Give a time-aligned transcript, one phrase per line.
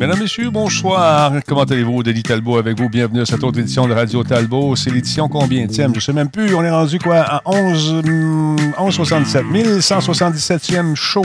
[0.00, 1.30] Mesdames, Messieurs, bonsoir.
[1.46, 2.02] Comment allez-vous?
[2.02, 2.88] Denis Talbot avec vous?
[2.88, 4.74] Bienvenue à cette autre édition de Radio Talbot.
[4.74, 6.54] C'est l'édition combien Je ne sais même plus.
[6.54, 7.18] On est rendu quoi?
[7.18, 9.44] À 11, 1167.
[9.44, 11.22] 1177e show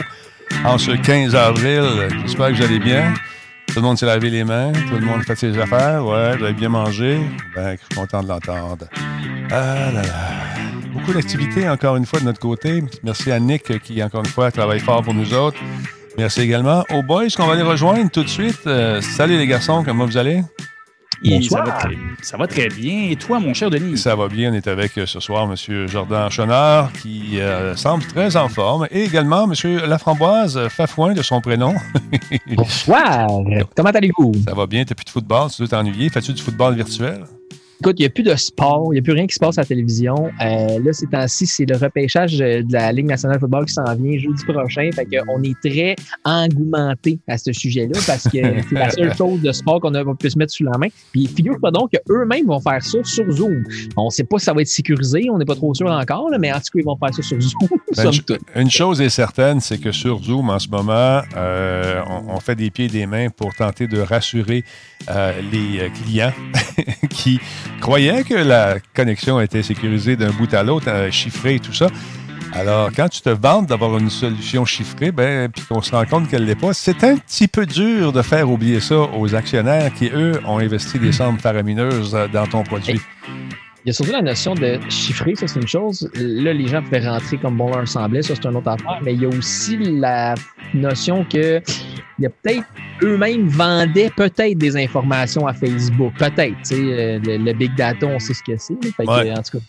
[0.65, 1.83] en ce 15 avril.
[2.23, 3.13] J'espère que vous allez bien.
[3.67, 4.73] Tout le monde s'est lavé les mains.
[4.73, 6.05] Tout le monde fait ses affaires.
[6.05, 7.21] Ouais, vous avez bien mangé?
[7.55, 8.87] Ben, je suis content de l'entendre.
[9.51, 10.03] Ah là là.
[10.91, 12.83] Beaucoup d'activités, encore une fois, de notre côté.
[13.05, 15.59] Merci à Nick qui, encore une fois, travaille fort pour nous autres.
[16.17, 18.61] Merci également aux boys qu'on va les rejoindre tout de suite?
[18.67, 20.43] Euh, salut les garçons, comment vous allez?
[21.49, 23.09] ça, va très, ça, va très, bien.
[23.09, 23.97] Et toi, mon cher Denis?
[23.97, 24.51] Ça va bien.
[24.51, 25.87] On est avec euh, ce soir M.
[25.87, 28.87] Jordan Chenard, qui euh, semble très en forme.
[28.91, 29.53] Et également M.
[29.87, 31.73] Laframboise Fafouin, de son prénom.
[32.55, 33.27] Bonsoir.
[33.75, 34.33] Comment allez-vous?
[34.47, 34.85] Ça va bien.
[34.85, 35.49] T'as plus de football.
[35.51, 36.09] Tu dois t'ennuyer?
[36.09, 37.25] Fais-tu du football virtuel?
[37.81, 39.57] Écoute, il n'y a plus de sport, il n'y a plus rien qui se passe
[39.57, 40.15] à la télévision.
[40.41, 43.83] Euh, là, ces temps-ci, c'est le repêchage de la Ligue nationale de football qui s'en
[43.95, 44.89] vient jeudi prochain.
[44.93, 48.29] Fait qu'on est très engouementé à ce sujet-là parce que
[48.69, 50.87] c'est la seule chose de sport qu'on pu se mettre sous la main.
[51.11, 53.63] Puis figure-toi donc qu'eux-mêmes vont faire ça sur Zoom.
[53.97, 56.29] On ne sait pas si ça va être sécurisé, on n'est pas trop sûr encore,
[56.39, 57.69] mais en tout cas, ils vont faire ça sur Zoom.
[57.95, 58.11] Ben,
[58.55, 62.69] une chose est certaine, c'est que sur Zoom, en ce moment, euh, on, fait des
[62.69, 64.65] pieds et des mains pour tenter de rassurer
[65.09, 66.33] euh, les clients
[67.09, 67.39] qui
[67.81, 71.87] croyais que la connexion était sécurisée d'un bout à l'autre, euh, chiffrée et tout ça.
[72.53, 76.29] Alors, quand tu te vantes d'avoir une solution chiffrée, ben, puis qu'on se rend compte
[76.29, 79.93] qu'elle ne l'est pas, c'est un petit peu dur de faire oublier ça aux actionnaires
[79.93, 83.01] qui, eux, ont investi des sommes faramineuses euh, dans ton produit.
[83.85, 86.09] Il y a surtout la notion de chiffrer, ça c'est une chose.
[86.15, 89.13] Là, les gens pouvaient rentrer comme bon leur semblait, ça c'est une autre affaire, mais
[89.13, 90.33] il y a aussi la
[90.73, 91.61] notion que
[92.17, 92.65] il y a peut-être
[93.03, 96.13] eux-mêmes vendaient peut-être des informations à Facebook.
[96.17, 98.73] Peut-être, tu sais, euh, le, big data, on sait ce que c'est.
[98.73, 99.63] En tout cas,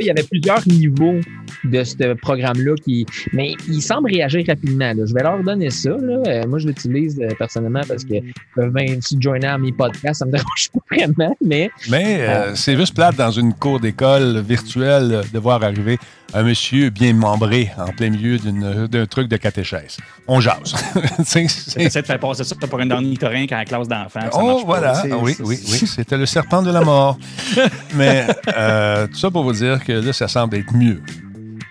[0.00, 1.20] il y avait plusieurs niveaux
[1.64, 3.06] de ce programme-là qui.
[3.32, 4.92] Mais il semble réagir rapidement.
[4.94, 5.90] Je vais leur donner ça.
[5.90, 8.14] Euh, moi, je l'utilise euh, personnellement parce que
[8.54, 11.36] peuvent bien se joiner à mes podcasts, ça me dérange pas vraiment.
[11.44, 15.98] Mais, mais euh, c'est juste plate dans une cour d'école virtuelle de voir arriver
[16.32, 19.98] un monsieur bien membré en plein milieu d'un truc de catéchèse.
[20.26, 20.74] On jase.
[21.76, 24.28] J'essaie de faire passer ça pour un ornithorynque la classe d'enfants.
[24.32, 25.02] Oh, voilà.
[25.20, 25.86] oui, oui, oui.
[25.86, 27.18] C'était le serpent de la mort.
[27.94, 31.02] Mais tout ça pour vous dire que là, ça semble être mieux.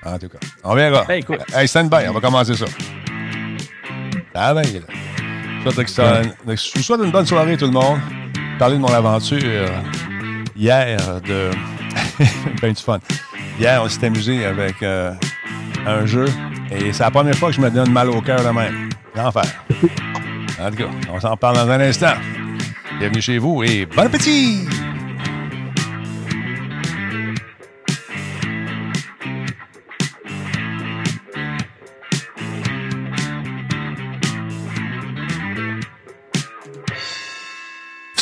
[0.06, 1.06] En tout cas, on verra.
[1.10, 1.40] Hey, écoute.
[1.54, 2.66] Hey, stand by, on va commencer ça.
[4.34, 4.80] Ah ben, là.
[5.66, 8.00] Je vous souhaite une bonne soirée, tout le monde.
[8.60, 9.40] Parler de mon aventure
[10.56, 11.52] hier de.
[12.62, 13.00] ben du fun.
[13.60, 15.14] Hier, on s'est amusé avec euh,
[15.86, 16.26] un jeu
[16.72, 18.90] et c'est la première fois que je me donne mal au cœur de même.
[19.16, 19.44] L'enfer.
[20.60, 22.14] En tout cas, on s'en parle dans un instant.
[23.00, 24.68] Bienvenue chez vous et bon appétit!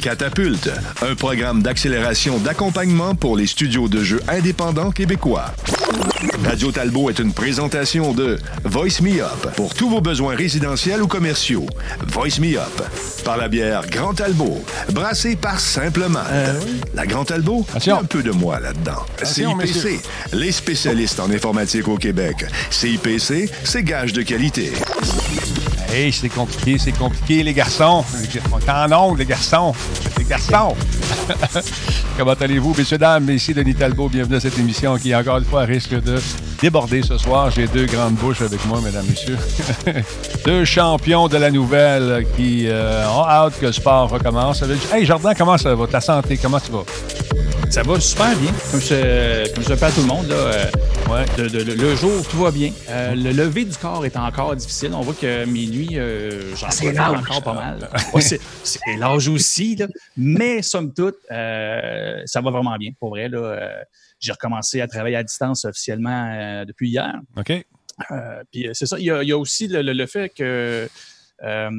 [0.00, 0.70] Catapulte,
[1.02, 5.52] un programme d'accélération d'accompagnement pour les studios de jeux indépendants québécois.
[6.44, 11.06] Radio Talbot est une présentation de Voice Me Up pour tous vos besoins résidentiels ou
[11.06, 11.66] commerciaux.
[12.06, 12.82] Voice Me Up
[13.24, 16.20] par la bière Grand Talbot, brassée par Simplement.
[16.30, 16.60] Euh,
[16.94, 19.04] la Grand Talbot, il y a un peu de moi là-dedans.
[19.22, 20.00] CIPC,
[20.32, 22.46] les spécialistes en informatique au Québec.
[22.70, 24.72] CIPC, c'est gage de qualité.
[25.90, 28.04] Hey, c'est compliqué, c'est compliqué, les garçons.
[28.52, 29.72] On est en ongle, les garçons.
[30.18, 30.74] Les garçons.
[32.18, 33.30] Comment allez-vous, messieurs, dames?
[33.30, 34.08] Ici Denis Talbot.
[34.08, 36.20] Bienvenue à cette émission qui, encore une fois, risque de
[36.60, 37.50] déborder ce soir.
[37.50, 39.38] J'ai deux grandes bouches avec moi, mesdames, messieurs.
[40.44, 44.62] deux champions de la nouvelle qui euh, ont hâte que le sport recommence.
[44.92, 45.86] Hey, Jordan, comment ça va?
[45.86, 46.84] Ta santé, comment tu vas?
[47.70, 50.26] Ça va super bien, comme je, comme je à tout le monde.
[50.28, 50.64] Là, euh,
[51.10, 52.72] ouais, le jour, tout va bien.
[52.88, 54.90] Euh, le lever du corps est encore difficile.
[54.94, 57.90] On voit que mes nuits, euh, j'en ai encore pas mal.
[58.20, 59.86] c'est l'âge aussi, là.
[60.16, 62.90] mais somme toute, ça va vraiment bien.
[62.98, 63.84] Pour vrai, là,
[64.20, 67.14] j'ai recommencé à travailler à distance officiellement depuis hier.
[67.36, 67.52] OK.
[68.50, 70.88] puis c'est ça, il y, a, aussi le fait que
[71.44, 71.70] euh,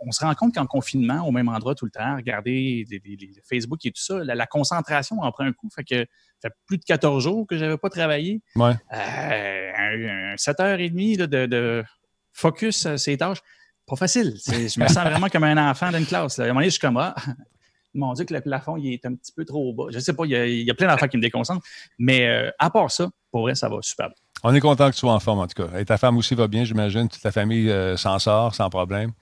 [0.00, 3.84] on se rend compte qu'en confinement, au même endroit tout le temps, regarder les, Facebook
[3.84, 5.68] et tout ça, la, concentration en prend un coup.
[5.74, 6.06] Fait que
[6.40, 8.40] ça fait plus de 14 jours que je n'avais pas travaillé.
[8.56, 8.72] Ouais.
[8.92, 11.84] Euh, 7h30 de, de,
[12.32, 13.40] focus à ces tâches,
[13.86, 14.34] pas facile.
[14.46, 16.38] Je me sens vraiment comme un enfant d'une classe.
[16.38, 17.14] À un moment donné, je suis comme ah,
[17.94, 19.84] mon Dieu, que le plafond il est un petit peu trop bas.
[19.90, 21.64] Je ne sais pas, il y, a, plein d'enfants qui me déconcentrent.
[21.98, 24.16] Mais euh, à part ça, pour vrai, ça va super bien.
[24.44, 25.78] On est content que tu sois en forme, en tout cas.
[25.78, 27.08] Et ta femme aussi va bien, j'imagine.
[27.08, 29.12] Toute ta famille euh, s'en sort sans problème.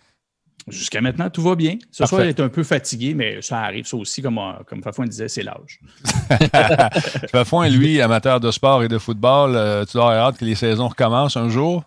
[0.68, 1.78] Jusqu'à maintenant, tout va bien.
[1.90, 3.86] Ce soir, il est un peu fatigué, mais ça arrive.
[3.86, 5.80] Ça aussi, comme, euh, comme Fafouin disait, c'est l'âge.
[7.32, 10.54] Fafouin, lui, amateur de sport et de football, euh, tu dois avoir hâte que les
[10.54, 11.84] saisons recommencent un jour?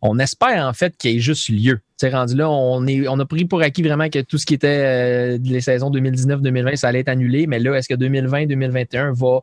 [0.00, 1.80] On espère en fait qu'il y ait juste lieu.
[1.96, 4.54] C'est rendu là, on, est, on a pris pour acquis vraiment que tout ce qui
[4.54, 7.48] était euh, les saisons 2019-2020, ça allait être annulé.
[7.48, 9.40] Mais là, est-ce que 2020-2021 va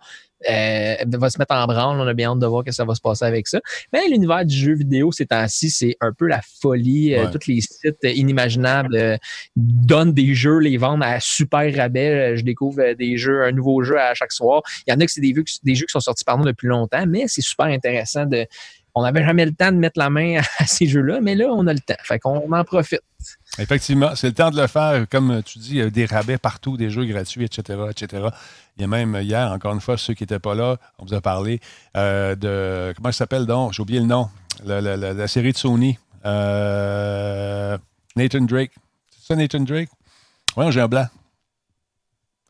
[0.50, 2.00] euh, va se mettre en branle?
[2.00, 3.60] On a bien hâte de voir ce que ça va se passer avec ça.
[3.92, 7.16] Mais l'univers du jeu vidéo ces temps-ci, c'est un peu la folie.
[7.16, 9.20] Euh, tous les sites inimaginables
[9.58, 12.38] donnent des jeux, les vendent à super rabais.
[12.38, 14.62] Je découvre des jeux, un nouveau jeu à chaque soir.
[14.88, 16.68] Il y en a que c'est des, des jeux qui sont sortis par nous depuis
[16.68, 18.48] longtemps, mais c'est super intéressant de
[18.96, 21.68] on n'avait jamais le temps de mettre la main à ces jeux-là, mais là, on
[21.68, 21.96] a le temps.
[22.04, 23.02] Fait qu'on en profite.
[23.60, 25.06] Effectivement, c'est le temps de le faire.
[25.10, 28.28] Comme tu dis, il y a des rabais partout, des jeux gratuits, etc., etc.
[28.78, 31.14] Il y a même hier, encore une fois, ceux qui n'étaient pas là, on vous
[31.14, 31.60] a parlé
[31.98, 32.94] euh, de.
[32.96, 33.74] Comment ça s'appelle donc?
[33.74, 34.30] J'ai oublié le nom.
[34.64, 35.98] La, série de Sony.
[36.26, 37.78] Euh,
[38.16, 38.72] Nathan Drake.
[39.12, 39.90] C'est ça, Nathan Drake?
[40.56, 41.08] Oui, j'ai un blanc.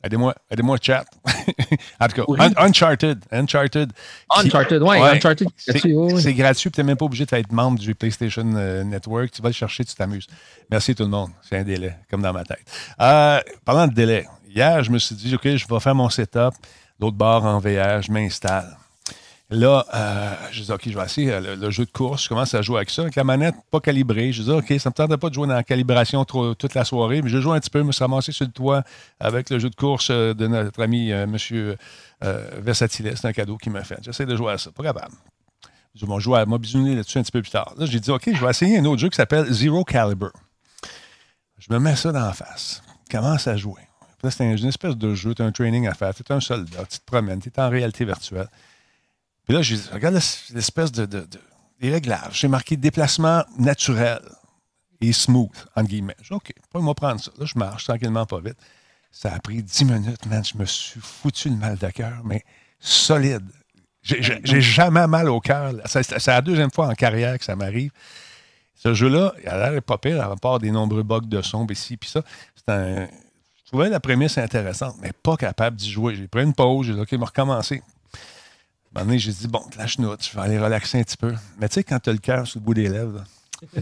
[0.06, 1.04] Aidez-moi, aidez-moi, chat.
[2.00, 3.26] en tout cas, Uncharted.
[3.32, 3.92] Uncharted.
[4.30, 4.98] Uncharted, oui.
[5.00, 5.48] Uncharted.
[5.58, 9.32] C'est gratuit, tu n'es même pas obligé d'être membre du PlayStation euh, Network.
[9.32, 10.28] Tu vas le chercher, tu t'amuses.
[10.70, 11.32] Merci tout le monde.
[11.42, 12.66] C'est un délai, comme dans ma tête.
[12.98, 16.54] parlant de délai, Hier, je me suis dit, OK, je vais faire mon setup.
[17.00, 18.78] L'autre bord en VR, je m'installe.
[19.52, 22.24] Là, euh, je dis, OK, je vais essayer euh, le, jeu de course.
[22.24, 24.32] Je commence à jouer avec ça, avec la manette pas calibrée.
[24.32, 26.84] Je dis, OK, ça ne me tentait pas de jouer dans la calibration toute la
[26.84, 28.84] soirée, mais je joue un petit peu, je me suis ramassé sur le toit
[29.20, 31.38] avec le jeu de course euh, de notre ami M.
[32.58, 33.14] Versatiles.
[33.16, 34.00] C'est un cadeau qu'il m'a fait.
[34.02, 34.72] J'essaie de jouer à ça.
[34.72, 35.14] Pas capable.
[35.94, 37.74] Je vais à m'a là-dessus un petit peu plus tard.
[37.78, 40.30] Là, j'ai dit, OK, je vais essayer un autre jeu qui s'appelle Zero Caliber.
[41.60, 42.82] Je me mets ça dans la face.
[43.10, 43.82] Je commence à jouer
[44.30, 46.86] c'est une espèce de jeu, tu as un training à faire, tu es un soldat,
[46.90, 48.48] tu te promènes, tu es en réalité virtuelle.
[49.46, 51.28] Puis là, je regarde l'espèce de, de,
[51.80, 52.40] des réglages.
[52.40, 54.20] J'ai marqué déplacement naturel
[55.02, 56.16] et smooth, entre guillemets.
[56.22, 57.32] Dis, OK, moi prendre ça.
[57.38, 58.58] Là, je marche tranquillement, pas vite.
[59.12, 60.44] Ça a pris 10 minutes, man.
[60.44, 62.44] Je me suis foutu le mal de cœur, mais
[62.80, 63.46] solide.
[64.04, 65.74] J'ai jamais mal au cœur.
[65.86, 67.92] C'est la deuxième fois en carrière que ça m'arrive.
[68.76, 71.98] Ce jeu-là, il a l'air pas pire, à part des nombreux bugs de son, ici,
[71.98, 72.22] puis ça.
[72.56, 73.08] C'est un,
[73.66, 76.16] je trouvais la prémisse intéressante, mais pas capable d'y jouer.
[76.16, 77.82] J'ai pris une pause, j'ai dit, OK, je vais recommencer.
[78.96, 81.18] À un moment donné, j'ai dit, bon, lâche note, je vais aller relaxer un petit
[81.18, 81.34] peu.
[81.60, 83.26] Mais tu sais, quand tu as le cœur sur le bout des lèvres,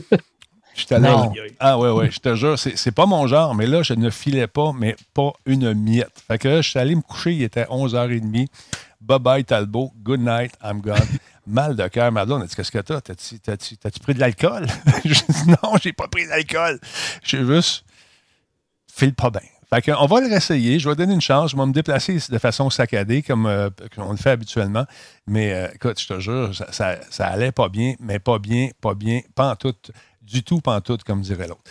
[0.76, 1.08] je allé.
[1.60, 4.48] Ah, ouais, ouais, je te jure, c'est pas mon genre, mais là, je ne filais
[4.48, 6.24] pas, mais pas une miette.
[6.28, 8.48] Fait que là, je suis allé me coucher, il était 11h30.
[9.02, 9.92] Bye bye, Talbot.
[10.02, 10.98] Good night, I'm gone.
[11.46, 12.40] Mal de cœur, Madeleine.
[12.40, 13.02] On a dit Qu'est-ce que t'as?
[13.02, 14.66] T'as-tu pris de l'alcool?
[15.06, 16.80] Je dis Non, j'ai pas pris d'alcool.
[17.22, 17.84] J'ai juste
[18.88, 19.42] file pas bien.
[19.82, 20.78] Fait on va le réessayer.
[20.80, 21.52] Je vais donner une chance.
[21.52, 24.86] Je vais me déplacer de façon saccadée, comme euh, on le fait habituellement.
[25.26, 28.94] Mais euh, écoute, je te jure, ça, ça, allait pas bien, mais pas bien, pas
[28.94, 29.74] bien, pas en tout,
[30.22, 31.64] du tout, pas en tout, comme dirait l'autre.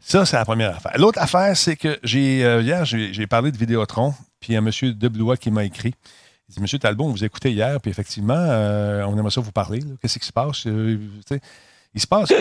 [0.00, 0.92] Ça, c'est la première affaire.
[0.96, 4.58] L'autre affaire, c'est que j'ai euh, hier, j'ai parlé de Vidéotron, puis il y a
[4.58, 4.70] M.
[4.94, 5.94] Deblois qui m'a écrit.
[6.48, 8.34] Il dit Monsieur Talbot, on vous écoutait hier, puis effectivement,
[9.06, 9.80] on aimerait ça vous parler.
[10.00, 10.66] Qu'est-ce qui se passe?
[11.94, 12.32] Il se passe.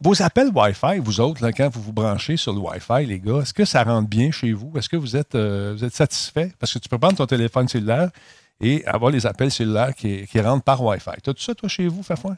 [0.00, 3.54] vos, appels Wi-Fi, vous autres, quand vous vous branchez sur le Wi-Fi, les gars, est-ce
[3.54, 4.72] que ça rentre bien chez vous?
[4.76, 6.52] Est-ce que vous êtes, euh, satisfait?
[6.58, 8.10] Parce que tu peux prendre ton téléphone cellulaire
[8.60, 11.10] et avoir les appels cellulaires qui, rentrent par Wi-Fi.
[11.22, 12.36] Tu as tout ça, toi, chez vous, Fafouin?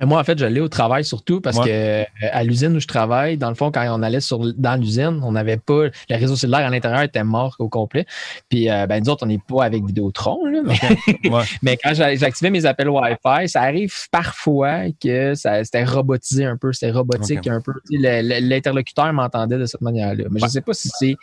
[0.00, 2.86] Moi, en fait, j'allais au travail surtout parce qu'à que euh, à l'usine où je
[2.86, 5.84] travaille, dans le fond, quand on allait sur, dans l'usine, on n'avait pas.
[5.84, 8.04] Le réseau cellulaire à l'intérieur était mort au complet.
[8.48, 10.38] Puis, euh, ben, nous autres, on n'est pas avec Vidéotron,
[11.62, 16.90] mais, quand j'activais mes appels Wi-Fi, ça arrive parfois que c'était robotisé un peu, c'était
[16.92, 17.72] robotique un peu.
[17.90, 20.24] L'interlocuteur m'entendait de cette manière-là.
[20.30, 21.16] Mais je ne sais pas si c'est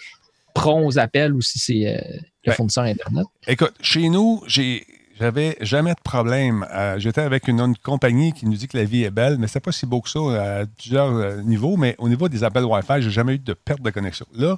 [0.53, 1.99] prompt aux appels ou si c'est euh,
[2.45, 3.25] le fournisseur Internet.
[3.47, 4.85] Écoute, chez nous, j'ai
[5.21, 6.65] j'avais jamais de problème.
[6.71, 9.59] Euh, j'étais avec une, compagnie qui nous dit que la vie est belle, mais c'est
[9.59, 11.77] pas si beau que ça à plusieurs euh, niveaux.
[11.77, 14.25] Mais au niveau des appels Wi-Fi, j'ai jamais eu de perte de connexion.
[14.33, 14.57] Là,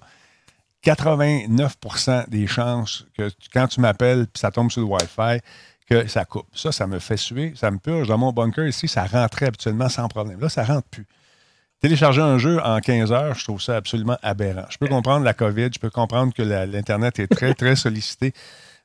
[0.85, 5.41] 89% des chances que quand tu m'appelles puis ça tombe sur le Wi-Fi,
[5.89, 6.47] que ça coupe.
[6.53, 8.07] Ça, ça me fait suer, ça me purge.
[8.07, 10.39] Dans mon bunker ici, ça rentrait habituellement sans problème.
[10.39, 11.05] Là, ça rentre plus.
[11.81, 14.63] Télécharger un jeu en 15 heures, je trouve ça absolument aberrant.
[14.69, 18.33] Je peux comprendre la COVID, je peux comprendre que l'Internet est très, très sollicité.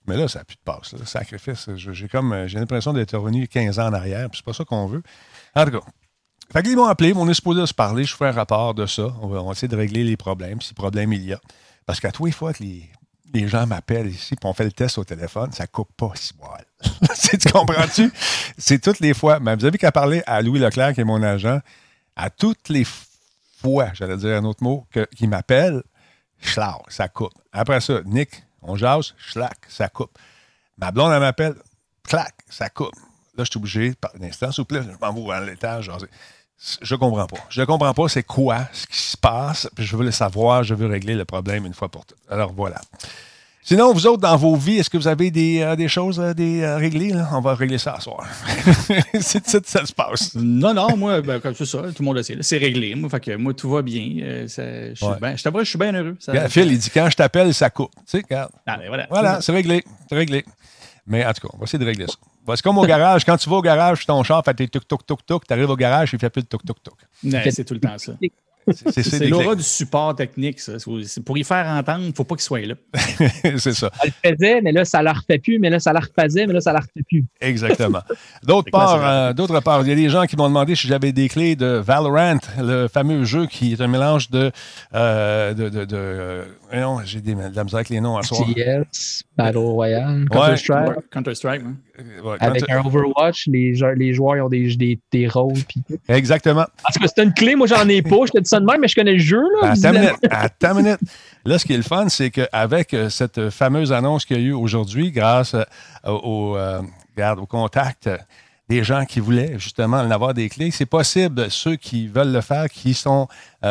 [0.09, 0.97] Mais là, ça n'a plus de passe.
[1.05, 4.65] Sacrifice, j'ai comme j'ai l'impression d'être revenu 15 ans en arrière, puis c'est pas ça
[4.65, 5.03] qu'on veut.
[5.55, 5.87] En tout cas.
[6.51, 9.15] Fait qu'ils m'ont appelé, on est supposé se parler, je fais un rapport de ça.
[9.21, 11.41] On va, essayer de régler les problèmes, si problème il y a.
[11.85, 14.97] Parce qu'à tous les fois que les, gens m'appellent ici, puis on fait le test
[14.97, 16.65] au téléphone, ça coupe pas si mal.
[17.39, 18.11] tu comprends-tu?
[18.57, 19.41] C'est toutes les fois.
[19.41, 21.61] Mais vous avez qu'à parler à Louis Leclerc, qui est mon agent,
[22.17, 22.87] à toutes les
[23.61, 25.83] fois, j'allais dire un autre mot, qu'il m'appelle,
[26.41, 27.33] ça coupe.
[27.53, 30.17] Après ça, Nick, on jase, schlac, ça coupe.
[30.77, 31.55] Ma blonde, elle m'appelle,
[32.05, 32.95] clac, ça coupe.
[33.37, 35.91] Là, je suis obligé, par un instant, s'il vous plaît, je m'en vais à l'étage,
[36.83, 37.39] je comprends pas.
[37.51, 39.69] Je comprends pas c'est quoi ce qui se passe.
[39.79, 42.19] je veux le savoir, je veux régler le problème une fois pour toutes.
[42.29, 42.81] Alors voilà.
[43.69, 46.33] Sinon, vous autres, dans vos vies, est-ce que vous avez des, euh, des choses à
[46.33, 47.13] des, euh, régler?
[47.33, 48.27] On va régler ça ce soir.
[49.21, 50.35] c'est ça, ça se passe.
[50.37, 52.39] Non, non, moi, ben, comme ça, tout le monde le sait.
[52.41, 52.95] C'est réglé.
[52.95, 54.23] Moi, fait que, moi, tout va bien.
[54.23, 56.17] Euh, je, je t'avoue, je suis bien heureux.
[56.49, 57.91] Phil, il dit quand je t'appelle, ça coupe.
[57.95, 58.53] Tu sais, regarde.
[58.67, 59.07] Ah, ben, voilà.
[59.11, 59.85] Voilà, c'est réglé.
[60.09, 60.47] C'est réglé.
[61.07, 62.15] Mais en tout cas, on va essayer de régler ça.
[62.57, 63.27] C'est comme au garage.
[63.27, 65.69] Quand tu vas au garage, ton char fait tes tuk tuk tuk tuk, tu arrives
[65.69, 66.95] au garage, il fait plus de tuk tuk tuk.
[67.51, 68.13] c'est tout le temps ça.
[68.73, 70.73] C'est l'aura du support technique, ça.
[71.25, 72.75] Pour y faire entendre, il ne faut pas qu'il soit là.
[73.59, 73.91] c'est ça.
[73.91, 76.47] Ça le faisait, mais là, ça ne leur fait plus, mais là, ça leur faisait,
[76.47, 77.25] mais là, ça leur fait plus.
[77.41, 78.01] Exactement.
[78.43, 81.13] D'autre part, euh, d'autre part, il y a des gens qui m'ont demandé si j'avais
[81.13, 84.51] des clés de Valorant, le fameux jeu qui est un mélange de.
[84.95, 86.45] Euh, de, de, de euh,
[86.75, 88.47] non, j'ai de la misère avec les noms à soir.
[89.37, 91.11] Battle Royale, Counter-Strike.
[91.11, 91.63] Counter-Strike,
[92.41, 95.55] Avec un Overwatch, les, les joueurs ont des, des, des rôles.
[96.09, 96.65] Exactement.
[96.83, 98.27] Parce que c'est une clé, moi, j'en ai pas.
[98.27, 99.43] Je te dis ça de même, mais je connais le jeu.
[99.61, 100.17] Là, attends une minute.
[100.31, 101.01] Attends minute.
[101.45, 104.43] Là, ce qui est le fun, c'est qu'avec euh, cette fameuse annonce qu'il y a
[104.45, 105.65] eu aujourd'hui, grâce euh,
[106.05, 106.83] au, euh,
[107.37, 108.09] au contact
[108.69, 112.43] des gens qui voulaient justement en avoir des clés, c'est possible, ceux qui veulent le
[112.43, 113.27] faire, qui sont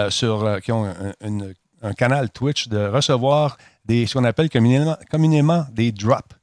[0.09, 0.87] sur, qui ont
[1.83, 6.36] un, canal Twitch, de recevoir des, ce qu'on appelle communément, communément, des drops.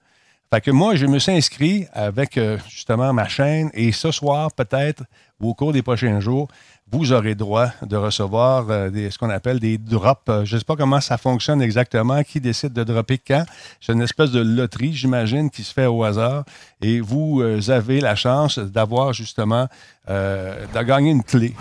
[0.55, 5.03] Fait que moi, je me suis inscrit avec justement ma chaîne et ce soir, peut-être,
[5.41, 6.47] ou au cours des prochains jours,
[6.93, 10.23] vous aurez droit de recevoir euh, des, ce qu'on appelle des drops.
[10.29, 13.45] Euh, je ne sais pas comment ça fonctionne exactement, qui décide de dropper quand.
[13.81, 16.45] C'est une espèce de loterie, j'imagine, qui se fait au hasard.
[16.81, 19.67] Et vous euh, avez la chance d'avoir justement,
[20.07, 21.53] de gagner une clé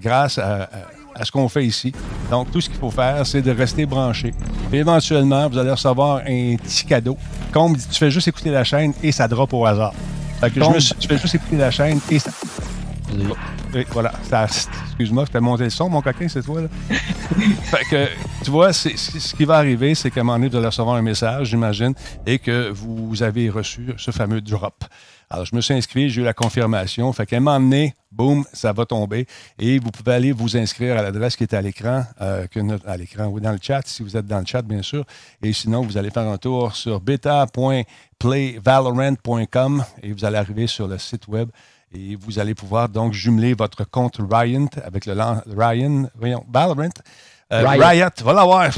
[0.00, 0.68] grâce à,
[1.24, 1.92] ce qu'on fait ici.
[2.30, 4.34] Donc, tout ce qu'il faut faire, c'est de rester branché.
[4.72, 7.16] Et éventuellement, vous allez recevoir un petit cadeau.
[7.52, 9.94] Comme tu fais juste écouter la chaîne et ça drop au hasard.
[10.40, 12.30] Fait que je me tu fais juste écouter la chaîne et ça.
[13.74, 14.12] Oui, voilà.
[14.44, 16.62] Excuse-moi, je t'ai monté le son, mon coquin, c'est toi.
[16.62, 16.68] Là.
[17.62, 18.08] fait que,
[18.44, 21.02] tu vois, ce qui va arriver, c'est qu'à un moment donné, vous allez recevoir un
[21.02, 21.94] message, j'imagine,
[22.26, 24.84] et que vous avez reçu ce fameux drop.
[25.28, 27.12] Alors, je me suis inscrit, j'ai eu la confirmation.
[27.12, 29.26] Fait qu'à un moment donné, boum, ça va tomber.
[29.58, 32.46] Et vous pouvez aller vous inscrire à l'adresse qui est à l'écran, euh,
[32.86, 35.04] à l'écran ou dans le chat, si vous êtes dans le chat, bien sûr.
[35.42, 40.98] Et sinon, vous allez faire un tour sur beta.playvalorant.com et vous allez arriver sur le
[40.98, 41.48] site web
[41.94, 45.14] et vous allez pouvoir donc jumeler votre compte Ryan avec le
[45.56, 46.88] Ryan, voyons, Valorant.
[47.52, 48.08] Euh, Riot.
[48.24, 48.70] va l'avoir.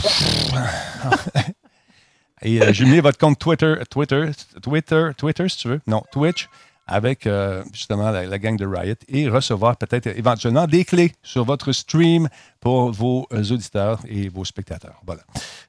[2.42, 4.30] et euh, jumeler votre compte Twitter, Twitter,
[4.62, 5.80] Twitter, Twitter, si tu veux.
[5.86, 6.50] Non, Twitch,
[6.86, 11.72] avec euh, justement la, gang de Riot et recevoir peut-être éventuellement des clés sur votre
[11.72, 12.28] stream
[12.60, 15.00] pour vos auditeurs et vos spectateurs.
[15.06, 15.22] Voilà.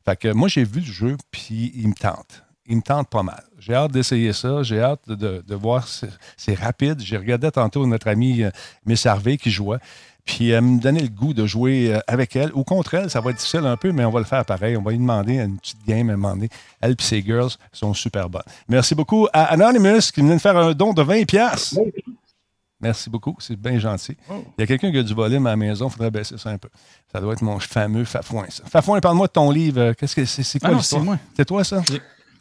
[0.03, 3.24] Fait que moi, j'ai vu le jeu, puis il me tente il me tente pas
[3.24, 3.43] mal.
[3.59, 4.63] J'ai hâte d'essayer ça.
[4.63, 5.87] J'ai hâte de, voir.
[6.37, 7.01] C'est rapide.
[7.01, 8.51] J'ai regardé tantôt notre amie euh,
[8.85, 9.77] Miss Harvey qui jouait.
[10.25, 13.09] Puis elle me donnait le goût de jouer euh, avec elle ou contre elle.
[13.09, 14.77] Ça va être difficile un peu, mais on va le faire pareil.
[14.77, 16.49] On va lui demander une petite game à un moment donné.
[16.79, 18.43] Elle et ses girls sont super bonnes.
[18.67, 21.79] Merci beaucoup à Anonymous qui vient de faire un don de 20$.
[22.81, 24.15] Merci beaucoup, c'est bien gentil.
[24.29, 24.41] Oh.
[24.57, 26.49] Il y a quelqu'un qui a du volume à la maison, il faudrait baisser ça
[26.49, 26.69] un peu.
[27.11, 28.63] Ça doit être mon fameux Fafouin, ça.
[28.67, 29.91] Fafouin, parle-moi de ton livre.
[29.93, 31.17] Qu'est-ce que c'est, quoi ah c'est moi.
[31.35, 31.83] C'est toi, ça?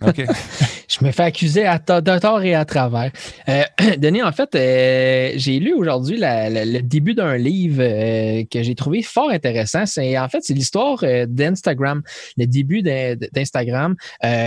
[0.88, 3.10] je me fais accuser à tort et à travers.
[3.48, 3.62] Euh,
[3.98, 9.02] Denis, en fait, euh, j'ai lu aujourd'hui le début d'un livre euh, que j'ai trouvé
[9.02, 9.86] fort intéressant.
[9.86, 12.02] C'est en fait c'est l'histoire d'Instagram,
[12.36, 13.96] le début d'Instagram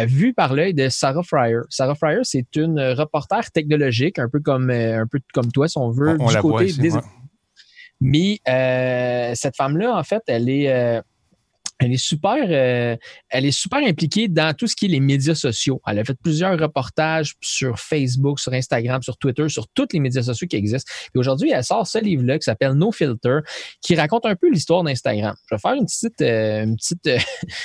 [0.05, 1.61] vu par l'œil de Sarah Fryer.
[1.69, 5.89] Sarah Fryer, c'est une reporter technologique, un peu comme un peu comme toi, si on
[5.89, 6.91] veut, du côté des.
[7.99, 8.39] Mais
[9.35, 11.01] cette femme-là, en fait, elle est
[11.81, 12.95] elle est super, euh,
[13.29, 15.81] elle est super impliquée dans tout ce qui est les médias sociaux.
[15.87, 20.21] Elle a fait plusieurs reportages sur Facebook, sur Instagram, sur Twitter, sur tous les médias
[20.21, 20.91] sociaux qui existent.
[21.15, 23.39] Et aujourd'hui, elle sort ce livre-là qui s'appelle No Filter,
[23.81, 25.33] qui raconte un peu l'histoire d'Instagram.
[25.49, 26.67] Je vais faire une petite, euh,
[27.07, 27.17] euh,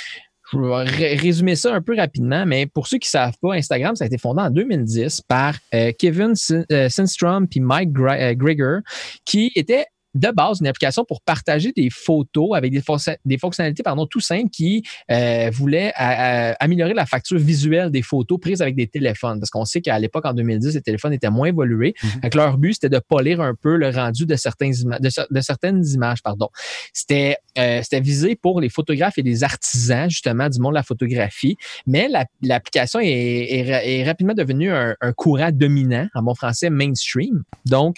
[0.51, 3.95] je vais résumer ça un peu rapidement, mais pour ceux qui ne savent pas, Instagram,
[3.95, 5.55] ça a été fondé en 2010 par
[5.99, 8.79] Kevin Sinstrom et Mike Greger,
[9.25, 12.81] qui étaient de base une application pour partager des photos avec des,
[13.25, 18.61] des fonctionnalités pardon, tout simples qui euh, voulaient améliorer la facture visuelle des photos prises
[18.61, 19.39] avec des téléphones.
[19.39, 21.93] Parce qu'on sait qu'à l'époque, en 2010, les téléphones étaient moins évolués.
[22.03, 26.21] Mm leur but, c'était de polir un peu le rendu de, certains de, certaines images.
[26.21, 26.49] pardon.
[26.93, 31.57] C'était euh, visé pour les photographes et les artisans, justement, du monde de la photographie.
[31.87, 32.09] Mais
[32.41, 37.43] l'application est, rapidement devenue un, un courant dominant, en bon français, mainstream.
[37.65, 37.97] Donc,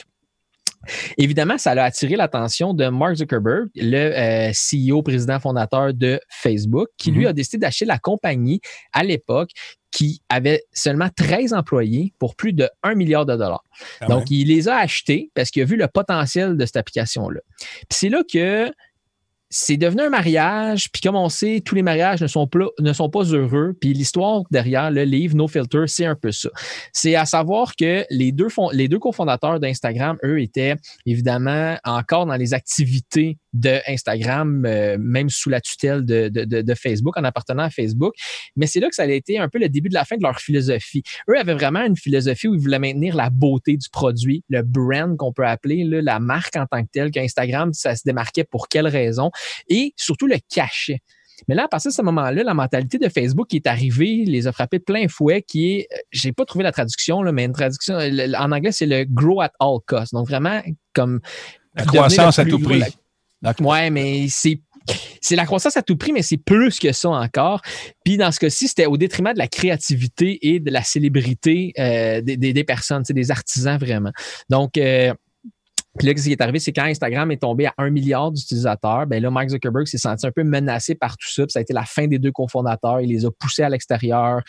[1.18, 6.88] Évidemment, ça a attiré l'attention de Mark Zuckerberg, le euh, CEO, président fondateur de Facebook,
[6.98, 7.28] qui lui mhm.
[7.28, 8.62] a décidé d'acheter la compagnie
[8.94, 9.52] à l'époque
[9.92, 13.64] qui avait seulement 13 employés pour plus de 1 milliard de dollars.
[14.08, 17.42] Donc, il les a achetés parce qu'il a vu le potentiel de cette application-là.
[17.58, 18.72] Puis c'est là que
[19.50, 22.94] c'est devenu un mariage, puis comme on sait, tous les mariages ne sont pas, ne
[22.94, 26.50] sont pas heureux, puis l'histoire derrière le livre No Filter, c'est un peu ça.
[26.94, 30.76] C'est à savoir que les deux, les deux cofondateurs d'Instagram, eux, étaient
[31.06, 36.74] évidemment encore dans les activités de Instagram, euh, même sous la tutelle de, de, de,
[36.76, 38.14] Facebook, en appartenant à Facebook.
[38.56, 40.22] Mais c'est là que ça a été un peu le début de la fin de
[40.22, 41.02] leur philosophie.
[41.30, 45.18] Eux avaient vraiment une philosophie où ils voulaient maintenir la beauté du produit, le brand
[45.18, 48.68] qu'on peut appeler, là, la marque en tant que telle, qu'Instagram, ça se démarquait pour
[48.68, 49.32] quelle raison,
[49.68, 51.02] et surtout le cachet.
[51.48, 54.48] Mais là, à partir de ce moment-là, la mentalité de Facebook qui est arrivée, les
[54.48, 57.46] a frappés de plein fouet, qui est, euh, j'ai pas trouvé la traduction, là, mais
[57.46, 60.14] une traduction, en anglais, c'est le grow at all costs.
[60.14, 60.62] Donc vraiment,
[60.94, 61.22] comme.
[61.76, 62.84] La croissance à tout prix.
[63.62, 64.60] Ouais, mais c'est
[65.22, 67.62] c'est la croissance à tout prix, mais c'est plus que ça encore.
[68.04, 72.22] Puis dans ce cas-ci, c'était au détriment de la créativité et de la célébrité euh,
[72.22, 74.12] des, des, des, personnes, des artisans vraiment.
[74.50, 75.14] Donc, euh,
[75.98, 79.08] puis là, ce qui est arrivé, c'est quand Instagram est tombé à un milliard d'utilisateurs,
[79.08, 81.44] ben là, Mark Zuckerberg s'est senti un peu menacé par tout ça.
[81.50, 83.02] Ça a été la fin des deux cofondateurs.
[83.02, 84.42] Il les a poussés à l'extérieur.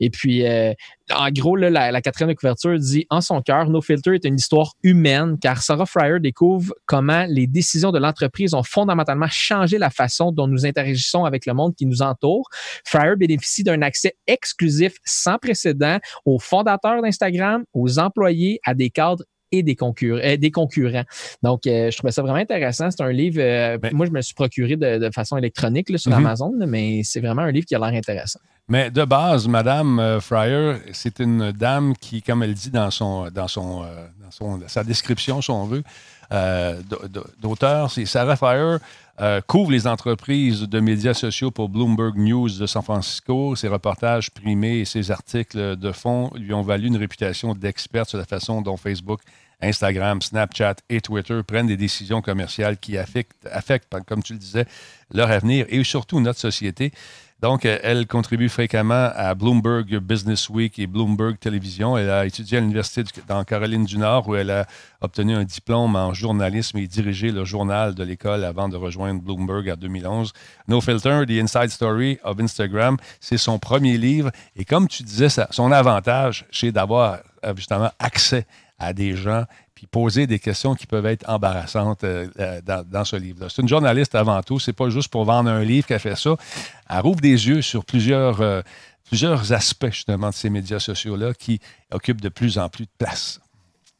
[0.00, 0.72] Et puis, euh,
[1.14, 4.36] en gros, là, la, quatrième de couverture dit En son cœur, No Filter est une
[4.36, 9.90] histoire humaine car Sarah Fryer découvre comment les décisions de l'entreprise ont fondamentalement changé la
[9.90, 12.48] façon dont nous interagissons avec le monde qui nous entoure.
[12.86, 19.24] Fryer bénéficie d'un accès exclusif sans précédent aux fondateurs d'Instagram, aux employés, à des cadres
[19.52, 20.20] et des, concurrents.
[20.22, 21.04] Euh, des concurrents.
[21.42, 22.90] Donc, euh, je trouvais ça vraiment intéressant.
[22.90, 26.18] C'est un livre, euh, moi, je me suis procuré de, façon électronique sur mhm.
[26.18, 28.40] Amazon, mais c'est vraiment un livre qui a l'air intéressant.
[28.68, 33.48] Mais de base, Madame Fryer, c'est une dame qui, comme elle dit dans, son, dans,
[33.48, 35.82] son, dans son, sa description, si on veut,
[36.30, 38.76] d'auteur, c'est Sarah Fryer.
[39.46, 43.56] couvre les entreprises de médias sociaux pour Bloomberg News de San Francisco.
[43.56, 48.18] Ses reportages primés et ses articles de fond lui ont valu une réputation d'experte sur
[48.18, 49.20] la façon dont Facebook
[49.60, 54.66] Instagram, Snapchat et Twitter prennent des décisions commerciales qui affectent, affectent, comme tu le disais,
[55.12, 56.92] leur avenir et surtout notre société.
[57.40, 61.96] Donc, euh, elle contribue fréquemment à Bloomberg Business Week et Bloomberg Télévision.
[61.96, 64.66] Elle a étudié à l'Université dans Caroline du Nord où elle a
[65.00, 69.70] obtenu un diplôme en journalisme et dirigé le journal de l'école avant de rejoindre Bloomberg
[69.70, 70.32] en 2011.
[70.66, 74.32] No Filter, The Inside Story of Instagram, c'est son premier livre.
[74.56, 78.46] Et comme tu disais, son avantage, c'est d'avoir euh, justement accès
[78.80, 79.44] à des gens
[79.78, 83.46] puis poser des questions qui peuvent être embarrassantes euh, euh, dans, ce livre-là.
[83.48, 84.58] C'est une journaliste avant tout.
[84.58, 86.34] C'est pas juste pour vendre un livre qu'elle fait ça.
[86.90, 88.60] Elle rouvre des yeux sur plusieurs, euh,
[89.04, 91.60] plusieurs aspects justement de ces médias sociaux-là qui
[91.92, 93.40] occupent de plus en plus de place.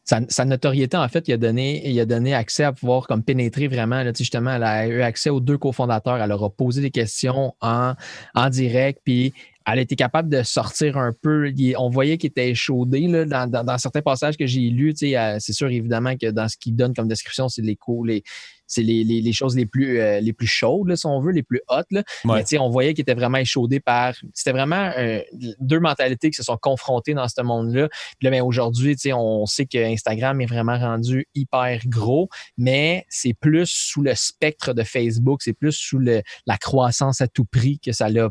[0.02, 3.68] Sa, notoriété, en fait, il a donné, il a donné accès à pouvoir comme pénétrer
[3.68, 4.02] vraiment.
[4.16, 6.16] Justement, elle a eu accès aux deux cofondateurs.
[6.16, 7.92] Elle leur a posé des questions en,
[8.34, 9.00] en direct.
[9.04, 9.32] Puis
[9.72, 11.52] elle été capable de sortir un peu.
[11.76, 14.94] On voyait qu'il était échaudé là, dans, certains passages que j'ai lus.
[14.96, 18.22] C'est sûr, évidemment, que dans ce qu'il donne comme description, c'est les les,
[18.68, 21.90] c'est les, choses les plus, euh, les plus chaudes, si on veut, les plus hautes.
[21.90, 22.04] Là.
[22.24, 24.14] Mais on voyait qu'il était vraiment échaudé par.
[24.34, 25.20] C'était vraiment euh,
[25.58, 27.88] deux mentalités qui se sont confrontées dans ce monde-là.
[27.88, 33.34] Puis là, ben, aujourd'hui, on sait que Instagram est vraiment rendu hyper gros, mais c'est
[33.34, 37.78] plus sous le spectre de Facebook, c'est plus sous le, la croissance à tout prix
[37.78, 38.28] que ça l'a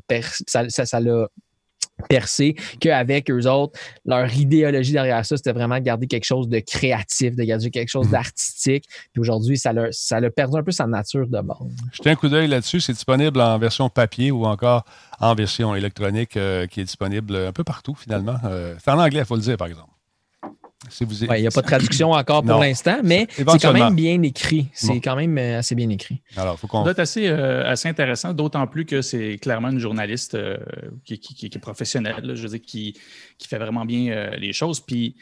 [0.47, 0.99] ça, ça, ça
[1.99, 6.47] l'a percé qu'avec eux autres, leur idéologie derrière ça, c'était vraiment de garder quelque chose
[6.47, 8.13] de créatif, de garder quelque chose mhm.
[8.13, 8.85] d'artistique.
[9.13, 11.57] Puis aujourd'hui, ça a, ça a perdu un peu sa nature de base.
[11.91, 12.79] Jetez un coup d'œil là-dessus.
[12.79, 14.83] C'est disponible en version papier ou encore
[15.19, 18.37] en version électronique euh, qui est disponible un peu partout finalement.
[18.45, 19.96] Euh, c'est en anglais, il faut le dire, par exemple
[21.01, 24.67] il n'y a pas de traduction encore pour l'instant, mais c'est quand même bien écrit.
[24.73, 26.21] C'est quand même euh, assez bien écrit.
[26.35, 26.79] Alors, faut qu'on.
[26.79, 30.57] Ça doit être assez, euh, assez intéressant, d'autant plus que c'est clairement une journaliste euh,
[31.03, 32.93] qui, est professionnelle, je veux dire, qui,
[33.37, 34.79] qui fait vraiment bien les choses.
[34.79, 35.15] Puis,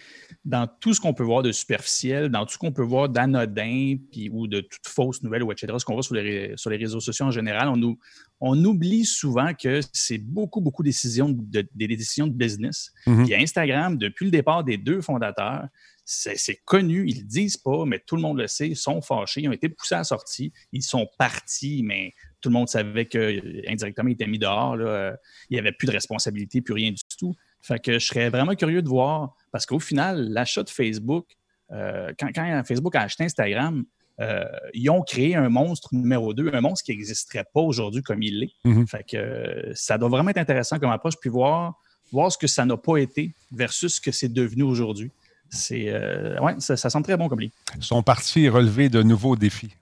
[0.43, 3.95] dans tout ce qu'on peut voir de superficiel, dans tout ce qu'on peut voir d'anodin,
[4.11, 6.77] puis ou de toute fausse nouvelle, ou etc., ce qu'on voit sur les, sur les
[6.77, 7.97] réseaux sociaux en général, on, nous,
[8.41, 12.91] on oublie souvent que c'est beaucoup, beaucoup de décisions de, des décisions de business.
[13.07, 15.67] Mm Instagram, depuis le départ des deux fondateurs,
[16.05, 19.41] c'est connu, ils le disent pas, mais tout le monde le sait, ils sont fâchés,
[19.41, 23.07] ils ont été poussés à la sortie, ils sont partis, mais tout le monde savait
[23.07, 24.77] qu'indirectement, ils étaient mis dehors.
[24.77, 25.15] Là,
[25.49, 27.33] il n'y avait plus de responsabilité, plus rien du tout.
[27.61, 31.25] Fait que je serais vraiment curieux de voir, parce qu'au final, l'achat de Facebook,
[31.71, 33.83] euh, quand, quand, Facebook a acheté Instagram,
[34.19, 38.21] euh, ils ont créé un monstre numéro 2, un monstre qui n'existerait pas aujourd'hui comme
[38.23, 38.53] il l'est.
[38.63, 38.87] Mhm.
[38.87, 41.75] Fait que euh, ça doit vraiment être intéressant comme approche, puis voir,
[42.11, 45.11] voir ce que ça n'a pas été versus ce que c'est devenu aujourd'hui.
[45.49, 47.53] C'est euh, ouais, ça, ça, semble très bon comme livre.
[47.79, 49.75] Son parti est relevé de nouveaux défis.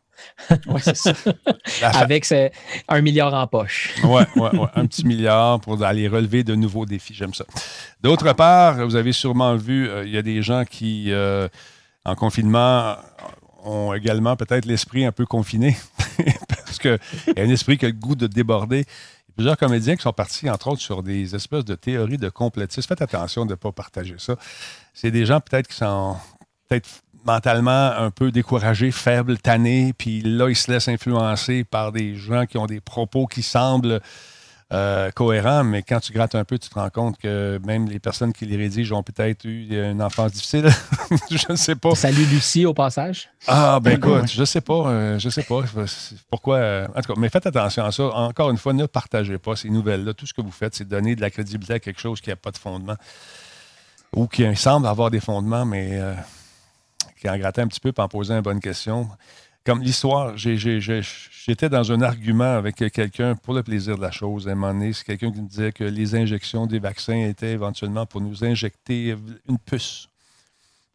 [0.68, 1.14] oui, c'est ça.
[1.82, 2.26] Avec
[2.88, 3.94] un milliard en poche.
[4.04, 7.14] oui, ouais, ouais, un petit milliard pour aller relever de nouveaux défis.
[7.14, 7.46] J'aime ça.
[8.02, 11.48] D'autre part, vous avez sûrement vu, euh, il y a des gens qui, euh,
[12.06, 12.96] en confinement,
[13.64, 15.78] ont également peut-être l'esprit un peu confiné,
[16.48, 17.00] parce qu'il
[17.36, 18.80] y a un esprit qui a le goût de déborder.
[18.80, 22.18] Il y a plusieurs comédiens qui sont partis, entre autres, sur des espèces de théories
[22.18, 22.88] de complétisme.
[22.88, 24.36] Faites attention de ne pas partager ça.
[24.94, 26.18] C'est des gens peut-être qui sont
[26.68, 26.90] peut-être
[27.26, 32.46] mentalement un peu découragés, faibles, tannés, puis là, ils se laissent influencer par des gens
[32.46, 34.02] qui ont des propos qui semblent
[34.74, 38.00] euh, cohérents, mais quand tu grattes un peu, tu te rends compte que même les
[38.00, 40.68] personnes qui les rédigent ont peut-être eu une enfance difficile.
[41.32, 41.94] je ne sais pas.
[41.94, 43.30] Salut Lucie au passage?
[43.48, 45.62] Ah, ben écoute, je sais pas, euh, je sais pas
[46.30, 46.58] pourquoi.
[46.58, 48.04] Euh, en tout cas, mais faites attention à ça.
[48.04, 50.14] Encore une fois, ne partagez pas ces nouvelles-là.
[50.16, 52.36] Tout ce que vous faites, c'est donner de la crédibilité à quelque chose qui n'a
[52.36, 52.96] pas de fondement
[54.16, 56.00] ou qui semble avoir des fondements, mais
[57.20, 59.08] qui en grattait un petit peu pour en poser une bonne question.
[59.66, 60.36] Comme l'histoire,
[61.46, 64.48] j'étais dans un argument avec quelqu'un pour le plaisir de la chose.
[64.48, 67.52] À un moment donné, c'est quelqu'un qui me disait que les injections des vaccins étaient
[67.52, 69.16] éventuellement pour nous injecter
[69.50, 70.08] une puce.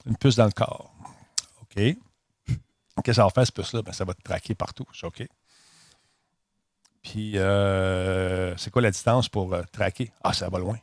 [0.06, 0.92] Une puce dans le corps.
[1.62, 1.74] OK.
[1.74, 3.82] Qu'est-ce que ça va faire, cette puce-là?
[3.82, 4.87] Ben, ça va te traquer partout.
[5.02, 5.26] OK.
[7.02, 10.11] Puis, euh, c'est quoi la distance pour euh, traquer?
[10.24, 10.78] Ah, ça va loin.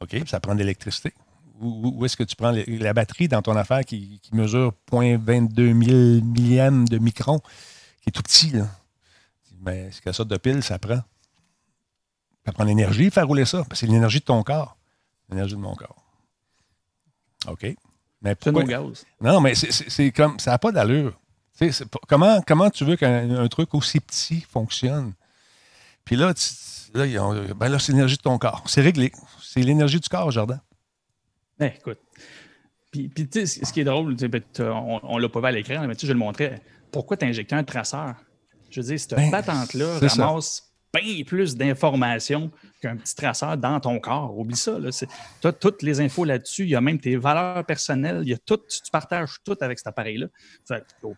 [0.00, 0.16] OK.
[0.26, 1.14] Ça prend de l'électricité
[1.60, 6.98] où, est-ce que tu prends la batterie dans ton affaire qui, mesure 0.22 millième de
[6.98, 7.40] micron,
[8.06, 8.68] qui est tout petit, là?
[9.60, 11.00] Mais ce qu'elle sorte de pile, ça prend.
[12.44, 13.64] Ça prend l'énergie, faire rouler ça.
[13.72, 14.76] C'est l'énergie de ton corps.
[15.28, 16.04] L'énergie de mon corps.
[17.48, 17.66] OK.
[18.22, 18.62] Mais pourquoi...
[18.62, 19.04] gaz.
[19.20, 20.38] Non, mais c'est comme.
[20.38, 21.18] Ça n'a pas d'allure.
[22.06, 25.14] Comment, comment tu veux qu'un truc aussi petit fonctionne?
[26.04, 26.32] Puis là,
[26.94, 28.62] là, ben là c'est l'énergie de ton corps.
[28.66, 29.10] C'est réglé.
[29.42, 30.60] C'est l'énergie du corps, Jardin.
[31.58, 31.98] Eh, écoute.
[32.92, 34.14] Puis, puis tu sais, ce qui est drôle,
[34.60, 36.62] on, ne l'a pas vu à l'écran, mais tu sais, je le montrais.
[36.96, 38.14] Pourquoi tu injecté un traceur?
[38.70, 44.00] Je veux dire, cette ben, patente-là ramasse bien plus d'informations qu'un petit traceur dans ton
[44.00, 44.34] corps.
[44.38, 44.78] Oublie ça.
[45.42, 46.62] Tu as toutes les infos là-dessus.
[46.62, 48.20] Il y a même tes valeurs personnelles.
[48.22, 50.28] Il y a tout, tu partages tout avec cet appareil-là.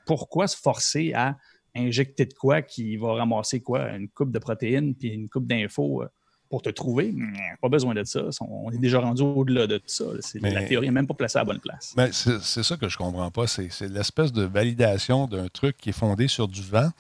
[0.05, 1.37] Pourquoi se forcer à
[1.77, 3.89] injecter de quoi qui va ramasser quoi?
[3.91, 6.09] Une coupe de protéines puis une coupe d'infos euh,
[6.49, 7.15] pour te trouver,
[7.61, 8.21] pas besoin de ça.
[8.41, 10.05] On est déjà rendu au-delà de tout ça.
[10.41, 11.95] la théorie n'est même pas placée à la bonne place.
[12.13, 13.47] c'est ça que je ne comprends pas.
[13.47, 16.91] C'est l'espèce de validation d'un truc qui est fondé sur du vent,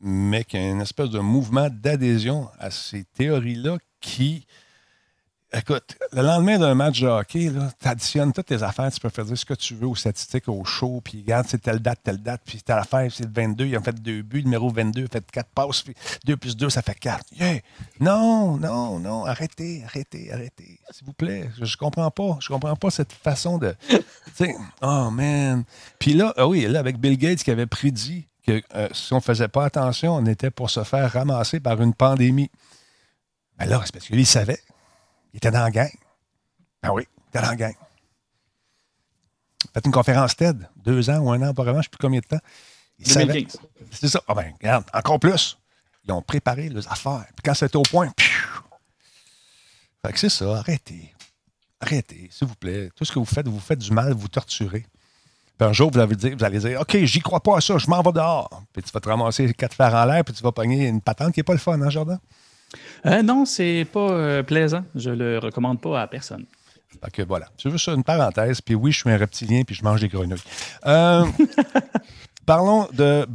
[0.00, 4.46] mais qui a une espèce de mouvement d'adhésion à ces théories-là qui
[5.50, 9.24] Écoute, le lendemain d'un match de hockey, tu additionnes toutes tes affaires, tu peux faire
[9.24, 12.18] dire ce que tu veux aux statistiques, au show, puis regarde, c'est telle date, telle
[12.18, 15.04] date, puis telle affaire, c'est le 22, il a fait deux buts, numéro 22, il
[15.06, 15.94] a fait quatre passes, puis
[16.26, 17.24] 2 plus 2, ça fait 4.
[17.98, 21.48] Non, non, non, arrêtez, arrêtez, arrêtez, s'il vous plaît.
[21.58, 23.74] Je, je, comprends pas, je comprends pas cette façon de.
[24.82, 25.64] Oh man.
[25.98, 29.20] Puis là, ah oui, là, avec Bill Gates qui avait prédit que euh, si on
[29.20, 32.50] faisait pas attention, on était pour se faire ramasser par une pandémie.
[33.58, 34.60] Ben là, c'est parce qu'il savait.
[35.32, 35.90] Il était dans la gang.
[36.82, 37.74] Ah oui, il était dans la gang.
[39.74, 42.20] Fait une conférence TED, deux ans ou un an auparavant, je ne sais plus combien
[42.20, 42.40] de temps.
[43.90, 44.20] C'est ça.
[44.26, 45.58] Ah ben, regarde, encore plus.
[46.04, 47.26] Ils ont préparé les affaires.
[47.36, 48.10] Puis quand c'était au point,
[50.04, 51.14] fait que c'est ça, arrêtez.
[51.80, 52.90] Arrêtez, s'il vous plaît.
[52.96, 54.86] Tout ce que vous faites, vous faites du mal, vous torturez.
[55.58, 57.78] Puis un jour, vous allez dire, vous allez dire OK, j'y crois pas à ça,
[57.78, 58.62] je m'en vais dehors.
[58.72, 61.34] Puis tu vas te ramasser quatre fers en l'air, puis tu vas pogner une patente
[61.34, 62.18] qui n'est pas le fun, hein, Jordan?
[63.06, 64.84] Euh, non, c'est pas euh, plaisant.
[64.94, 66.44] Je le recommande pas à personne.
[67.04, 67.46] Ok, voilà.
[67.56, 68.60] C'est juste une parenthèse.
[68.60, 70.38] Puis oui, je suis un reptilien, puis je mange des grenouilles.
[70.86, 71.24] Euh,
[72.46, 73.26] parlons de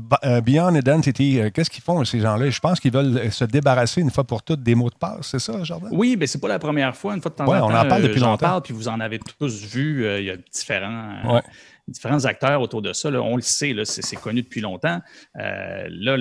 [0.42, 1.40] Beyond Identity.
[1.54, 2.50] Qu'est-ce qu'ils font, ces gens-là?
[2.50, 5.28] Je pense qu'ils veulent se débarrasser une fois pour toutes des mots de passe.
[5.28, 5.90] C'est ça, Jordan?
[5.94, 7.14] Oui, mais c'est pas la première fois.
[7.16, 8.38] Une fois de temps en temps, on en parle depuis longtemps.
[8.38, 10.06] parle, puis vous en avez tous vu.
[10.20, 11.42] Il y a différents
[11.88, 13.10] différents acteurs autour de ça.
[13.10, 15.02] on le sait, c'est connu depuis longtemps.
[15.40, 16.18] Euh, là,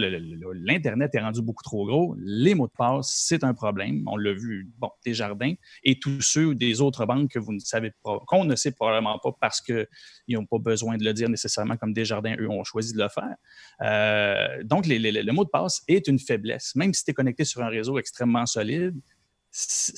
[0.54, 2.16] l'Internet est rendu beaucoup trop gros.
[2.18, 4.02] Les mots de passe, c'est un problème.
[4.06, 7.92] On l'a vu, bon, Desjardins et tous ceux des autres banques que vous ne savez
[8.02, 9.86] pas, qu'on ne sait probablement pas parce qu'ils
[10.30, 13.36] n'ont pas besoin de le dire nécessairement comme Desjardins, eux, ont choisi de le faire.
[13.82, 16.74] Euh, donc, le mot de passe est une faiblesse.
[16.74, 18.94] Même si tu es connecté sur un réseau extrêmement solide,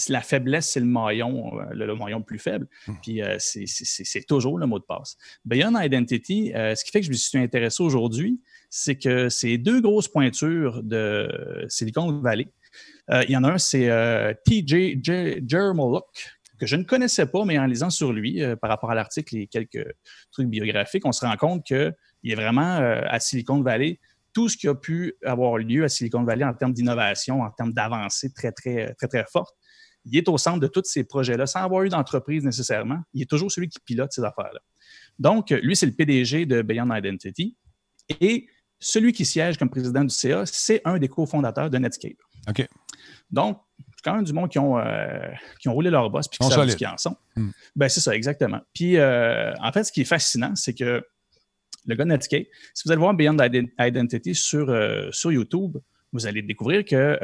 [0.09, 2.67] la faiblesse, c'est le maillon, euh, le, maillon le plus faible.
[2.87, 2.95] Hmm.
[3.03, 5.17] Puis euh, c'est toujours le mot de passe.
[5.45, 9.59] Beyond Identity, euh, ce qui fait que je me suis intéressé aujourd'hui, c'est que ces
[9.59, 12.49] deux grosses pointures de Silicon Valley,
[13.11, 13.87] il y en a un, c'est
[14.47, 14.99] TJ
[15.47, 16.05] Jermoluk,
[16.59, 19.47] que je ne connaissais pas, mais en lisant sur lui, par rapport à l'article et
[19.47, 19.87] quelques
[20.33, 21.93] trucs biographiques, on se rend compte qu'il
[22.25, 24.01] est vraiment à Silicon Valley
[24.35, 27.73] tout ce qui a pu avoir lieu à Silicon Valley en termes d'innovation, en termes
[27.73, 29.55] d'avancée très, très, très, très forte,
[30.05, 33.01] il est au centre de tous ces projets-là, sans avoir eu d'entreprise nécessairement.
[33.15, 34.61] Il est toujours celui qui pilote ces affaires-là.
[35.19, 37.57] Donc, lui, c'est le PDG de Beyond Identity.
[38.21, 38.47] Et
[38.79, 42.19] celui qui siège comme président du CA, c'est un des cofondateurs de Netscape.
[42.49, 42.67] OK.
[43.31, 46.39] Donc, c'est quand même du monde qui ont, euh, qui ont roulé leur boss puis
[46.39, 47.17] qui savent ce qu'ils en sont.
[47.37, 47.51] Hmm.
[47.75, 48.61] Ben, c'est ça, exactement.
[48.75, 51.03] Puis, euh, en fait, ce qui est fascinant, c'est que
[51.87, 52.49] le gars de si
[52.85, 53.37] vous allez voir Beyond
[53.79, 55.77] Identity sur, euh, sur YouTube,
[56.13, 57.19] vous allez découvrir que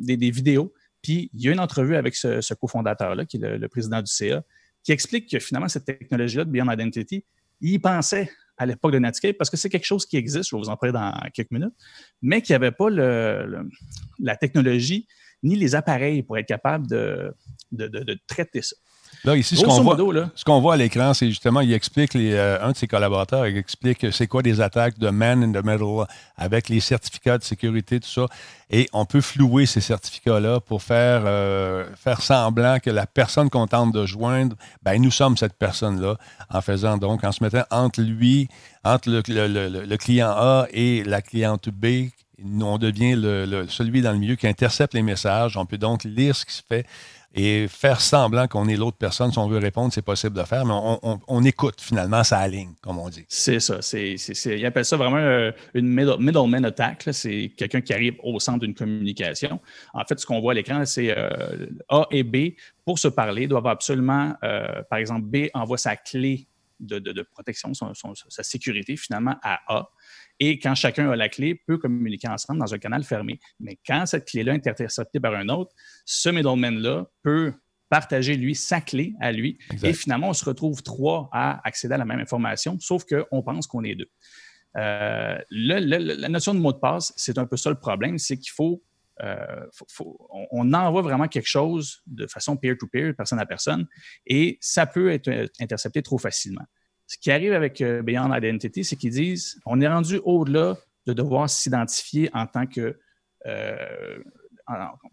[0.00, 3.68] des, des, vidéos, puis il y a une entrevue avec ce, cofondateur-là, qui est le,
[3.68, 4.42] président du CA,
[4.82, 7.24] qui explique que finalement, cette technologie-là de Beyond Identity,
[7.60, 10.60] il pensait à l'époque de Netscape parce que c'est quelque chose qui existe, je vais
[10.60, 11.74] vous en parler dans quelques minutes,
[12.20, 15.06] mais qui n'avait pas la technologie
[15.42, 17.34] ni les appareils pour être capable de,
[17.70, 18.76] de traiter ça.
[19.24, 19.96] Là, ici, ce qu'on voit,
[20.34, 23.56] ce voit à l'écran, c'est justement, il explique, les, euh, un de ses collaborateurs il
[23.56, 26.04] explique c'est quoi des attaques de man in the middle
[26.36, 28.26] avec les certificats de sécurité, tout ça.
[28.70, 33.66] Et on peut flouer ces certificats-là pour faire, euh, faire semblant que la personne qu'on
[33.66, 36.16] tente de joindre, ben, nous sommes cette personne-là,
[36.50, 38.48] en faisant donc, en se mettant entre lui,
[38.84, 42.08] entre le, le client A et la cliente B,
[42.44, 43.14] on devient
[43.68, 45.56] celui dans le milieu qui intercepte les messages.
[45.56, 46.86] On peut donc lire ce qui se fait
[47.34, 49.32] et faire semblant qu'on est l'autre personne.
[49.32, 50.74] Si on veut répondre, c'est possible de faire, mais
[51.26, 53.24] on, écoute finalement, ça aligne, comme on dit.
[53.28, 53.82] C'est ça.
[53.82, 57.08] C'est, ils appellent ça vraiment euh, une middleman attack.
[57.10, 59.60] C'est quelqu'un qui arrive au centre d'une communication.
[59.92, 62.54] En fait, ce qu'on voit à l'écran, c'est euh, A et B,
[62.84, 66.46] pour se parler, doivent absolument, euh, par exemple, B envoie sa clé
[66.78, 67.72] de, protection,
[68.28, 69.88] sa sécurité finalement à A
[70.46, 73.40] et quand chacun a la clé, peut communiquer ensemble dans un canal fermé.
[73.60, 75.72] Mais quand cette clé-là est interceptée par un autre,
[76.04, 77.54] ce middleman-là peut
[77.88, 79.58] partager, lui, sa clé à lui.
[79.82, 83.66] Et finalement, on se retrouve trois à accéder à la même information, sauf qu'on pense
[83.66, 84.10] qu'on est deux.
[84.76, 88.50] Euh, la notion de mot de passe, c'est un peu ça le problème, c'est qu'il
[88.50, 88.82] faut,
[89.22, 89.66] euh,
[90.50, 93.86] on, envoie vraiment quelque chose de façon peer-to-peer, personne à personne,
[94.26, 95.30] et ça peut être
[95.60, 96.64] intercepté trop facilement.
[97.06, 101.12] Ce qui arrive avec euh, Beyond Identity, c'est qu'ils disent on est rendu au-delà de
[101.12, 102.98] devoir s'identifier en tant que.
[103.46, 104.18] Euh,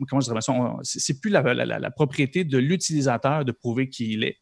[0.09, 4.37] comment je dirais ça C'est plus la, propriété de l'utilisateur de prouver qui il est.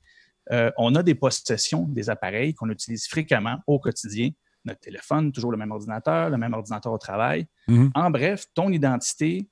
[0.52, 4.30] Euh, on a des possessions des appareils qu'on utilise fréquemment au quotidien.
[4.66, 7.48] Notre téléphone, toujours le même ordinateur, le même ordinateur au travail.
[7.68, 7.92] Mm-hmm.
[7.96, 9.48] En bref, ton identité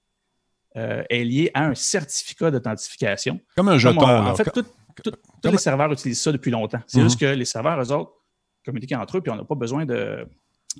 [0.75, 3.39] est liée à un certificat d'authentification.
[3.55, 3.99] Comme un jeton.
[3.99, 4.63] en fait, tout,
[5.03, 6.81] tous les serveurs utilisent ça depuis longtemps.
[6.87, 7.29] C'est juste mhm.
[7.29, 8.13] que les serveurs, eux autres,
[8.65, 9.85] communiquent entre eux, puis on n'a pas besoin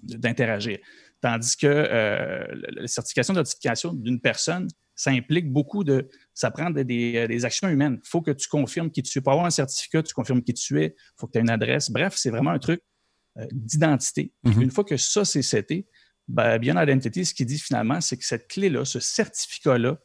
[0.04, 0.80] d'interagir.
[1.22, 6.10] Tandis que euh, la certification d'authentification d'une personne, ça implique beaucoup de.
[6.34, 8.00] Ça prend des, actions humaines.
[8.04, 9.22] Il faut que tu confirmes qui tu es.
[9.22, 10.88] Pour avoir un certificat, tu confirmes qui tu es.
[10.88, 11.90] Il faut que tu aies une adresse.
[11.90, 12.82] Bref, c'est vraiment un truc
[13.38, 14.34] euh, d'identité.
[14.44, 14.64] Mhm.
[14.64, 15.88] Une fois que ça, c'est seté,
[16.28, 20.00] ben, Bien Identity, ce qu'il dit finalement, c'est que cette clé-là, ce certificat-là,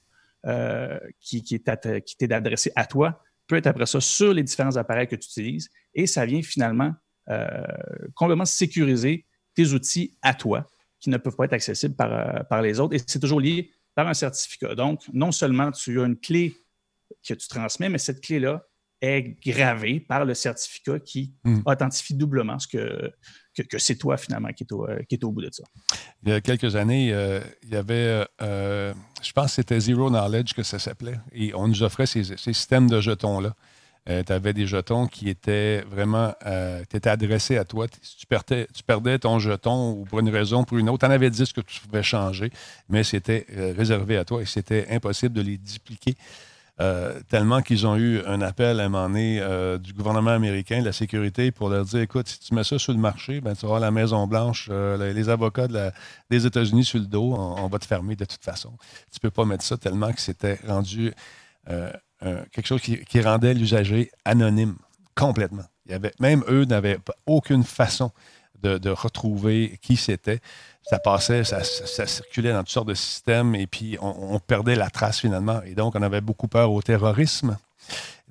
[0.46, 3.22] euh, qui, qui t'est adressé à toi,
[3.52, 6.94] peut être après ça sur les différents appareils que tu utilises et ça vient finalement
[7.28, 7.46] euh,
[8.14, 10.66] complètement sécuriser tes outils à toi
[11.00, 13.70] qui ne peuvent pas être accessibles par, euh, par les autres et c'est toujours lié
[13.94, 14.74] par un certificat.
[14.74, 16.56] Donc, non seulement tu as une clé
[17.28, 18.64] que tu transmets, mais cette clé-là
[19.02, 21.60] est gravée par le certificat qui hmm.
[21.66, 23.12] authentifie doublement ce que,
[23.54, 25.64] que, c'est toi finalement qui est, au, euh, qui est, au, bout de ça.
[26.24, 27.08] Il y a quelques années,
[27.62, 28.26] il y avait
[29.22, 31.18] je pense que c'était Zero Knowledge que ça s'appelait.
[31.32, 33.54] Et on nous offrait ces, systèmes de jetons-là.
[34.08, 37.86] Euh, tu avais des jetons qui étaient vraiment euh, étaient adressés à toi.
[38.02, 40.98] Si tu perdais, tu perdais ton jeton ou pour une raison ou pour une autre,
[40.98, 42.50] tu en avais 10 que tu pouvais changer,
[42.88, 46.16] mais c'était euh, réservé à toi et c'était impossible de les dupliquer.
[46.82, 50.80] Euh, tellement qu'ils ont eu un appel à un moment donné euh, du gouvernement américain,
[50.80, 53.54] de la sécurité, pour leur dire écoute, si tu mets ça sur le marché, ben,
[53.54, 55.68] tu auras la Maison-Blanche, euh, les avocats
[56.28, 58.72] des États-Unis sur le dos, on, va te fermer de toute façon.
[59.12, 61.12] Tu ne peux pas mettre ça tellement que c'était rendu
[61.68, 64.74] quelque chose qui, rendait l'usager anonyme
[65.14, 65.64] complètement.
[65.86, 68.10] Il y avait, même eux n'avaient aucune façon
[68.60, 70.40] de, retrouver qui c'était.
[70.84, 75.20] Ça passait, ça, circulait dans toutes sortes de systèmes et puis on, perdait la trace
[75.20, 75.62] finalement.
[75.62, 77.56] Et donc, on avait beaucoup peur au terrorisme.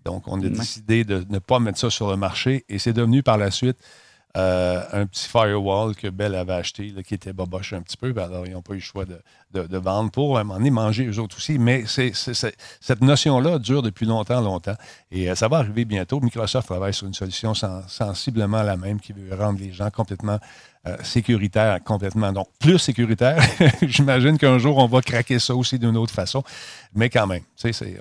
[0.03, 3.23] Donc, on a décidé de ne pas mettre ça sur le marché et c'est devenu
[3.23, 3.77] par la suite
[4.37, 8.13] euh, un petit firewall que Bell avait acheté, qui était boboche un petit peu.
[8.13, 10.71] Ben, alors, ils n'ont pas eu le choix de, vendre pour à un moment donné
[10.71, 11.59] manger eux autres aussi.
[11.59, 14.75] Mais c'est, cette notion-là dure depuis longtemps, longtemps.
[15.11, 16.21] Et euh, ça va arriver bientôt.
[16.21, 20.39] Microsoft travaille sur une solution sensiblement la même qui veut rendre les gens complètement
[20.87, 22.31] euh, sécuritaires, complètement.
[22.31, 23.41] Donc, plus sécuritaire.
[23.81, 26.43] J'imagine qu'un jour, on va craquer ça aussi d'une autre façon.
[26.95, 27.43] Mais quand même,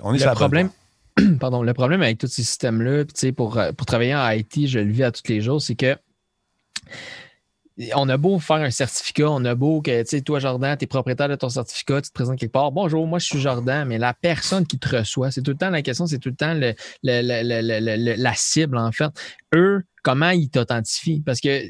[0.03, 0.69] on est le problème.
[1.39, 3.03] Pardon, le problème avec tous ces systèmes-là,
[3.35, 5.95] pour, pour travailler en IT, je le vis à tous les jours, c'est que
[7.95, 10.83] on a beau faire un certificat, on a beau que, tu sais, toi, Jordan, tu
[10.83, 12.71] es propriétaire de ton certificat, tu te présentes quelque part.
[12.71, 15.69] Bonjour, moi, je suis Jordan, mais la personne qui te reçoit, c'est tout le temps
[15.69, 16.53] la question, c'est tout le temps
[17.03, 19.11] la cible, en fait.
[19.55, 21.21] Eux, comment ils t'authentifient?
[21.21, 21.61] Parce que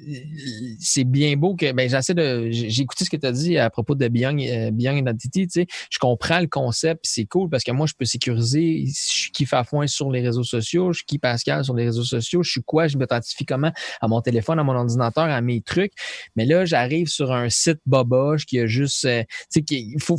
[0.80, 3.70] c'est bien beau que, ben, j'essaie de, j'ai écouté ce que tu as dit à
[3.70, 7.72] propos de Beyond, Beyond Identity, tu sais, je comprends le concept, c'est cool parce que
[7.72, 11.06] moi, je peux sécuriser, je suis qui fait foin sur les réseaux sociaux, je suis
[11.06, 13.72] qui Pascal sur les réseaux sociaux, je suis quoi, je m'identifie comment?
[14.02, 15.94] À mon téléphone, à mon ordinateur, à mes trucs.
[16.36, 20.18] Mais là, j'arrive sur un site boboche qui a juste, euh, tu sais, il faut,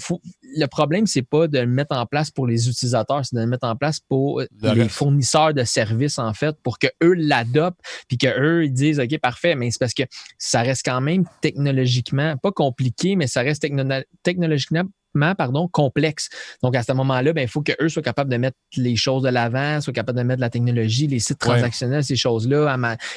[0.57, 3.47] le problème, c'est pas de le mettre en place pour les utilisateurs, c'est de le
[3.47, 7.81] mettre en place pour euh, les fournisseurs de services, en fait, pour que eux l'adoptent,
[8.09, 10.05] puis que eux ils disent, OK, parfait, mais c'est parce que
[10.39, 13.67] ça reste quand même technologiquement, pas compliqué, mais ça reste
[14.23, 14.85] technologiquement
[15.37, 16.29] pardon, complexe.
[16.63, 19.29] Donc, à ce moment-là, ben, il faut qu'eux soient capables de mettre les choses de
[19.29, 22.77] l'avant, soient capables de mettre la technologie, les sites transactionnels, ces choses-là.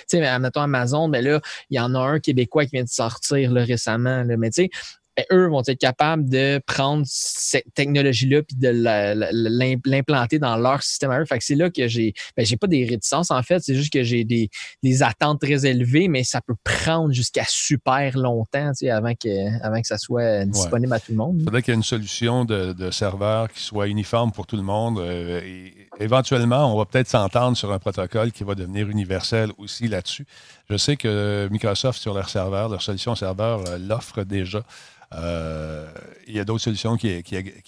[0.10, 2.90] Tu sais, Amazon, mais ben là, il y en a un Québécois qui vient de
[2.90, 4.24] sortir là, récemment.
[4.24, 4.70] Là, mais tu sais,
[5.16, 8.70] ben, eux vont être capables de prendre cette technologie-là puis de
[9.90, 11.26] l'implanter dans leur système à eux.
[11.26, 13.94] Fait que c'est là que j'ai ben, j'ai pas des réticences en fait, c'est juste
[13.94, 14.50] que j'ai des,
[14.84, 19.88] des, attentes très élevées, mais ça peut prendre jusqu'à super longtemps avant que, avant que
[19.88, 21.38] ça soit disponible à tout le monde.
[21.40, 24.56] Il faudrait qu'il y ait une solution de, de, serveur qui soit uniforme pour tout
[24.56, 25.00] le monde.
[25.00, 29.88] Euh, et éventuellement, on va peut-être s'entendre sur un protocole qui va devenir universel aussi
[29.88, 30.26] là-dessus.
[30.70, 34.64] Je sais que Microsoft, sur leur serveur, leur solution serveur, euh, l'offre déjà.
[35.14, 35.86] Euh,
[36.28, 37.08] il y a d'autres solutions qui,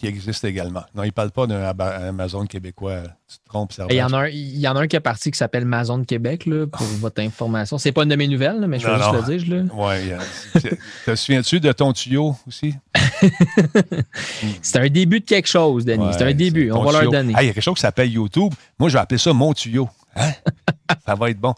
[0.03, 0.83] existent également.
[0.95, 3.03] Non, il ne parle pas d'un Amazon québécois.
[3.29, 5.01] Tu te trompes, il y, en a un, il y en a un qui est
[5.01, 7.77] parti qui s'appelle Amazon Québec, là, pour votre information.
[7.77, 9.73] C'est pas une de mes nouvelles, mais je vais juste le dire.
[9.73, 10.61] Oui.
[11.05, 12.73] te souviens-tu de ton tuyau aussi?
[14.61, 16.07] c'est un début de quelque chose, Denis.
[16.13, 16.71] c'est un début.
[16.71, 17.33] On va leur donner.
[17.39, 18.53] il y a quelque chose qui s'appelle YouTube.
[18.79, 19.89] Moi, je vais appeler ça mon tuyau.
[20.15, 20.31] Hein?
[21.05, 21.53] ça va être bon.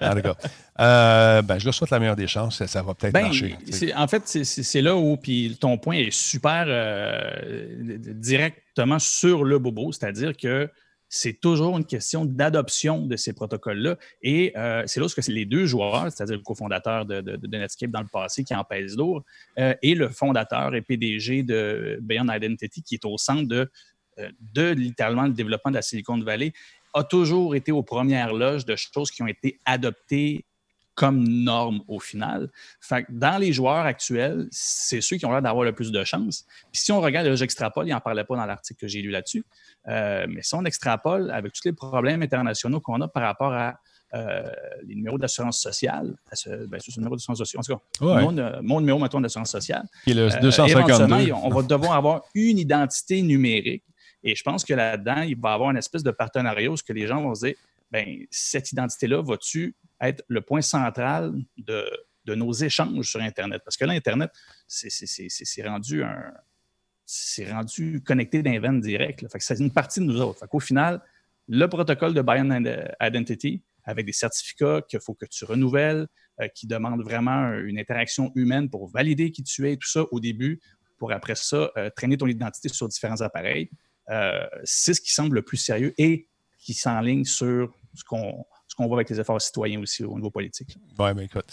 [0.00, 0.34] En tout cas.
[0.80, 2.64] Euh, ben, je leur souhaite la meilleure des chances.
[2.64, 3.56] Ça, va peut-être ben, marcher.
[3.96, 9.92] En fait, c'est là où puis ton point est super euh, directement sur le bobo,
[9.92, 10.70] c'est-à-dire que
[11.12, 13.96] c'est toujours une question d'adoption de ces protocoles-là.
[14.22, 18.00] Et euh, c'est là que les deux joueurs, c'est-à-dire le cofondateur de, de, Netscape dans
[18.00, 19.22] le passé qui en pèse lourd,
[19.56, 23.68] et le fondateur et PDG de Beyond Identity qui est au centre de,
[24.54, 26.52] de littéralement le développement de la Silicon Valley,
[26.94, 30.44] a toujours été aux premières loges de choses qui ont été adoptées
[30.94, 32.50] comme norme au final.
[32.80, 36.44] Fait dans les joueurs actuels, c'est ceux qui ont l'air d'avoir le plus de chance.
[36.72, 39.44] Puis si on regarde, j'extrapole, il n'en parlait pas dans l'article que j'ai lu là-dessus,
[39.88, 43.78] euh, mais si on extrapole avec tous les problèmes internationaux qu'on a par rapport à
[44.12, 44.42] euh,
[44.84, 48.80] les numéros d'assurance sociale, ben, c'est numéro d'assurance sociale, en tout cas, mon, euh, mon,
[48.80, 51.32] numéro d'assurance sociale, qui est le 252.
[51.32, 53.84] on va devoir avoir une identité numérique.
[54.22, 56.92] Et je pense que là-dedans, il va y avoir une espèce de partenariat où que
[56.92, 57.54] les gens vont se dire,
[57.90, 61.84] ben, cette identité-là, vas-tu être le point central de,
[62.28, 63.60] nos échanges sur Internet.
[63.64, 64.30] Parce que là, Internet,
[64.68, 65.60] c'est
[67.50, 69.18] rendu connecté d'un direct.
[69.18, 69.36] direct.
[69.40, 70.38] c'est une partie de nous autres.
[70.38, 71.02] Fait final,
[71.48, 72.64] le protocole de Bion
[73.00, 76.06] Identity, avec des certificats qu'il faut que tu renouvelles,
[76.40, 80.20] euh, qui demandent vraiment une interaction humaine pour valider qui tu es, tout ça au
[80.20, 80.60] début,
[80.98, 83.70] pour après ça, euh, traîner ton identité sur différents appareils.
[84.10, 88.44] Euh, c'est ce qui semble le plus sérieux et qui s'enligne sur ce qu'on
[88.80, 90.78] qu'on voit avec les efforts citoyens aussi au niveau politique.
[90.98, 91.46] Oui, mais écoute,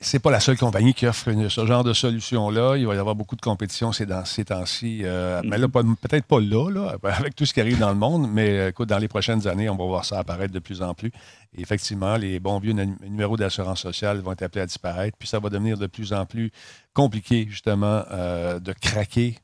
[0.00, 2.76] c'est pas la seule compagnie qui offre ce genre de solution-là.
[2.76, 5.00] Il va y avoir beaucoup de compétition ces, dans, ces temps-ci.
[5.02, 8.50] Euh, mais là, peut-être pas là, avec tout ce qui arrive dans le monde, mais
[8.50, 11.10] euh, écoute, dans les prochaines années, on va voir ça apparaître de plus en plus.
[11.56, 15.16] Et effectivement, les bons vieux numéros d'assurance sociale vont être appelés à disparaître.
[15.18, 16.50] Puis ça va devenir de plus en plus
[16.92, 19.36] compliqué, justement, euh, de craquer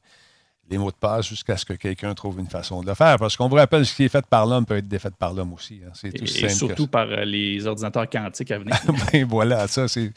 [0.71, 3.19] les mots de passe jusqu'à ce que quelqu'un trouve une façon de le faire.
[3.19, 5.53] Parce qu'on vous rappelle, ce qui est fait par l'homme peut être défait par l'homme
[5.53, 5.81] aussi.
[5.85, 5.91] Hein.
[5.95, 8.77] C'est tout et, surtout par euh, les ordinateurs quantiques à venir.
[9.13, 10.13] ben voilà, ça, c'est.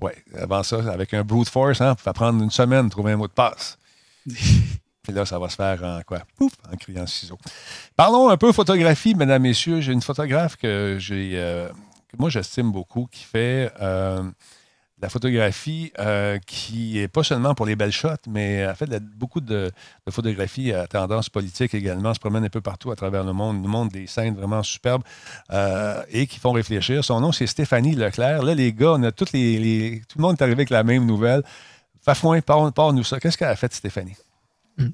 [0.00, 3.16] Ouais, avant ça, avec un brute force, hein, ça prendre une semaine de trouver un
[3.16, 3.78] mot de passe.
[4.26, 6.22] Puis là, ça va se faire en quoi?
[6.36, 7.38] Pouf, en criant ciseaux.
[7.96, 9.80] Parlons un peu photographie, mesdames, messieurs.
[9.80, 11.32] J'ai une photographe que j'ai.
[11.34, 11.68] Euh,
[12.08, 13.72] que moi, j'estime beaucoup, qui fait.
[13.80, 14.22] Euh,
[15.02, 19.40] la photographie euh, qui est pas seulement pour les belles shots, mais en fait beaucoup
[19.40, 19.70] de,
[20.08, 23.68] photographies à tendance politique également, se promène un peu partout à travers le monde, nous
[23.68, 25.02] montre des scènes vraiment superbes
[25.52, 27.04] euh, et qui font réfléchir.
[27.04, 28.42] Son nom, c'est Stéphanie Leclerc.
[28.42, 31.04] Là, les gars, on a toutes les, tout le monde est arrivé avec la même
[31.04, 31.42] nouvelle.
[32.00, 33.20] Fafouin, parle-nous ça.
[33.20, 34.16] Qu'est-ce qu'elle a fait, Stéphanie?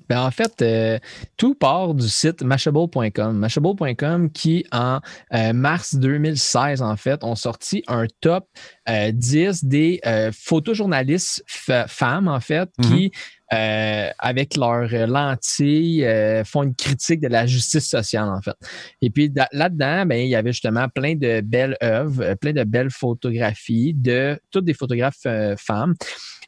[0.09, 0.99] Ben en fait, euh,
[1.37, 3.37] tout part du site Mashable.com.
[3.37, 5.01] Mashable.com qui, en
[5.35, 8.47] euh, mars 2016, en fait, ont sorti un top
[8.89, 10.01] 10 euh, des
[10.33, 13.13] photojournalistes femmes, en fait, qui,
[13.53, 14.13] mm-hmm.
[14.19, 16.07] avec leurs lentilles,
[16.45, 18.57] font une critique de la justice sociale, en fait.
[19.01, 22.91] Et puis là-dedans, ben, il y avait justement plein de belles œuvres, plein de belles
[22.91, 25.27] photographies de toutes des photographes
[25.59, 25.95] femmes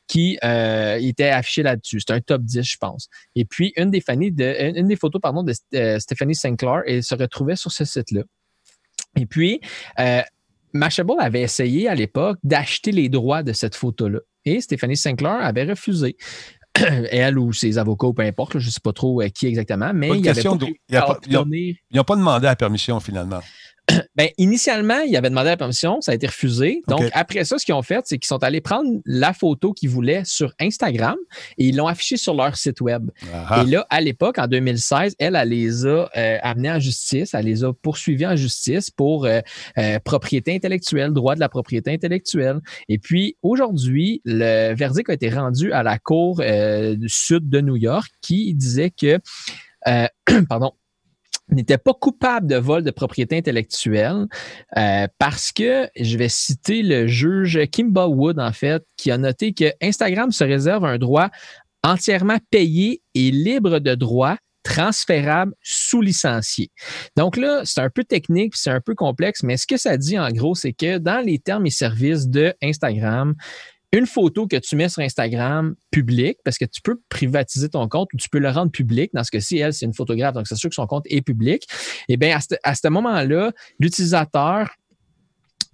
[0.06, 2.00] qui euh, était affiché là-dessus.
[2.00, 3.08] C'est un top 10, je pense.
[3.34, 7.14] Et puis, une des, de, une des photos pardon, de euh, Stephanie Sinclair elle se
[7.14, 8.22] retrouvait sur ce site-là.
[9.16, 9.60] Et puis,
[9.98, 10.22] euh,
[10.72, 14.20] Mashable avait essayé à l'époque d'acheter les droits de cette photo-là.
[14.44, 16.16] Et Stéphanie Sinclair avait refusé.
[16.74, 20.22] Elle ou ses avocats, peu importe, je ne sais pas trop qui exactement, mais il
[20.24, 23.40] pas, ils n'ont pas demandé la permission finalement.
[24.16, 26.82] Ben, initialement, ils avaient demandé la permission, ça a été refusé.
[26.88, 29.90] Donc, après ça, ce qu'ils ont fait, c'est qu'ils sont allés prendre la photo qu'ils
[29.90, 31.16] voulaient sur Instagram
[31.58, 33.10] et ils l'ont affichée sur leur site web.
[33.22, 37.46] Et là, à l'époque, en 2016, elle, elle les a euh, amenés en justice, elle
[37.46, 39.40] les a poursuivis en justice pour euh,
[39.78, 42.60] euh, propriété intellectuelle, droit de la propriété intellectuelle.
[42.88, 47.76] Et puis, aujourd'hui, le verdict a été rendu à la Cour du Sud de New
[47.76, 49.18] York qui disait que,
[50.48, 50.72] pardon,
[51.50, 54.26] n'était pas coupable de vol de propriété intellectuelle
[54.76, 59.52] euh, parce que je vais citer le juge Kimba Wood en fait qui a noté
[59.52, 61.30] que Instagram se réserve un droit
[61.82, 66.70] entièrement payé et libre de droit transférable sous licencié.
[67.16, 70.18] Donc là, c'est un peu technique, c'est un peu complexe, mais ce que ça dit
[70.18, 73.34] en gros, c'est que dans les termes et services de Instagram,
[73.94, 78.08] une photo que tu mets sur Instagram publique, parce que tu peux privatiser ton compte
[78.12, 79.10] ou tu peux le rendre public.
[79.14, 81.66] Dans ce cas-ci, elle, c'est une photographe, donc c'est sûr que son compte est public.
[82.08, 84.70] Eh bien, à ce, moment-là, l'utilisateur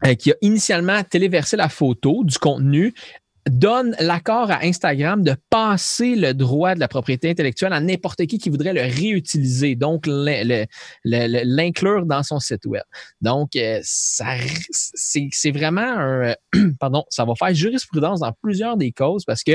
[0.04, 2.94] euh, qui a initialement téléversé la photo du contenu
[3.50, 8.38] donne l'accord à Instagram de passer le droit de la propriété intellectuelle à n'importe qui
[8.38, 10.04] qui voudrait le réutiliser, donc
[11.04, 12.82] l'inclure dans son site web.
[13.20, 14.36] Donc, euh, ça,
[14.70, 16.34] c'est vraiment un,
[16.80, 19.52] pardon, ça va faire jurisprudence dans plusieurs des causes parce que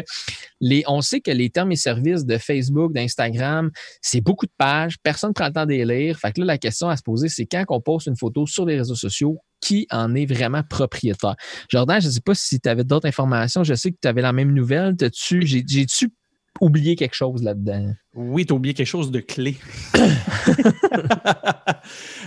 [0.61, 3.71] les, on sait que les termes et services de Facebook, d'Instagram,
[4.01, 6.19] c'est beaucoup de pages, personne ne prend le temps de les lire.
[6.19, 8.65] Fait que là, la question à se poser, c'est quand on poste une photo sur
[8.65, 11.35] les réseaux sociaux, qui en est vraiment propriétaire.
[11.69, 13.63] Jordan, je ne sais pas si tu avais d'autres informations.
[13.63, 14.95] Je sais que tu avais la même nouvelle.
[14.99, 16.13] J'ai-tu
[16.61, 17.93] oublié quelque chose là-dedans?
[18.13, 19.57] Oui, tu as oublié quelque chose de clé.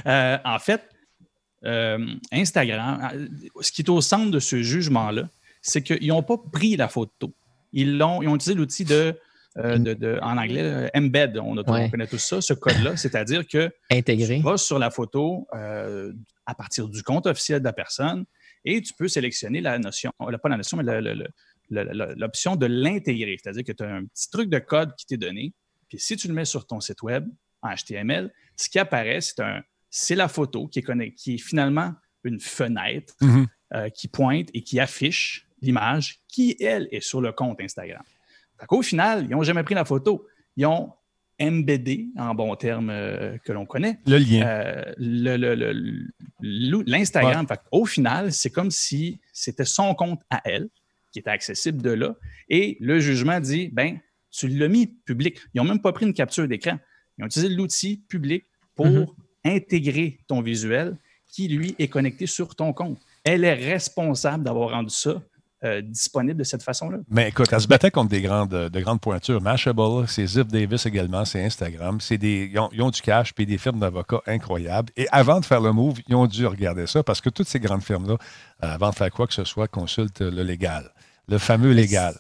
[0.07, 0.83] Euh, en fait,
[1.65, 3.27] euh, Instagram, euh,
[3.61, 5.29] ce qui est au centre de ce jugement-là,
[5.61, 7.35] c'est qu'ils n'ont pas pris la photo.
[7.73, 9.17] Ils, ont, ils ont utilisé l'outil de,
[9.59, 11.39] en anglais, embed.
[11.39, 12.97] On, connaît tous ça, ce code-là.
[12.97, 14.37] C'est-à-dire que Intégrer.
[14.37, 18.25] tu vas sur la photo à partir du compte officiel de la personne
[18.65, 21.01] et tu peux sélectionner la notion, euh, pas la notion, mais
[21.71, 23.37] l'option de l'intégrer.
[23.43, 25.55] C'est-à-dire que tu as un petit truc de code qui t'est donné,
[25.89, 27.27] puis si tu le mets sur ton site web
[27.63, 31.95] en HTML, ce qui apparaît, c'est un, c'est la photo qui est, qui est finalement
[32.25, 33.47] une fenêtre mm-hmm.
[33.75, 38.03] euh, qui pointe et qui affiche l'image qui, elle, est sur le compte Instagram.
[38.71, 40.27] Au final, ils n'ont jamais pris la photo.
[40.57, 40.93] Ils ont
[41.41, 44.01] MBD, en bon terme euh, que l'on connaît.
[44.07, 44.47] Le lien.
[44.47, 46.03] Euh,
[46.41, 47.47] L'Instagram.
[47.71, 50.69] Au final, c'est comme si c'était son compte à elle
[51.13, 52.17] qui était accessible de là.
[52.49, 53.99] Et le jugement dit, ben,
[54.31, 55.39] tu l'as mis public.
[55.55, 56.79] Ils n'ont même pas pris une capture d'écran.
[57.17, 58.45] Ils ont utilisé l'outil public
[58.75, 59.07] pour mm-hmm.
[59.45, 60.97] intégrer ton visuel
[61.33, 62.99] qui, lui, est connecté sur ton compte.
[63.25, 65.23] Elle est responsable d'avoir rendu ça
[65.65, 66.99] euh, disponible de cette façon-là.
[67.11, 69.41] Mais écoute, elle se battait contre des grandes, de grandes pointures.
[69.41, 72.01] Mashable, c'est Ziff Davis également, c'est Instagram.
[72.01, 74.93] C'est des, ils, ont, du cash puis des firmes d'avocats incroyables.
[74.97, 77.59] Et avant de faire le move, ils ont dû regarder ça parce que toutes ces
[77.59, 80.93] grandes firmes-là, euh, avant de faire quoi que ce soit, consultent le légal,
[81.27, 82.15] le fameux légal.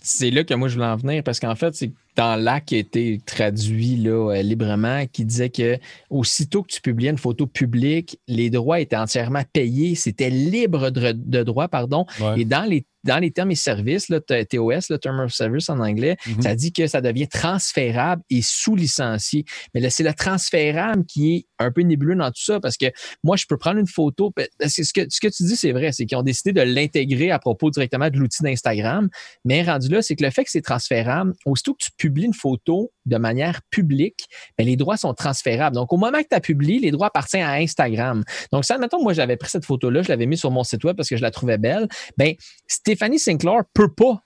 [0.00, 2.74] C'est là que moi je voulais en venir parce qu'en fait, c'est dans l'acte qui
[2.76, 5.78] a été traduit là, euh, librement qui disait que
[6.10, 11.12] aussitôt que tu publiais une photo publique, les droits étaient entièrement payés, c'était libre de,
[11.12, 12.06] de droit, pardon.
[12.36, 15.78] Et dans les dans les termes et services, là, TOS, le Term of Service en
[15.78, 16.42] anglais, mhm.
[16.42, 19.44] ça dit que ça devient transférable et sous-licencié.
[19.72, 22.86] Mais là, c'est le transférable qui est un peu nébuleux dans tout ça parce que
[23.22, 24.32] moi, je peux prendre une photo.
[24.60, 27.38] Ce que, ce que tu dis, c'est vrai, c'est qu'ils ont décidé de l'intégrer à
[27.38, 29.08] propos directement de l'outil d'Instagram.
[29.44, 32.34] Mais rendu là, c'est que le fait que c'est transférable, aussitôt que tu publies une
[32.34, 34.26] photo de manière publique,
[34.56, 35.74] ben, les droits sont transférables.
[35.74, 38.22] Donc, au moment que tu as publié, les droits appartiennent à Instagram.
[38.52, 40.96] Donc, ça, mettons, moi, j'avais pris cette photo-là, je l'avais mis sur mon site web
[40.96, 41.88] parce que je la trouvais belle.
[42.16, 42.34] Ben,
[42.66, 44.22] Stéphanie Sinclair peut pas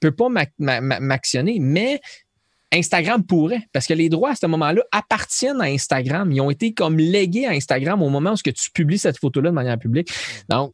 [0.00, 2.00] peut pas m'actionner, mais
[2.72, 6.30] Instagram pourrait, parce que les droits à ce moment-là appartiennent à Instagram.
[6.30, 9.54] Ils ont été comme légués à Instagram au moment où tu publies cette photo-là de
[9.54, 10.10] manière publique.
[10.48, 10.72] Donc,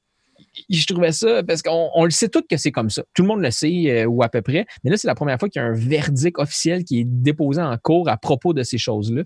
[0.69, 3.03] je trouvais ça, parce qu'on le sait tous que c'est comme ça.
[3.15, 4.67] Tout le monde le sait, euh, ou à peu près.
[4.85, 7.61] Mais là, c'est la première fois qu'il y a un verdict officiel qui est déposé
[7.61, 9.23] en cours à propos de ces choses-là.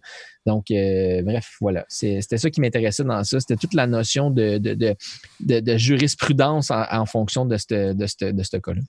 [0.46, 1.84] Donc, euh, bref, voilà.
[1.88, 3.40] C'était ça qui m'intéressait dans ça.
[3.40, 8.80] C'était toute la notion de, de, jurisprudence en, fonction de ce de de cas-là.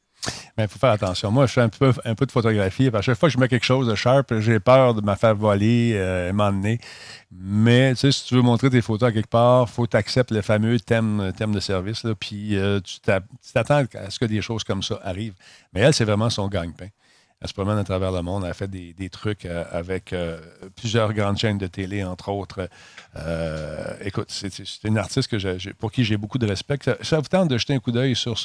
[0.57, 1.32] Mais il faut faire attention.
[1.32, 2.89] Moi, je fais un peu, un peu de photographie.
[2.93, 5.36] À chaque fois que je mets quelque chose de sharp, j'ai peur de me faire
[5.36, 6.80] voler euh, m'emmener.
[7.32, 10.34] Mais tu sais, si tu veux montrer tes photos à quelque part, il faut que
[10.34, 12.05] le fameux thème, thème de service.
[12.19, 15.36] puis euh, tu t'attends à ce que des choses comme ça arrivent.
[15.74, 16.88] Mais elle, c'est vraiment son gagne-pain.
[17.42, 18.46] Elle se promène à travers le monde.
[18.46, 20.14] Elle fait des, trucs avec
[20.76, 22.70] plusieurs grandes chaînes de télé, entre autres.
[24.02, 25.30] écoute, c'est une artiste
[25.80, 26.78] pour qui j'ai beaucoup de respect.
[27.02, 28.38] Ça, vous tente de jeter un coup d'œil sur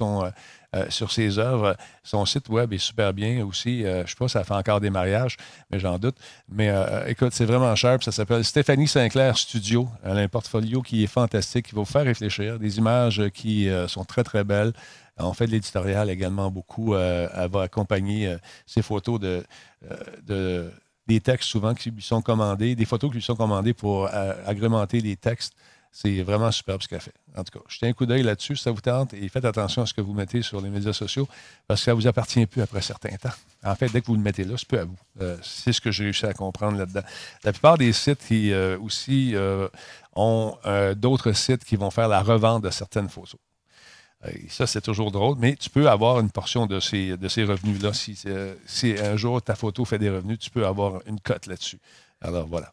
[1.12, 1.76] ses œuvres.
[2.02, 3.82] Son site web est super bien aussi.
[3.82, 5.36] je ne sais pas ça fait encore des mariages,
[5.70, 6.16] mais j'en doute.
[6.48, 6.72] Mais
[7.06, 8.02] écoute, c'est vraiment cher.
[8.02, 9.88] Ça s'appelle Stéphanie Sinclair Studio.
[10.04, 12.58] Elle a un portfolio qui est fantastique, qui va vous faire réfléchir.
[12.58, 14.72] Des images qui sont très, très belles.
[15.18, 16.94] On fait de l'éditorial également beaucoup.
[16.94, 18.36] Euh, elle va accompagner
[18.66, 19.44] ces euh, photos de,
[19.90, 19.96] euh,
[20.26, 20.72] de,
[21.06, 25.00] des textes souvent qui lui sont commandés, des photos qui lui sont commandées pour agrémenter
[25.00, 25.54] les textes.
[25.92, 27.14] C'est vraiment superbe ce qu'elle fait.
[27.34, 29.80] En tout cas, jetez un coup d'œil là-dessus si ça vous tente et faites attention
[29.80, 31.26] à ce que vous mettez sur les médias sociaux
[31.66, 33.30] parce que ça ne vous appartient plus après un certain temps.
[33.64, 34.98] En fait, dès que vous le mettez là, c'est peu à vous.
[35.42, 37.00] c'est ce que j'ai réussi à comprendre là-dedans.
[37.44, 39.34] La plupart des sites qui aussi
[40.14, 40.58] ont
[40.96, 43.40] d'autres sites qui vont faire la revente de certaines photos
[44.48, 47.92] ça, c'est toujours drôle, mais tu peux avoir une portion de ces, de ces revenus-là.
[47.92, 48.18] Si,
[48.66, 51.78] si, un jour ta photo fait des revenus, tu peux avoir une cote là-dessus.
[52.22, 52.72] Alors voilà.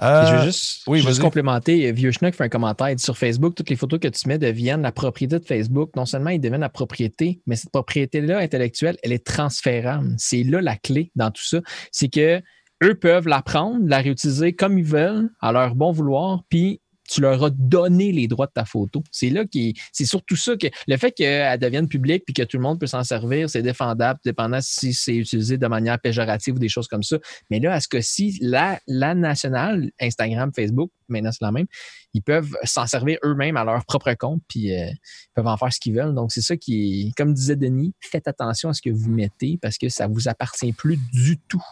[0.00, 1.92] je veux juste, oui, juste complémenter.
[1.92, 2.98] Vieux Schnuck fait un commentaire.
[2.98, 5.90] sur Facebook, toutes les photos que tu mets deviennent la propriété de Facebook.
[5.94, 10.14] Non seulement ils deviennent la propriété, mais cette propriété-là intellectuelle, elle est transférable.
[10.16, 11.60] C'est là la clé dans tout ça.
[11.92, 12.40] C'est que
[12.82, 17.20] eux peuvent la prendre, la réutiliser comme ils veulent, à leur bon vouloir, puis tu
[17.20, 19.02] leur as donné les droits de ta photo.
[19.10, 22.58] C'est là qui, c'est surtout ça que le fait qu'elle devienne publique puis que tout
[22.58, 26.58] le monde peut s'en servir, c'est défendable, dépendant si c'est utilisé de manière péjorative ou
[26.58, 27.18] des choses comme ça.
[27.50, 31.66] Mais là, à ce que si la, la nationale, Instagram, Facebook, maintenant c'est la même,
[32.14, 35.72] ils peuvent s'en servir eux-mêmes à leur propre compte puis euh, ils peuvent en faire
[35.72, 36.14] ce qu'ils veulent.
[36.14, 39.78] Donc c'est ça qui, comme disait Denis, faites attention à ce que vous mettez parce
[39.78, 41.64] que ça vous appartient plus du tout.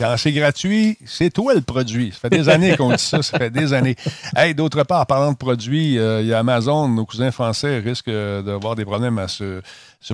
[0.00, 2.10] Quand c'est gratuit, c'est toi le produit.
[2.10, 3.96] Ça fait des années qu'on dit ça, ça fait des années.
[4.56, 8.08] D'autre part, en parlant de produits, euh, il y a Amazon, nos cousins français risquent
[8.08, 9.60] d'avoir des problèmes à se,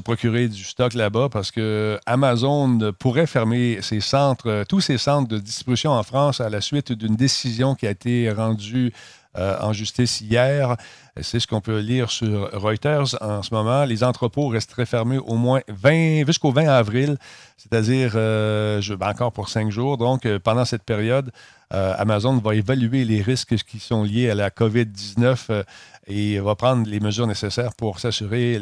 [0.02, 5.38] procurer du stock là-bas parce que Amazon pourrait fermer ses centres, tous ses centres de
[5.38, 8.92] distribution en France à la suite d'une décision qui a été rendue
[9.36, 10.76] euh, en justice hier.
[11.20, 13.84] C'est ce qu'on peut lire sur Reuters en ce moment.
[13.84, 17.16] Les entrepôts resteraient fermés au moins 20, jusqu'au 20 avril,
[17.56, 19.96] c'est-à-dire euh, ben, encore pour cinq jours.
[19.96, 21.30] Donc, euh, pendant cette période,
[21.70, 25.64] Amazon va évaluer les risques qui sont liés à la COVID-19
[26.08, 28.60] et va prendre les mesures nécessaires pour s'assurer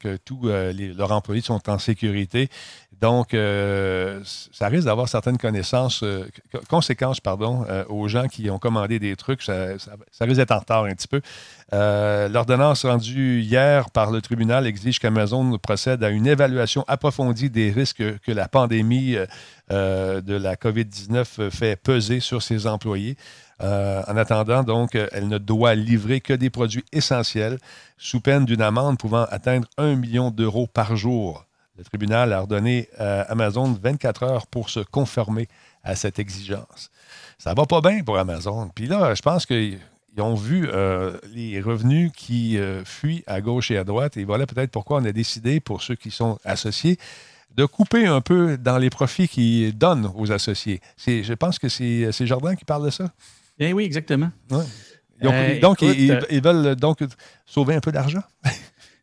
[0.00, 2.48] que tous leurs employés sont en sécurité.
[3.00, 6.24] Donc, euh, ça risque d'avoir certaines euh,
[6.68, 9.42] conséquences euh, aux gens qui ont commandé des trucs.
[9.42, 9.74] Ça,
[10.20, 11.20] risque d'être en retard un petit peu.
[11.72, 18.18] L'ordonnance rendue hier par le tribunal exige qu'Amazon procède à une évaluation approfondie des risques
[18.20, 19.16] que la pandémie
[19.70, 23.16] de la COVID-19 fait peser sur ses employés.
[23.60, 27.58] en attendant, donc, elle ne doit livrer que des produits essentiels
[27.98, 31.46] sous peine d'une amende pouvant atteindre un million d'euros par jour.
[31.78, 35.48] Le tribunal a ordonné à Amazon 24 heures pour se conformer
[35.82, 36.90] à cette exigence.
[37.38, 38.70] Ça va pas bien pour Amazon.
[38.74, 39.44] Puis là, je pense
[40.16, 44.16] qu'ils ont vu euh, les revenus qui euh, fuient à gauche et à droite.
[44.16, 46.96] Et voilà peut-être pourquoi on a décidé, pour ceux qui sont associés,
[47.54, 50.80] de couper un peu dans les profits qu'ils donnent aux associés.
[51.06, 53.12] Je pense que c'est Jardin qui parle de ça?
[53.58, 54.30] Eh oui, exactement.
[55.22, 56.98] Euh, donc, ils, veulent donc
[57.46, 58.22] sauver un peu d'argent?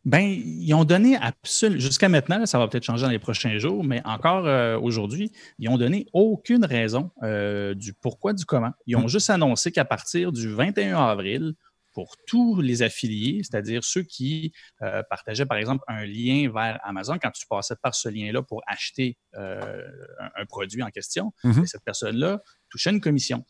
[0.04, 3.82] Ben, ils ont donné absolument, jusqu'à maintenant, ça va peut-être changer dans les prochains jours,
[3.84, 8.72] mais encore euh, aujourd'hui, ils ont donné aucune raison euh, du pourquoi, du comment.
[8.86, 9.08] Ils ont mm.
[9.08, 11.54] juste annoncé qu'à partir du 21 avril,
[11.92, 14.52] pour tous les affiliés, c'est-à-dire ceux qui
[14.82, 18.62] euh, partageaient, par exemple, un lien vers Amazon, quand tu passais par ce lien-là pour
[18.66, 21.54] acheter un, produit en question, mm-hmm.
[21.54, 23.44] ben, cette personne-là touchait une commission.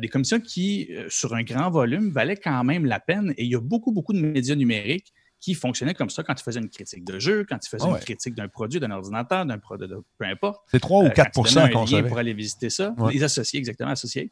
[0.00, 3.32] des commissions qui, sur un grand volume, valaient quand même la peine.
[3.38, 6.42] Et il y a beaucoup, beaucoup de médias numériques qui fonctionnait comme ça quand tu
[6.42, 9.58] faisais une critique de jeu, quand tu faisais une critique d'un produit, d'un ordinateur, d'un
[9.58, 10.62] produit, peu importe.
[10.70, 11.30] C'est 3 ou 4 euh,
[11.72, 12.08] qu'on savait.
[12.08, 12.94] pour aller visiter ça.
[13.10, 14.30] Les associés, exactement, associés.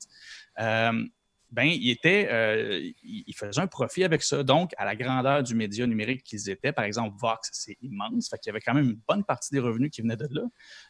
[0.58, 1.04] Euh,
[1.52, 4.42] ben, il était, euh, il faisait un profit avec ça.
[4.42, 8.28] Donc, à la grandeur du média numérique qu'ils étaient, par exemple, Vox, c'est immense.
[8.28, 10.42] Fait qu'il y avait quand même une bonne partie des revenus qui venaient de là.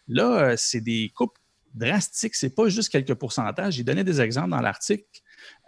[0.09, 1.39] Là, c'est des coupes
[1.75, 2.35] drastiques.
[2.35, 3.75] C'est pas juste quelques pourcentages.
[3.75, 5.05] J'ai donné des exemples dans l'article.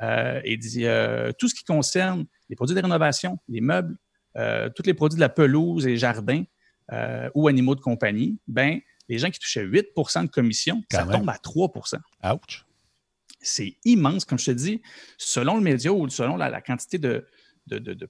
[0.01, 0.86] et dit
[1.38, 3.94] tout ce qui concerne les produits de rénovation, les meubles,
[4.39, 6.45] euh, tous les produits de la pelouse et jardin
[6.93, 11.28] euh, ou animaux de compagnie, ben, les gens qui touchaient 8% de commission, ça tombe
[11.28, 12.64] à 3% Ouch!
[13.41, 14.82] C'est immense, comme je te dis,
[15.16, 17.24] selon le média ou selon la, quantité de,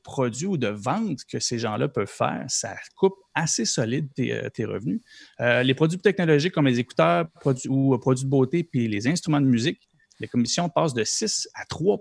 [0.02, 4.66] produits ou de ventes que ces gens-là peuvent faire, ça coupe assez solide tes, euh,
[4.66, 5.00] revenus.
[5.38, 7.26] les produits technologiques comme les écouteurs
[7.68, 9.88] ou produits de beauté puis les instruments de musique,
[10.20, 12.00] les commissions passent de 6 à 3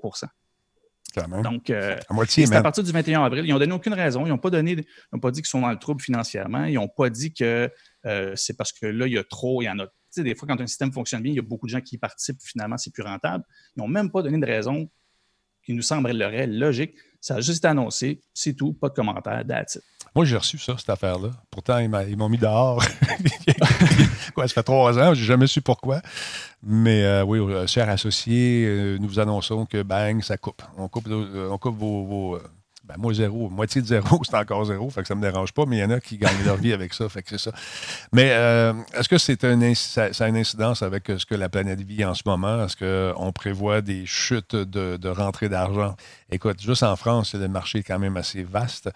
[1.43, 1.97] donc, euh,
[2.28, 3.45] c'est à partir du 21 avril.
[3.45, 4.26] Ils n'ont donné aucune raison.
[4.26, 4.86] Ils n'ont pas donné,
[5.22, 6.66] pas dit qu'ils sont dans le trouble financièrement.
[6.66, 7.72] Ils n'ont pas dit que
[8.05, 9.88] euh, c'est parce que là, il y a trop, il y en a
[10.18, 11.95] sais, des fois, quand un système fonctionne bien, il y a beaucoup de gens qui
[11.95, 13.43] y participent, finalement, c'est plus rentable.
[13.76, 14.89] Ils n'ont même pas donné de raison
[15.64, 16.95] qui nous semblerait logique.
[17.22, 19.80] Ça a juste été annoncé, c'est tout, pas de commentaire, that's
[20.15, 21.30] Moi, j'ai reçu ça, cette affaire-là.
[21.49, 22.84] Pourtant, ils m'ont mis dehors.
[24.36, 26.01] quoi, ça fait trois ans, j'ai jamais su pourquoi.
[26.63, 30.61] Mais euh, oui, euh, cher associé, euh, nous vous annonçons que bang, ça coupe.
[30.78, 32.39] On coupe, on coupe vos
[32.88, 33.49] ben, moi, zéro.
[33.49, 34.89] Moitié de zéro, c'est encore zéro.
[34.89, 36.55] Fait que ça ne me dérange pas, mais il y en a qui gagnent leur
[36.55, 37.09] vie avec ça.
[37.09, 37.51] Fait que c'est ça.
[38.13, 41.81] Mais euh, est-ce que c'est un ça, a une incidence avec ce que la planète
[41.81, 42.63] vit en ce moment?
[42.63, 45.95] Est-ce qu'on prévoit des chutes de, rentrée d'argent?
[46.31, 48.89] Écoute, juste en France, le marché est quand même assez vaste.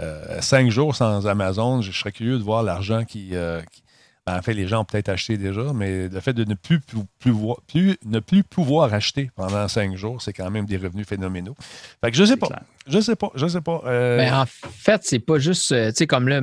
[0.00, 3.82] Euh, cinq jours sans Amazon, je serais curieux de voir l'argent euh, qui
[4.24, 6.78] ben, en fait, les gens ont peut-être acheté déjà, mais le fait de ne plus,
[7.18, 11.56] plus, ne plus pouvoir acheter pendant cinq jours, c'est quand même des revenus phénoménaux.
[12.00, 12.48] Fait que je sais pas.
[12.86, 13.30] Je sais pas.
[13.34, 13.82] Je sais pas.
[13.84, 16.40] Euh, ben, en fait, c'est pas juste, euh, tu sais, comme là,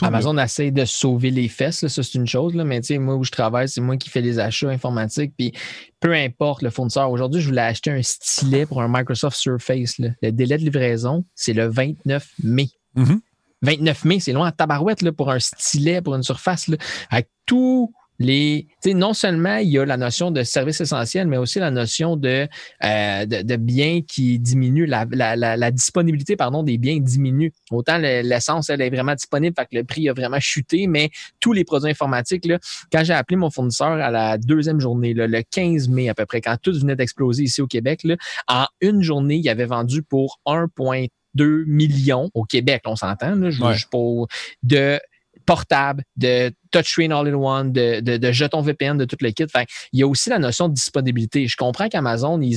[0.00, 3.16] Amazon essaie de sauver les fesses, ça c'est une chose, là, mais tu sais, moi
[3.16, 5.52] où je travaille, c'est moi qui fais les achats informatiques, puis
[6.00, 7.10] peu importe le fournisseur.
[7.10, 9.98] Aujourd'hui, je voulais acheter un stylet pour un Microsoft Surface.
[9.98, 12.70] Le délai de livraison, c'est le 29 mai.
[12.96, 13.20] Mm-hmm.
[13.62, 16.68] 29 mai, c'est loin à tabarouette là, pour un stylet, pour une surface.
[16.68, 16.76] Là,
[17.10, 18.68] avec tous les.
[18.86, 22.46] Non seulement il y a la notion de service essentiel, mais aussi la notion de,
[22.84, 27.52] euh, de, biens qui diminuent, la, la, la, disponibilité pardon, des biens diminue.
[27.70, 31.52] Autant l'essence, elle est vraiment disponible, fait que le prix a vraiment chuté, mais tous
[31.52, 32.58] les produits informatiques, là,
[32.92, 36.42] quand j'ai appelé mon fournisseur à la deuxième journée, le 15 mai à peu près,
[36.42, 38.16] quand tout venait d'exploser ici au Québec, là,
[38.48, 43.62] en une journée, il avait vendu pour 1,3 2 millions au Québec, on s'entend, je,
[43.62, 43.76] ouais.
[43.90, 44.28] pour,
[44.62, 45.00] de
[45.46, 49.46] portables, de touchscreen all-in-one, de, de, de, jetons VPN, de tout le kit.
[49.92, 51.48] il y a aussi la notion de disponibilité.
[51.48, 52.56] Je comprends qu'Amazon, ils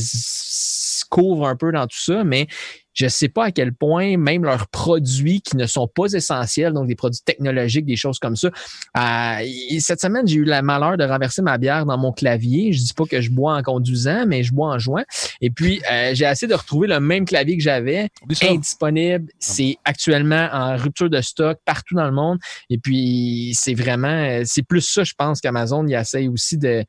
[1.14, 2.48] couvrent un peu dans tout ça, mais
[2.96, 6.74] je ne sais pas à quel point même leurs produits qui ne sont pas essentiels,
[6.74, 8.50] donc des produits technologiques, des choses comme ça.
[8.98, 9.46] Euh,
[9.80, 12.72] cette semaine, j'ai eu le malheur de renverser ma bière dans mon clavier.
[12.74, 15.04] Je dis pas que je bois en conduisant, mais je bois en jouant.
[15.42, 18.10] Et puis, euh, j'ai essayé de retrouver le même clavier que j'avais,
[18.42, 19.28] indisponible.
[19.30, 22.40] Ah c'est actuellement en rupture de stock partout dans le monde.
[22.70, 26.84] Et puis, c'est vraiment, c'est plus ça, je pense, qu'Amazon, il essaye aussi de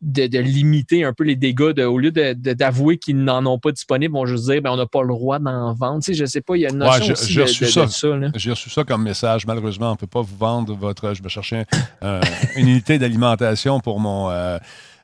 [0.00, 1.72] de, limiter un peu les dégâts.
[1.72, 4.86] De, au lieu d'avouer qu'ils n'en ont pas disponible, vont juste dire ben, on n'a
[4.86, 6.02] pas le droit d'en vendre.
[6.02, 7.86] Tu sais, je sais pas, il y a une notion aussi de, ça.
[8.34, 9.46] J'ai reçu ça comme message.
[9.46, 11.14] Malheureusement, on ne peut pas vous vendre votre.
[11.14, 11.66] Je me cherchais
[12.02, 14.30] une unité d'alimentation pour mon.
[14.30, 14.58] Euh,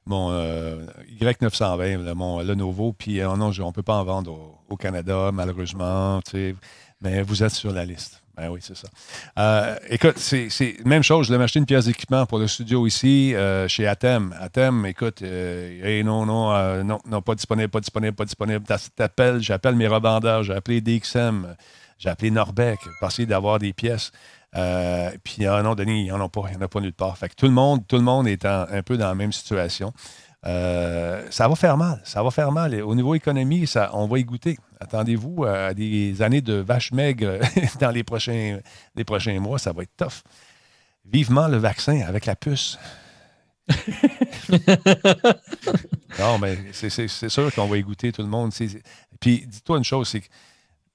[0.08, 0.86] mon euh,
[1.20, 5.30] Y920, mon Lenovo, puis euh, non, on ne peut pas en vendre au, au Canada,
[5.32, 6.20] malheureusement.
[6.24, 6.54] Tu sais,
[7.00, 8.22] mais vous êtes sur la liste.
[8.36, 8.88] Ben oui, c'est ça.
[9.38, 11.28] Euh, écoute, c'est même chose.
[11.28, 14.34] Je l'ai acheté une pièce d'équipement pour le studio ici, euh, chez Atem.
[14.38, 18.62] Atem, écoute, euh, non, non, non, non, pas disponible, pas disponible, pas disponible.
[18.94, 21.56] T'appelles, j'appelle mes revendeurs, j'ai appelé DXM,
[21.98, 24.12] j'ai appelé Norbec pour essayer d'avoir des pièces.
[25.24, 26.92] puis, ah non, Denis, il n'y en a pas, il n'y en a pas nulle
[26.92, 27.16] part.
[27.16, 29.94] Fait que tout le monde, tout le monde est un peu dans la même situation.
[30.46, 32.00] Euh, ça va faire mal.
[32.04, 32.80] Ça va faire mal.
[32.82, 34.58] au niveau économie, ça, on va y goûter.
[34.80, 37.40] Attendez-vous à des années de vaches maigres
[37.80, 38.60] dans les prochains,
[38.94, 39.58] les prochains mois.
[39.58, 40.22] Ça va être tough.
[41.04, 42.78] Vivement le vaccin avec la puce.
[46.18, 48.52] non, mais c'est sûr qu'on va y goûter tout le monde.
[49.20, 50.22] Puis, dis-toi une chose, c'est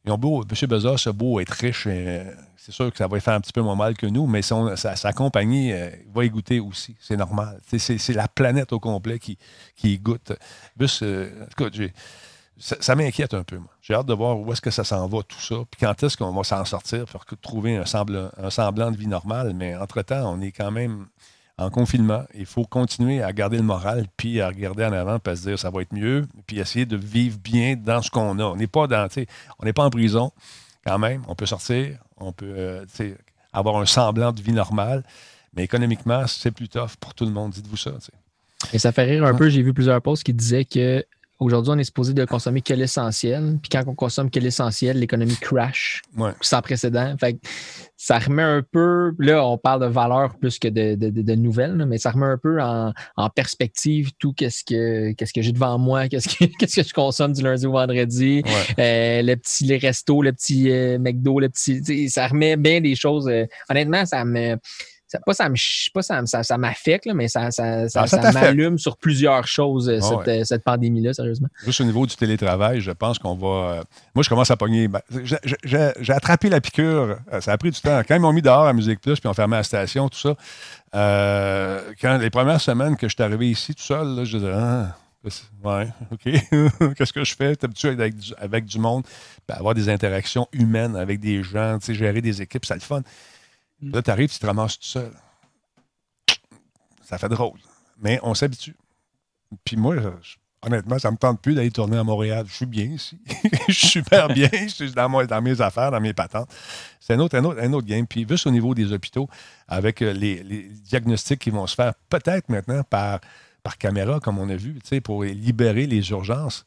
[0.06, 0.68] beau, M.
[0.68, 2.24] Bezos a beau être riche, euh,
[2.64, 5.14] c'est sûr que ça va faire un petit peu moins mal que nous, mais sa,
[5.14, 6.96] compagnie euh, va y goûter aussi.
[7.00, 7.60] C'est normal.
[7.66, 9.40] C'est la planète au complet qui,
[9.76, 10.34] qui y goûte.
[11.02, 11.48] Euh,
[12.58, 13.60] ça, m'inquiète un peu.
[13.82, 15.56] J'ai hâte de voir où est-ce que ça s'en va, tout ça.
[15.72, 19.08] Puis quand est-ce qu'on va s'en sortir pour trouver un semblant, un semblant de vie
[19.08, 19.56] normale.
[19.56, 21.08] Mais entre-temps, on est quand même
[21.58, 22.26] en confinement.
[22.36, 25.48] Il faut continuer à garder le moral, puis à regarder en avant, puis à se
[25.48, 28.44] dire ça va être mieux, puis essayer de vivre bien dans ce qu'on a.
[28.44, 29.08] On n'est pas dans,
[29.58, 30.32] on n'est pas en prison
[30.86, 31.24] quand même.
[31.28, 32.86] On peut sortir, on peut euh,
[33.54, 35.04] avoir un semblant de vie normale,
[35.56, 37.52] mais économiquement, c'est plus tough pour tout le monde.
[37.52, 37.92] Dites-vous ça.
[38.74, 39.50] Et ça fait rire un peu.
[39.50, 41.06] J'ai vu plusieurs posts qui disaient que
[41.42, 43.58] Aujourd'hui, on est supposé de consommer que l'essentiel.
[43.64, 46.04] Puis quand on consomme que l'essentiel, l'économie crash
[46.40, 47.16] sans précédent.
[47.20, 47.36] Fait
[47.98, 52.12] ça remet un peu, là, on parle de valeur plus que de, nouvelles, mais ça
[52.12, 52.94] remet un peu en,
[53.36, 57.34] perspective tout qu'est-ce que qu'est-ce que j'ai devant moi, qu'est-ce que qu'est-ce que je consomme
[57.34, 58.44] du lundi au vendredi,
[58.78, 62.94] euh, les petits les restos, le petit euh, McDo, le petit, ça remet bien des
[62.94, 63.28] choses.
[63.28, 64.58] Euh, honnêtement, ça me
[65.12, 65.56] ça, pas ça me
[65.94, 70.00] pas ça, ça, ça m'affecte, mais ça, ça, ça, ah, m'allume sur plusieurs choses, euh,
[70.02, 71.50] ah cette, euh, cette pandémie-là, sérieusement.
[71.66, 73.48] Juste au niveau du télétravail, je pense qu'on va.
[73.48, 73.84] Euh,
[74.16, 74.88] moi, je commence à pogner.
[74.88, 75.02] Ben,
[75.64, 77.18] j'ai attrapé la piqûre.
[77.42, 78.02] Ça a pris du temps.
[78.08, 80.36] Quand ils m'ont mis dehors à Musique Plus, puis on fermé la station, tout ça,
[82.02, 84.96] quand les premières semaines que je suis arrivé ici tout seul, là, je disais, ah,
[85.64, 86.24] Ouais, OK.
[86.96, 87.56] Qu'est-ce que je fais?
[87.56, 89.04] T'es habitué avec, avec, du monde,
[89.48, 93.02] ben, avoir des interactions humaines avec des gens, gérer des équipes, c'est le fun.
[93.82, 95.12] Là, tu arrives, tu te ramasses tout seul.
[97.04, 97.60] ça fait drôle.
[98.00, 98.76] Mais on s'habitue.
[99.64, 99.96] Puis moi,
[100.62, 102.46] honnêtement, ça me tente plus d'aller tourner à Montréal.
[102.48, 103.20] Je suis bien ici.
[103.68, 104.50] je suis super bien.
[104.52, 106.50] Je suis dans, mes affaires, dans mes patentes.
[107.00, 108.06] C'est un autre, un, autre, un autre game.
[108.06, 109.28] Puis juste au niveau des hôpitaux,
[109.68, 113.20] avec euh, les, les diagnostics qui vont se faire peut-être maintenant par,
[113.64, 116.66] par caméra, comme on a vu, pour libérer les urgences.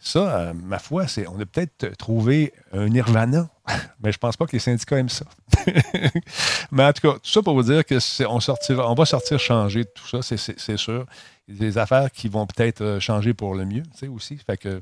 [0.00, 3.48] Ça, euh, ma foi, c'est on a peut-être trouvé un nirvana,
[4.00, 5.24] mais je pense pas que les syndicats aiment ça.
[6.70, 9.40] mais en tout cas, tout ça pour vous dire que on, sortira, on va sortir
[9.40, 11.04] changer de tout ça, c'est sûr.
[11.48, 14.08] Il y a des affaires qui vont peut-être euh, changer pour le mieux, tu sais,
[14.08, 14.36] aussi.
[14.36, 14.80] Fait que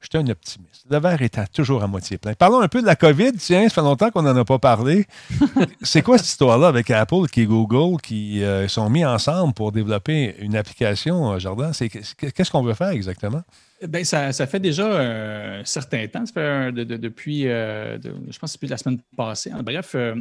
[0.00, 0.84] j'étais un optimiste.
[0.88, 2.34] Le verre étant toujours à moitié plein.
[2.34, 3.32] Parlons un peu de la COVID.
[3.34, 5.06] Tiens, ça fait longtemps qu'on n'en a pas parlé.
[5.82, 10.36] c'est quoi cette histoire-là avec Apple et Google qui euh, sont mis ensemble pour développer
[10.38, 11.72] une application, Jardin?
[11.72, 13.42] Qu'est-ce qu'on veut faire exactement?
[13.82, 16.24] Ben, ça, fait déjà un certain temps.
[16.24, 19.52] Ça fait depuis, euh, je pense, depuis la semaine passée.
[19.62, 20.14] Bref, euh,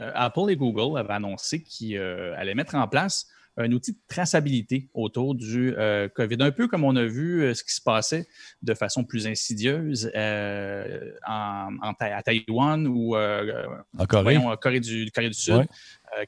[0.00, 3.26] euh, Apple et Google avaient annoncé qu'ils allaient mettre en place
[3.56, 5.74] un outil de traçabilité autour du
[6.14, 6.36] COVID.
[6.40, 8.26] Un peu comme on a vu ce qui se passait
[8.62, 11.68] de façon plus insidieuse en,
[12.00, 14.38] à Taïwan ou en Corée.
[14.60, 15.66] Corée, du, Corée du Sud,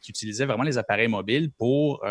[0.00, 2.04] qui utilisait vraiment les appareils mobiles pour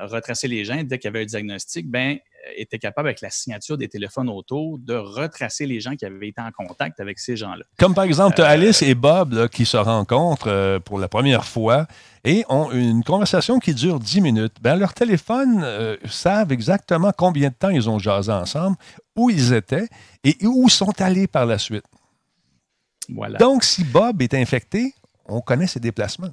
[0.00, 3.30] retracer les gens dès qu'il y avait un diagnostic, ben, euh, était capable, avec la
[3.30, 7.36] signature des téléphones auto, de retracer les gens qui avaient été en contact avec ces
[7.36, 7.64] gens-là.
[7.78, 11.86] Comme par exemple, euh, Alice et Bob qui se rencontrent euh, pour la première fois
[12.24, 14.56] et ont une conversation qui dure 10 minutes.
[14.60, 15.64] Ben, leur téléphone
[16.06, 18.76] savent exactement combien de temps ils ont jasé ensemble,
[19.14, 19.88] où ils étaient
[20.24, 21.84] et où sont allés par la suite.
[23.08, 23.38] Voilà.
[23.38, 24.92] Donc, si Bob est infecté,
[25.26, 26.32] on connaît ses déplacements.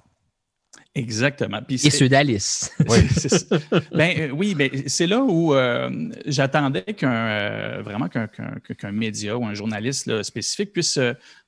[0.96, 1.60] Exactement.
[1.70, 2.72] Et ceux d'Alice.
[2.88, 3.50] Oui, c'est
[3.94, 5.90] ben, euh, oui, mais c'est là où euh,
[6.26, 10.98] j'attendais qu'un euh, vraiment qu'un média ou un journaliste spécifique puisse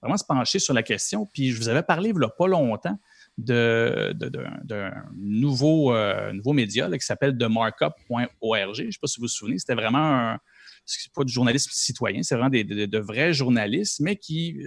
[0.01, 1.27] vraiment se pencher sur la question.
[1.31, 2.97] Puis je vous avais parlé il n'y a pas longtemps
[3.37, 5.93] d'un de, nouveau,
[6.33, 8.73] nouveau média qui s'appelle themarkup.org.
[8.73, 10.39] Je ne sais pas si vous vous souvenez, c'était vraiment un.
[10.85, 14.59] C'est pas du journalisme citoyen, c'est vraiment des, de, vrais journalistes, mais qui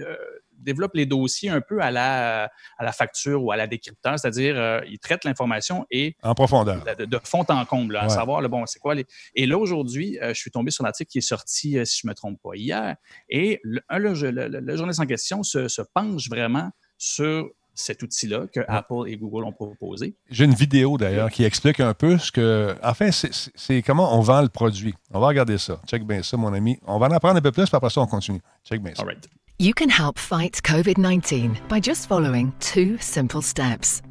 [0.59, 4.57] développe les dossiers un peu à la, à la facture ou à la décrypteur, c'est-à-dire
[4.57, 8.65] euh, ils traitent l'information et en profondeur, de, fond en comble, à savoir le bon,
[8.65, 9.05] c'est quoi les.
[9.35, 12.07] Et là aujourd'hui, euh, je suis tombé sur l'article qui est sorti, euh, si je
[12.07, 12.95] me trompe pas, hier,
[13.29, 17.49] et le, le, journaliste en question se, se penche vraiment sur
[17.79, 20.15] cet outil-là que Apple et Google ont proposé.
[20.29, 22.75] J'ai une vidéo d'ailleurs qui explique un peu ce que.
[22.83, 24.93] Enfin, c'est comment on vend le produit.
[25.13, 25.79] On va regarder ça.
[25.87, 26.77] Check bien ça, mon ami.
[26.85, 28.41] On va en apprendre un peu plus, puis après ça, on continue.
[28.63, 29.03] Check bien ça.
[29.03, 29.27] All right.
[29.59, 34.01] You can help fight COVID 19 by just following two simple steps.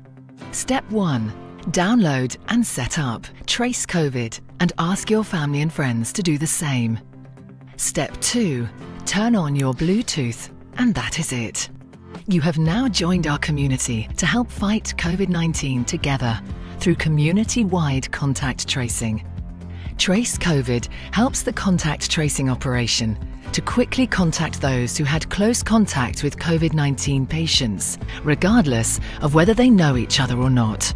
[0.53, 1.33] Step 1
[1.71, 6.47] Download and set up Trace COVID and ask your family and friends to do the
[6.47, 6.99] same.
[7.77, 8.67] Step 2
[9.07, 11.71] Turn on your Bluetooth, and that is it.
[12.31, 16.39] You have now joined our community to help fight COVID 19 together
[16.79, 19.25] through community wide contact tracing.
[19.97, 23.19] Trace COVID helps the contact tracing operation
[23.53, 29.55] to quickly contact those who had close contact with COVID 19 patients, regardless of whether
[29.55, 30.93] they know each other or not.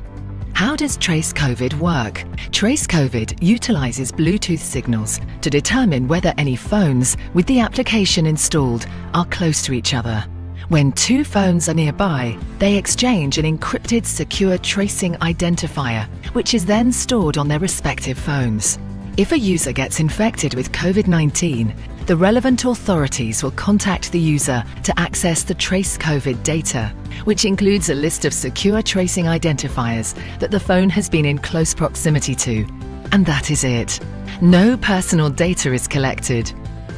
[0.52, 2.24] How does Trace COVID work?
[2.50, 9.24] Trace COVID utilizes Bluetooth signals to determine whether any phones with the application installed are
[9.24, 10.26] close to each other.
[10.72, 16.90] When two phones are nearby, they exchange an encrypted secure tracing identifier, which is then
[16.90, 18.78] stored on their respective phones.
[19.18, 21.74] If a user gets infected with COVID 19,
[22.06, 26.90] the relevant authorities will contact the user to access the Trace COVID data,
[27.24, 31.74] which includes a list of secure tracing identifiers that the phone has been in close
[31.74, 32.66] proximity to.
[33.12, 34.00] And that is it.
[34.40, 36.50] No personal data is collected.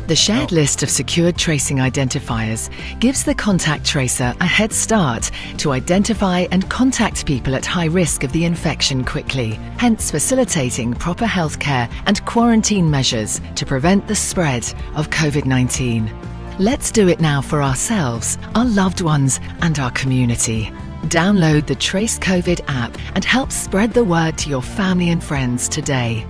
[0.06, 0.56] The shared oh.
[0.56, 2.68] list of secured tracing identifiers
[3.00, 8.22] gives the contact tracer a head start to identify and contact people at high risk
[8.22, 14.64] of the infection quickly, hence facilitating proper healthcare and quarantine measures to prevent the spread
[14.94, 16.12] of COVID 19.
[16.58, 20.70] Let's do it now for ourselves, our loved ones, and our community.
[21.04, 25.66] Download the Trace COVID app and help spread the word to your family and friends
[25.66, 26.26] today.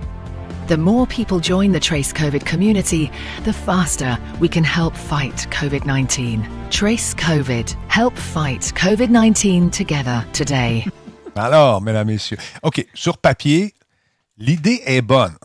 [0.67, 3.11] The more people join the Trace COVID community,
[3.43, 6.43] the faster we can help fight COVID 19.
[6.71, 7.75] Trace COVID.
[7.87, 10.87] Help fight COVID 19 together today.
[11.35, 12.37] Alors, mesdames, messieurs.
[12.63, 13.75] OK, sur papier,
[14.39, 15.35] l'idée est bonne.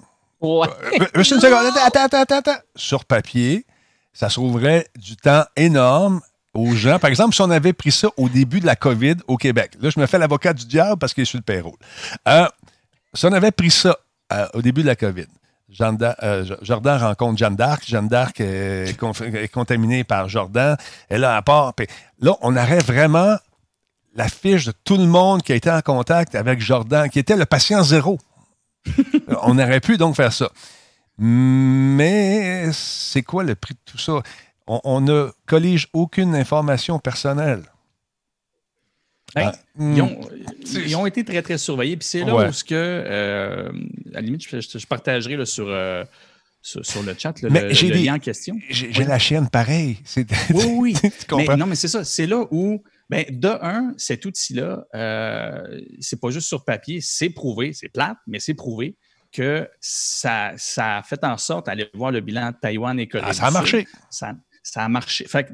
[0.40, 0.68] Ouais.
[0.94, 1.66] Euh, une seconde.
[1.84, 2.60] Attends, attends, attends, attends.
[2.74, 3.66] Sur papier,
[4.14, 6.22] ça sauverait du temps énorme
[6.54, 6.98] aux gens.
[6.98, 9.72] Par exemple, si on avait pris ça au début de la COVID au Québec.
[9.82, 11.76] Là, je me fais l'avocat du diable parce qu'il est sur le payroll.
[12.26, 12.46] Euh,
[13.12, 13.98] si on avait pris ça
[14.54, 15.26] au début de la COVID.
[15.80, 17.84] Euh, Jordan rencontre Jeanne d'Arc.
[17.86, 18.96] Jeanne d'Arc est,
[19.52, 20.76] contaminée par Jordan.
[21.08, 21.74] Elle a à part.
[22.20, 23.36] là, on aurait vraiment
[24.14, 27.36] la fiche de tout le monde qui a été en contact avec Jordan, qui était
[27.36, 28.18] le patient zéro.
[29.42, 30.50] on aurait pu donc faire ça.
[31.18, 34.22] Mais c'est quoi le prix de tout ça?
[34.66, 37.62] On ne collige aucune information personnelle.
[39.34, 39.96] Ah, hmm.
[40.86, 41.96] ils, ont, été très, très surveillés.
[41.96, 43.68] Puis c'est là où, que, euh,
[44.12, 46.04] à la limite, je, partagerai là, sur, euh,
[46.62, 47.48] sur, le chat le,
[48.04, 48.56] lien en question.
[48.68, 49.98] J'ai la chienne pareil.
[50.50, 50.94] Oui,
[51.32, 51.46] oui.
[51.56, 52.04] non, mais c'est ça.
[52.04, 57.30] C'est là où, ben, de un, cet outil-là, euh, c'est pas juste sur papier, c'est
[57.30, 58.96] prouvé, c'est plate, mais c'est prouvé
[59.32, 63.24] que ça, ça a fait en sorte d'aller voir le bilan de Taïwan et Corée.
[63.28, 63.86] Ah, ça a marché.
[64.10, 65.26] Ça, ça, a marché.
[65.26, 65.48] Fait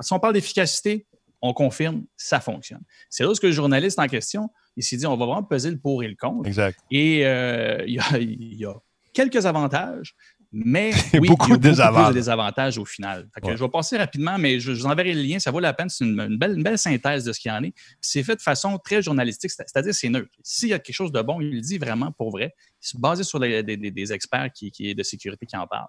[0.00, 1.06] si on parle d'efficacité,
[1.42, 2.82] on confirme, ça fonctionne.
[3.10, 5.78] C'est là que le journaliste en question, il s'est dit, on va vraiment peser le
[5.78, 6.46] pour et le contre.
[6.48, 6.78] Exact.
[6.90, 8.74] Et euh, il, y a,
[9.12, 10.14] quelques avantages,
[10.50, 13.28] mais oui, beaucoup, il y a de désavantages au final.
[13.44, 15.88] Je vais passer rapidement, mais je, vous enverrai le lien, ça vaut la peine.
[15.88, 17.74] C'est une, belle, belle, synthèse de ce qu'il y en est.
[18.00, 20.30] C'est fait de façon très journalistique, c'est-à-dire c'est neutre.
[20.42, 22.54] S'il y a quelque chose de bon, il le dit vraiment pour vrai,
[22.94, 25.88] basé sur des, experts qui, qui, de sécurité qui en parlent.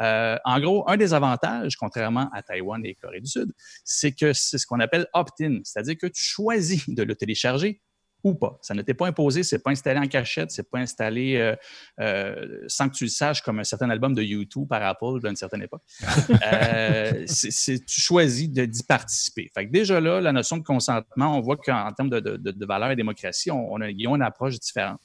[0.00, 3.52] Euh, en gros, un des avantages, contrairement à Taïwan et Corée du Sud,
[3.84, 7.80] c'est que c'est ce qu'on appelle opt-in, c'est-à-dire que tu choisis de le télécharger
[8.24, 8.58] ou pas.
[8.60, 11.54] Ça ne t'est pas imposé, c'est pas installé en cachette, c'est pas installé euh,
[12.00, 15.36] euh, sans que tu le saches comme un certain album de YouTube par Apple d'une
[15.36, 15.82] certaine époque.
[17.26, 19.50] tu choisis d'y participer.
[19.54, 22.96] Fait que déjà là, la notion de consentement, on voit qu'en termes de, valeur et
[22.96, 25.00] démocratie, on, a, ils ont une approche différente.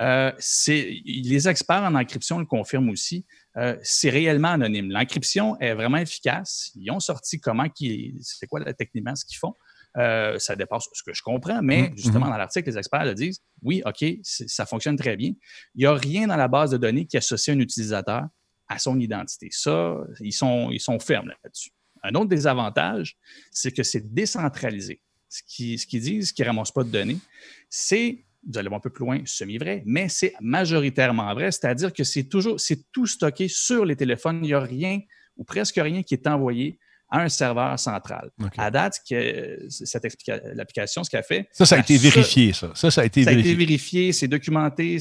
[0.00, 3.24] les experts en encryption le confirment aussi.
[3.56, 4.90] Euh, c'est réellement anonyme.
[4.90, 6.70] L'encryption est vraiment efficace.
[6.76, 7.64] Ils ont sorti comment,
[8.20, 9.54] c'est quoi techniquement ce qu'ils font.
[9.96, 11.96] Euh, ça dépasse ce que je comprends, mais mm-hmm.
[11.96, 15.32] justement, dans l'article, les experts le disent oui, OK, ça fonctionne très bien.
[15.74, 18.26] Il n'y a rien dans la base de données qui associe un utilisateur
[18.68, 19.48] à son identité.
[19.50, 21.70] Ça, ils sont, ils sont fermes là-dessus.
[22.02, 23.16] Un autre désavantage,
[23.50, 25.00] c'est que c'est décentralisé.
[25.28, 27.18] Ce qu'ils ce disent, qui ne ramassent pas de données,
[27.68, 32.04] c'est vous allez voir un peu plus loin, semi-vrai, mais c'est majoritairement vrai, c'est-à-dire que
[32.04, 34.40] c'est toujours, c'est tout stocké sur les téléphones.
[34.42, 35.00] Il n'y a rien
[35.36, 36.78] ou presque rien qui est envoyé
[37.10, 38.30] à un serveur central.
[38.56, 39.00] À date,
[39.68, 40.04] cette
[40.54, 41.48] l'application, ce qu'elle fait.
[41.52, 42.70] Ça, ça a été vérifié, ça.
[42.74, 43.42] Ça, ça a été vérifié.
[43.42, 44.98] Ça a été vérifié, c'est documenté,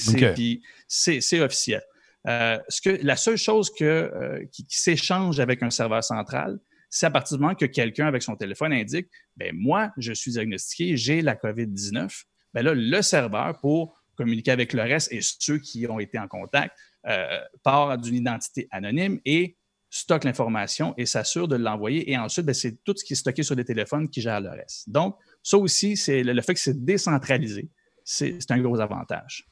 [0.88, 1.82] c'est officiel.
[2.28, 6.60] Euh, ce que, la seule chose que, euh, qui, s'échange avec un serveur central,
[6.90, 9.08] c'est à partir du moment que quelqu'un avec son téléphone indique
[9.38, 12.10] ben moi, je suis diagnostiqué, j'ai la COVID-19
[12.58, 16.28] ben là, le serveur, pour communiquer avec le reste et ceux qui ont été en
[16.28, 19.58] contact, euh, part d'une identité anonyme et
[19.92, 22.12] stocke l'information et s'assure de l'envoyer.
[22.12, 24.50] Et ensuite, ben, c'est tout ce qui est stocké sur les téléphones qui gère le
[24.50, 24.90] reste.
[24.90, 27.70] Donc, ça aussi, c'est le, fait que c'est décentralisé,
[28.04, 29.48] c'est un gros avantage.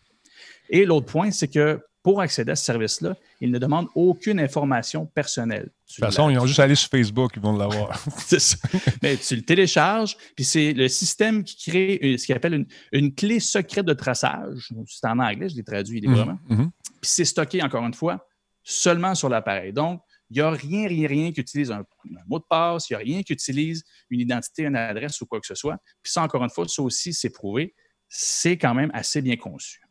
[0.72, 5.08] Et l'autre point, c'est que pour accéder à ce service-là, ils ne demandent aucune information
[5.08, 5.64] personnelle.
[5.64, 7.99] De toute façon, ils ont juste allé sur Facebook, ils vont l'avoir.
[8.20, 8.58] c'est ça.
[9.01, 13.39] Mais tu le télécharges, puis c'est le système qui crée ce qu'il appelle une, clé
[13.39, 14.72] secrète de traçage.
[14.86, 16.38] C'est en anglais, je l'ai traduit librement.
[16.47, 16.72] Mhm, mhm.
[17.01, 18.28] Puis c'est stocké, encore une fois,
[18.62, 19.74] seulement sur l'appareil.
[19.74, 19.99] Donc,
[20.30, 21.84] il n'y a rien, rien, rien qui utilise un,
[22.28, 25.39] mot de passe, il n'y a rien qui utilise une identité, une adresse ou quoi
[25.39, 25.78] que ce soit.
[26.03, 27.74] Puis ça, encore une fois, ça aussi, c'est prouvé.
[28.08, 29.82] C'est quand même assez bien conçu.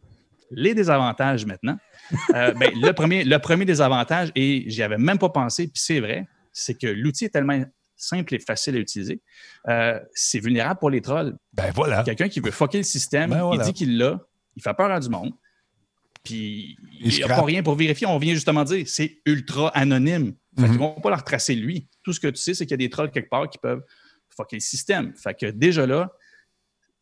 [0.56, 1.76] Les désavantages maintenant.
[2.34, 6.00] Euh, ben, le, premier, le premier désavantage, et j'y avais même pas pensé, puis c'est
[6.00, 7.62] vrai, c'est que l'outil est tellement
[7.96, 9.22] simple et facile à utiliser.
[9.68, 11.36] Euh, c'est vulnérable pour les trolls.
[11.52, 12.02] Ben voilà.
[12.02, 14.20] Quelqu'un qui veut fucker le système, ben il dit qu'il l'a,
[14.56, 15.32] il fait peur à du monde,
[16.22, 18.06] puis il n'y a pas rien pour vérifier.
[18.06, 20.34] On vient justement dire c'est ultra anonyme.
[20.56, 20.78] Fait ne mhm.
[20.78, 21.88] vont pas le retracer lui.
[22.02, 23.82] Tout ce que tu sais, c'est qu'il y a des trolls quelque part qui peuvent
[24.36, 25.14] fucker le système.
[25.16, 26.12] Fait que déjà là,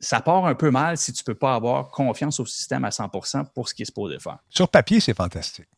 [0.02, 2.90] ça part un peu mal si tu ne peux pas avoir confiance au système à
[2.90, 4.38] 100% pour ce qui est supposé faire.
[4.50, 5.68] Sur papier, c'est fantastique.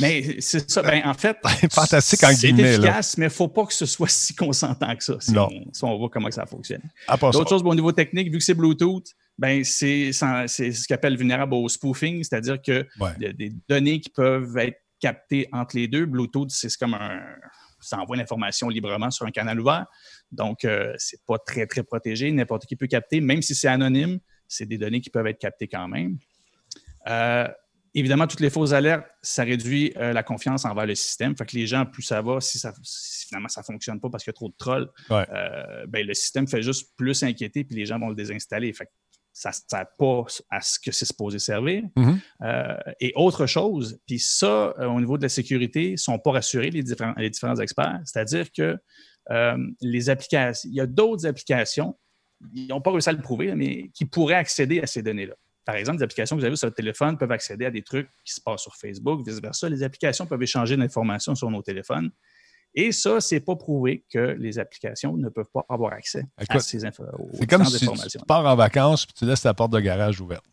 [0.00, 0.82] Mais c'est ça.
[0.82, 1.36] Ben, en fait,
[1.70, 5.04] fantastique en C'est efficace, mais il ne faut pas que ce soit si consentant que
[5.04, 5.16] ça.
[5.20, 5.50] Si, On,
[5.82, 6.82] on, voit comment ça fonctionne.
[7.32, 9.06] D'autres choses au niveau technique, vu que c'est Bluetooth,
[9.38, 12.86] ben, c'est ce qu'on appelle vulnérable au spoofing, c'est-à-dire que
[13.20, 16.06] y a des données qui peuvent être captées entre les deux.
[16.06, 17.20] Bluetooth, c'est comme un.
[17.78, 19.84] Ça envoie l'information librement sur un canal ouvert.
[20.32, 22.30] Donc, euh, c'est pas très, très protégé.
[22.30, 24.18] N'importe qui peut capter, même si c'est anonyme,
[24.48, 26.18] c'est des données qui peuvent être captées quand même.
[27.08, 27.48] Euh,
[27.94, 31.36] évidemment, toutes les fausses alertes, ça réduit euh, la confiance envers le système.
[31.36, 32.72] Fait que les gens, plus ça va, si, ça,
[33.28, 36.46] finalement ça ne fonctionne pas parce qu'il y a trop de trolls, ben, le système
[36.48, 38.72] fait juste plus inquiéter puis les gens vont le désinstaller.
[38.72, 38.90] Fait que
[39.32, 41.82] ça ne sert pas à ce que c'est supposé servir.
[41.96, 42.94] Mm-hmm.
[43.00, 46.82] et autre chose, puis ça, au niveau de la sécurité, ne sont pas rassurés, les
[46.82, 48.00] différents, les différents experts.
[48.04, 48.78] C'est-à-dire que
[49.30, 51.96] euh, les applications, il y a d'autres applications,
[52.54, 55.34] ils n'ont pas réussi à le prouver, mais qui pourraient accéder à ces données-là.
[55.64, 58.08] Par exemple, les applications que vous avez sur votre téléphone peuvent accéder à des trucs
[58.24, 59.68] qui se passent sur Facebook, vice-versa.
[59.68, 62.12] Les applications peuvent échanger de l'information sur nos téléphones.
[62.72, 66.84] Et ça, c'est pas prouvé que les applications ne peuvent pas avoir accès à ces
[66.84, 67.28] informations.
[67.32, 70.44] C'est comme si tu pars en vacances et tu laisses ta porte de garage ouverte.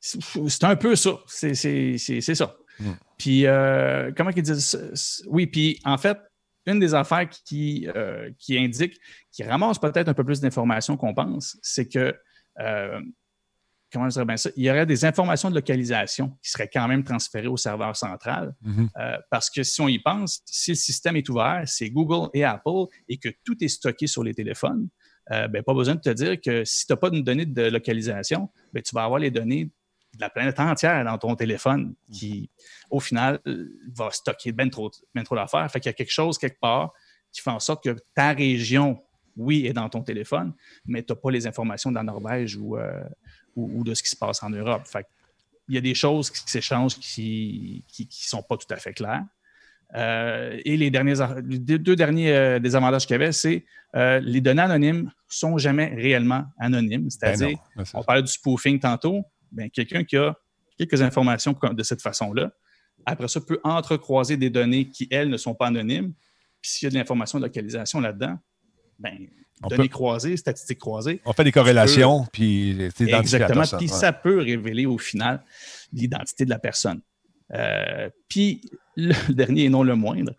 [0.00, 1.20] c'est un peu ça.
[1.26, 2.56] C'est ça.
[2.80, 2.92] Hmm.
[3.16, 6.18] Puis, euh, comment ils disent Oui, puis en fait,
[6.66, 8.98] une des affaires qui, euh, qui indique,
[9.30, 12.14] qui ramasse peut-être un peu plus d'informations qu'on pense, c'est que,
[12.60, 13.00] euh,
[13.92, 16.88] comment je dirais bien ça, il y aurait des informations de localisation qui seraient quand
[16.88, 18.54] même transférées au serveur central.
[18.64, 19.20] Mm-hmm.
[19.30, 22.86] parce que si on y pense, si le système est ouvert, c'est Google et Apple
[23.08, 24.88] et que tout est stocké sur les téléphones,
[25.30, 28.50] ben, pas besoin de te dire que si tu n'as pas de données de localisation,
[28.72, 29.70] ben, tu vas avoir les données
[30.16, 32.50] de la planète entière dans ton téléphone qui,
[32.90, 33.40] au final,
[33.94, 35.70] va stocker bien trop, ben trop d'affaires.
[35.70, 36.92] Fait qu'il y a quelque chose quelque part
[37.32, 39.02] qui fait en sorte que ta région,
[39.36, 40.54] oui, est dans ton téléphone,
[40.86, 43.04] mais tu n'as pas les informations de la Norvège euh,
[43.56, 44.86] ou, ou, de ce qui se passe en Europe.
[44.86, 45.06] Fait
[45.68, 49.24] il y a des choses qui s'échangent qui ne sont pas tout à fait claires.
[49.94, 54.62] Euh, et les, derniers, deux derniers euh, désavantages qu'il y avait, c'est euh, les données
[54.62, 57.04] anonymes sont jamais réellement anonymes.
[57.04, 57.58] Ben C'est-à-dire,
[57.94, 60.36] on parlait du spoofing tantôt, ben, quelqu'un qui a
[60.78, 62.52] quelques informations de cette façon-là,
[63.06, 66.12] après ça, peut entrecroiser des données qui, elles, ne sont pas anonymes.
[66.60, 68.38] Puis s'il y a de l'information de localisation là-dedans,
[68.98, 69.28] ben,
[69.68, 71.20] données croisées, statistiques croisées.
[71.24, 75.42] On fait des corrélations, puis Exactement, puis ça peut révéler au final
[75.92, 77.00] l'identité de la personne.
[77.52, 78.62] Euh, puis
[78.96, 80.34] le dernier et non le moindre,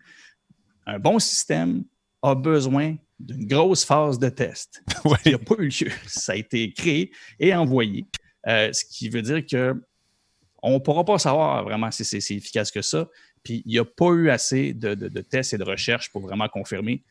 [0.86, 1.84] un bon système
[2.22, 4.82] a besoin d'une grosse phase de test.
[5.24, 5.90] Il n'y a pas eu lieu.
[6.06, 8.04] Ça a été créé et envoyé.
[8.46, 9.74] Euh, ce qui veut dire que
[10.62, 13.08] on ne pourra pas savoir vraiment si c'est efficace que ça.
[13.42, 17.04] Puis il n'y a pas eu assez de, tests et de recherches pour vraiment confirmer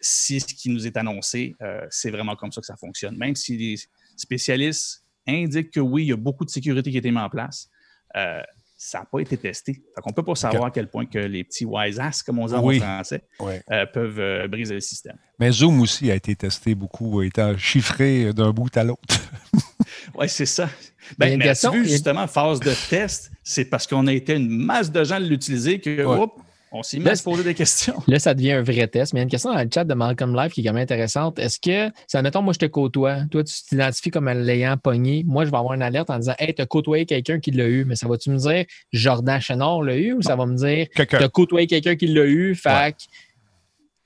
[0.00, 3.16] si ce qui nous est annoncé, euh, c'est vraiment comme ça que ça fonctionne.
[3.16, 3.76] Même si les
[4.16, 7.28] spécialistes indiquent que oui, il y a beaucoup de sécurité qui a été mise en
[7.28, 7.70] place,
[8.16, 8.42] euh,
[8.76, 9.82] ça n'a pas été testé.
[10.04, 12.46] On ne peut pas savoir à quel point que les petits wise ass, comme on
[12.46, 13.24] dit en français,
[13.92, 15.16] peuvent briser le système.
[15.38, 19.16] Mais Zoom aussi a été testé beaucoup, étant chiffré d'un bout à l'autre.
[20.14, 20.68] Oui, c'est ça.
[21.18, 24.90] Ben, mais as vu, justement, phase de test, c'est parce qu'on a été une masse
[24.90, 26.04] de gens à l'utiliser que,
[26.72, 28.02] on s'est mis à se poser des questions.
[28.08, 29.12] Là, ça devient un vrai test.
[29.12, 30.72] Mais il y a une question dans le chat de Malcolm Live qui est quand
[30.72, 31.38] même intéressante.
[31.38, 33.20] Est-ce que, ça, admettons, moi, je te côtoie.
[33.30, 35.22] Toi, tu t'identifies comme l'ayant pogné.
[35.24, 37.66] Moi, je vais avoir une alerte en disant, hey, tu as côtoyé quelqu'un qui l'a
[37.66, 37.84] eu.
[37.84, 41.16] Mais ça va-tu me dire, Jordan Chenard l'a eu ou ça va me dire, tu
[41.16, 42.96] as côtoyé quelqu'un qui l'a eu, fac,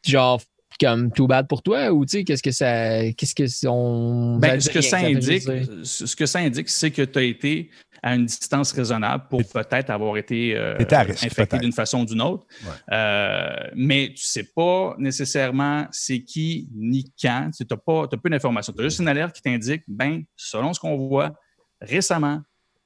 [0.06, 0.40] genre,
[0.80, 4.58] comme too bad pour toi ou tu sais qu'est-ce que ça qu'est-ce que on ben,
[4.60, 5.42] ce que ça, indique
[5.82, 7.70] ce que ça indique c'est que tu as été
[8.02, 12.46] à une distance raisonnable pour peut-être avoir été euh, infecté d'une façon ou d'une autre.
[12.90, 17.50] Euh, mais tu ne sais pas nécessairement c'est qui ni quand.
[17.56, 18.72] Tu n'as pas, as peu d'informations.
[18.72, 21.34] Tu as juste une alerte qui t'indique, ben, selon ce qu'on voit
[21.80, 22.40] récemment,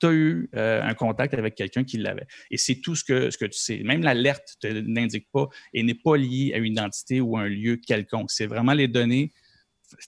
[0.05, 2.27] tu as eu euh, un contact avec quelqu'un qui l'avait.
[2.51, 3.83] Et c'est tout ce que, ce que tu sais.
[3.85, 7.77] Même l'alerte n'indique pas et n'est pas liée à une identité ou à un lieu
[7.77, 8.31] quelconque.
[8.31, 9.33] C'est vraiment les données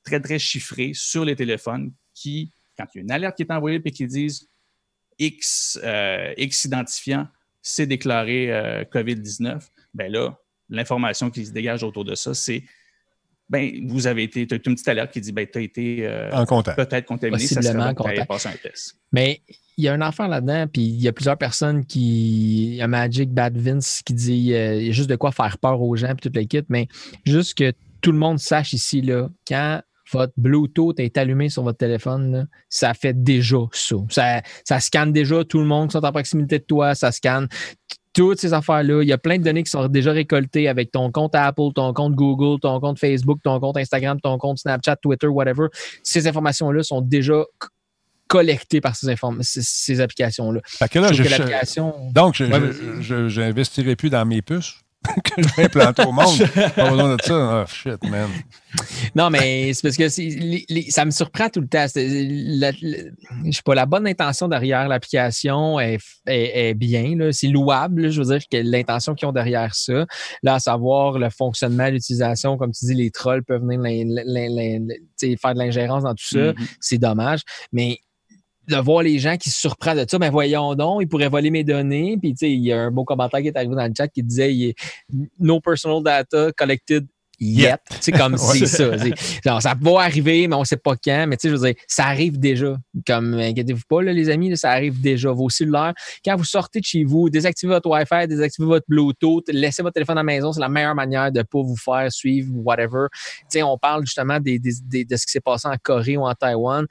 [0.04, 3.52] très, très chiffrées sur les téléphones qui, quand il y a une alerte qui est
[3.52, 4.48] envoyée et qui disent
[5.18, 7.28] X, euh, X identifiant
[7.62, 10.38] s'est déclaré euh, COVID-19, ben là,
[10.68, 12.64] l'information qui se dégage autour de ça, c'est
[13.48, 16.08] ben, vous avez été, tu as une petite alerte qui dit, ben, tu as été
[16.76, 18.96] peut-être contaminé, ça serait donc passé un test.
[19.12, 19.40] Mais
[19.78, 22.68] il y a un enfant là-dedans, puis il y a plusieurs personnes qui.
[22.68, 25.32] Il y a Magic Bad Vince qui dit euh, il y a juste de quoi
[25.32, 26.88] faire peur aux gens, puis toute l'équipe, mais
[27.24, 29.80] juste que tout le monde sache ici, là, quand
[30.12, 33.96] votre Bluetooth est allumé sur votre téléphone, ça fait déjà ça.
[34.08, 34.42] ça.
[34.64, 34.80] ça.
[34.80, 37.48] scanne déjà tout le monde qui sont en proximité de toi, ça scanne
[38.16, 39.02] toutes ces affaires-là.
[39.02, 41.92] Il y a plein de données qui sont déjà récoltées avec ton compte Apple, ton
[41.92, 45.66] compte Google, ton compte Facebook, ton compte Instagram, ton compte Snapchat, Twitter, whatever.
[46.02, 47.44] Ces informations-là sont déjà
[48.26, 50.60] collecté par ces, ces, applications-là.
[52.12, 54.80] Donc, je n'investirai plus dans mes puces
[55.24, 56.38] que je vais implanter au monde.
[56.76, 57.62] Pas besoin de ça.
[57.62, 58.28] Oh, shit, man.
[59.14, 60.08] Non, mais c'est parce que
[60.90, 61.86] ça me surprend tout le temps.
[61.94, 67.16] je sais pas, la bonne intention derrière l'application est, est, bien.
[67.32, 68.10] C'est louable.
[68.10, 70.06] je veux dire que l'intention qu'ils ont derrière ça,
[70.42, 73.80] là, à savoir le fonctionnement, l'utilisation, comme tu dis, les trolls peuvent venir
[75.40, 76.38] faire de l'ingérence dans tout ça.
[76.38, 76.76] Mm-hmm.
[76.80, 77.40] C'est dommage.
[77.72, 77.98] Mais
[78.68, 81.50] de voir les gens qui se surprennent de ça, ben voyons donc, ils pourraient voler
[81.50, 82.16] mes données.
[82.20, 84.08] Puis, tu sais, il y a un beau commentaire qui est arrivé dans le chat
[84.08, 84.74] qui disait
[85.38, 87.06] No personal data collected
[87.38, 87.80] yet.
[88.00, 88.90] C'est comme c'est ça.
[89.44, 91.26] Genre, ça va arriver, mais on ne sait pas quand.
[91.28, 92.76] Mais tu sais, je veux dire, ça arrive déjà.
[93.06, 95.30] Comme, inquiétez-vous pas, là, les amis, ça arrive déjà.
[95.32, 95.94] Vos cellulaires,
[96.24, 100.18] quand vous sortez de chez vous, désactivez votre Wi-Fi, désactivez votre Bluetooth, laissez votre téléphone
[100.18, 100.52] à la maison.
[100.52, 103.06] C'est la meilleure manière de ne pas vous faire suivre, whatever.
[103.12, 106.26] Tu sais, on parle justement des, des, de ce qui s'est passé en Corée ou
[106.26, 106.86] en Taïwan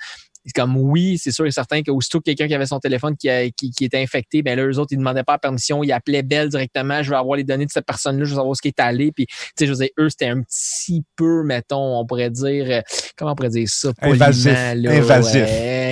[0.53, 4.01] comme oui, c'est sûr et certain qu'aussitôt quelqu'un qui avait son téléphone qui, qui, était
[4.01, 7.09] infecté, ben là, eux autres, ils demandaient pas la permission, ils appelaient Belle directement, je
[7.09, 9.11] veux avoir les données de cette personne-là, je veux savoir ce qui est allé.
[9.11, 12.65] Puis, tu sais, je veux dire, eux, c'était un petit peu, mettons, on pourrait dire,
[12.69, 12.81] euh,
[13.17, 13.91] comment on pourrait dire ça?
[14.01, 14.55] Invasif.
[14.55, 15.47] invasif.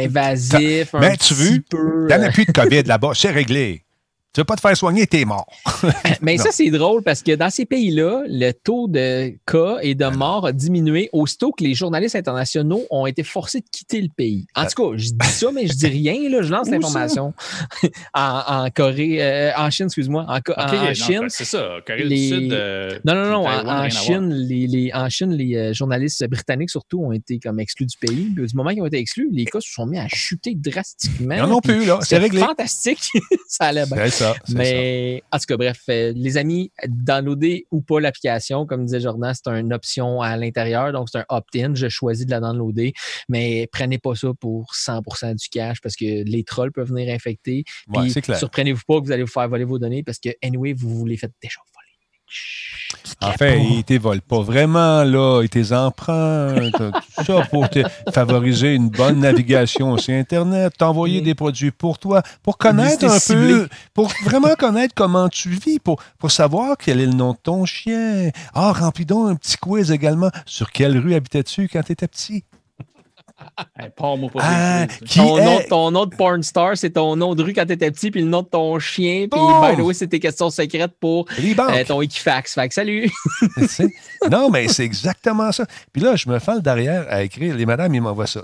[0.06, 0.93] invasif.
[0.99, 1.64] Mais tu veux,
[2.12, 3.84] en a plus de COVID là-bas, c'est réglé.
[4.34, 5.46] Tu veux pas te faire soigner, t'es mort.
[6.22, 10.08] Mais ça, c'est drôle parce que dans ces pays-là, le taux de cas et de
[10.08, 14.48] morts a diminué aussitôt que les journalistes internationaux ont été forcés de quitter le pays.
[14.56, 16.30] En tout cas, je dis ça, mais je dis rien.
[16.30, 17.36] Là, je lance l'information.
[18.16, 20.26] en, Corée, euh, en Chine, excuse-moi.
[20.28, 21.26] En, en Chine.
[21.30, 22.54] C'est ça, Corée du Sud.
[22.54, 23.48] Euh, non, non, non.
[23.48, 27.86] En, Chine, les, les, en Chine, les euh, journalistes britanniques surtout ont été comme exclus
[27.86, 28.32] du pays.
[28.36, 31.36] Puis, du moment qu'ils ont été exclus, les cas se sont mis à chuter drastiquement.
[31.36, 32.00] Ils n'en ont plus, là.
[32.02, 32.42] C'est réglé.
[32.42, 33.12] fantastique.
[33.48, 33.98] ça allait bien.
[34.49, 39.34] Mais en tout cas, bref, euh, les amis, downloader ou pas l'application, comme disait Jordan,
[39.34, 41.74] c'est une option à l'intérieur, donc c'est un opt-in.
[41.76, 42.93] Je choisis de la downloader,
[43.30, 47.63] mais prenez pas ça pour 100% du cash parce que les trolls peuvent venir infecter.
[47.91, 50.89] Puis surprenez-vous pas que vous allez vous faire voler vos données parce que anyway, vous
[50.89, 51.59] vous les faites déjà
[52.28, 53.34] voler.
[53.34, 55.41] En fait, ils ne volent pas vraiment, là.
[55.43, 56.71] Ils t'es empruntent.
[56.78, 57.80] tout ça pour te
[58.13, 63.67] favoriser une bonne navigation sur Internet, t'envoyer des produits pour toi, pour connaître un peu,
[63.93, 67.65] pour vraiment connaître comment tu vis, pour, pour savoir quel est le nom de ton
[67.65, 68.30] chien.
[68.53, 70.30] Ah, remplis donc un petit quiz également.
[70.45, 72.43] Sur quelle rue habitais-tu quand tu étais petit?
[73.58, 77.91] ah, ton, nom, ton, nom, de porn star, c'est ton nom de rue quand t'étais
[77.91, 80.94] petit, puis le nom de ton chien, puis by the way, c'est tes questions secrètes
[81.00, 82.54] pour euh, ton Equifax.
[82.54, 83.12] Fait que salut!
[84.32, 85.66] non, mais c'est exactement ça.
[85.91, 87.56] Puis là, je me fais le derrière à écrire.
[87.56, 88.44] Les madames, ils m'envoient ça.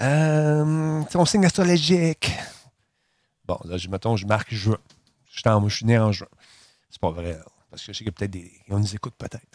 [0.00, 2.32] Euh, ton signe astrologique.
[3.46, 4.78] Bon, là, je, mettons, je marque juin.
[5.30, 6.28] Je, je suis né en juin.
[6.90, 7.38] C'est pas vrai,
[7.70, 8.52] parce que je sais qu'il y a peut-être des.
[8.70, 9.46] On nous écoute peut-être.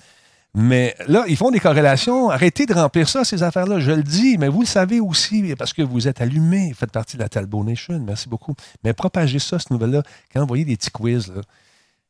[0.55, 2.29] Mais là, ils font des corrélations.
[2.29, 3.79] Arrêtez de remplir ça, ces affaires-là.
[3.79, 6.91] Je le dis, mais vous le savez aussi, parce que vous êtes allumés, vous faites
[6.91, 7.99] partie de la Talbot Nation.
[7.99, 8.55] Merci beaucoup.
[8.83, 10.01] Mais propagez ça, cette nouvelle-là.
[10.33, 11.31] Quand vous voyez des petits quiz,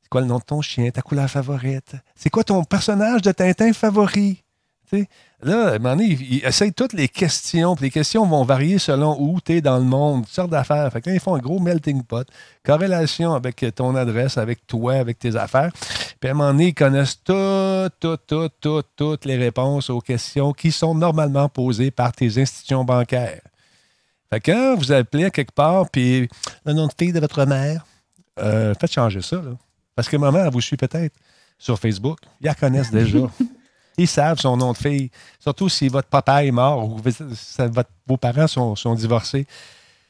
[0.02, 1.96] c'est quoi le nom de ton chien, ta couleur favorite?
[2.16, 4.42] C'est quoi ton personnage de Tintin favori?
[5.42, 7.76] Là, à un moment ils, essayent toutes les questions.
[7.80, 10.92] Les questions vont varier selon où tu es dans le monde, toutes sortes d'affaires.
[10.92, 12.28] Fait que ils font un gros melting pot,
[12.64, 15.72] corrélation avec ton adresse, avec toi, avec tes affaires.
[16.20, 20.02] Puis à un moment donné, ils connaissent toutes, toutes, toutes, toutes, toutes les réponses aux
[20.02, 23.42] questions qui sont normalement posées par tes institutions bancaires.
[24.30, 26.28] Fait que quand vous appelez quelque part, puis
[26.66, 27.86] le nom de fille de votre mère,
[28.40, 29.42] euh, faites changer ça.
[29.96, 31.16] Parce que maman, elle vous suit peut-être
[31.58, 32.20] sur Facebook.
[32.42, 33.20] Ils la connaissent déjà.
[33.98, 35.12] Ils savent son nom de fille.
[35.40, 37.02] Surtout si votre papa est mort ou
[38.08, 39.46] vos parents sont, sont divorcés.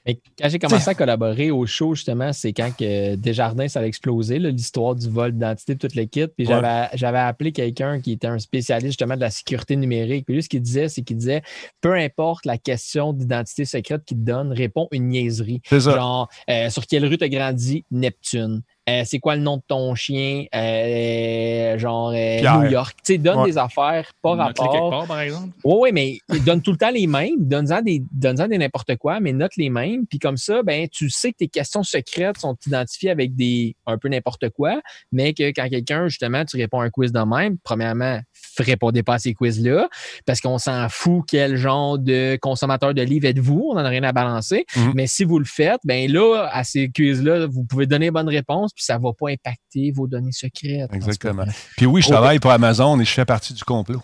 [0.06, 4.39] Quand j'ai commencé à collaborer au show, justement, c'est quand que Desjardins, ça a explosé,
[4.39, 6.32] l'histoire du vol d'identité de toute l'équipe.
[6.36, 10.26] Puis j'avais appelé quelqu'un qui était un spécialiste justement de la sécurité numérique.
[10.26, 11.41] Puis lui, ce qu'il disait, c'est qu'il disait
[11.82, 15.62] peu importe la question d'identité secrète qu'il te donne, réponds une niaiserie.
[15.72, 17.86] Genre, euh, sur quelle rue tu as grandi?
[17.91, 18.62] Neptune.
[18.89, 22.97] Euh, c'est quoi le nom de ton chien, euh, genre euh, New York.
[23.03, 24.71] Tu sais, donne des affaires pas rapport.
[24.71, 25.49] quelque part, par exemple.
[25.63, 27.35] Oui, oui, mais donne tout le temps les mêmes.
[27.37, 30.05] Donne-en des, donne des n'importe quoi, mais note les mêmes.
[30.07, 33.97] Puis comme ça, ben, tu sais que tes questions secrètes sont identifiées avec des un
[33.97, 34.81] peu n'importe quoi,
[35.11, 38.19] mais que quand quelqu'un, justement, tu réponds à un quiz de même, premièrement,
[38.57, 39.89] répondez pas à ces quiz-là,
[40.25, 44.03] parce qu'on s'en fout quel genre de consommateur de livres êtes-vous, on n'en a rien
[44.03, 44.65] à balancer.
[44.75, 44.91] Mhm.
[44.95, 48.71] Mais si vous le faites, ben là, à ces quiz-là, vous pouvez donner bonne réponse,
[48.74, 50.93] puis ça ne va pas impacter vos données secrètes.
[50.93, 51.45] Exactement.
[51.78, 54.01] Puis oui, je travaille pour Amazon et je fais partie du complot.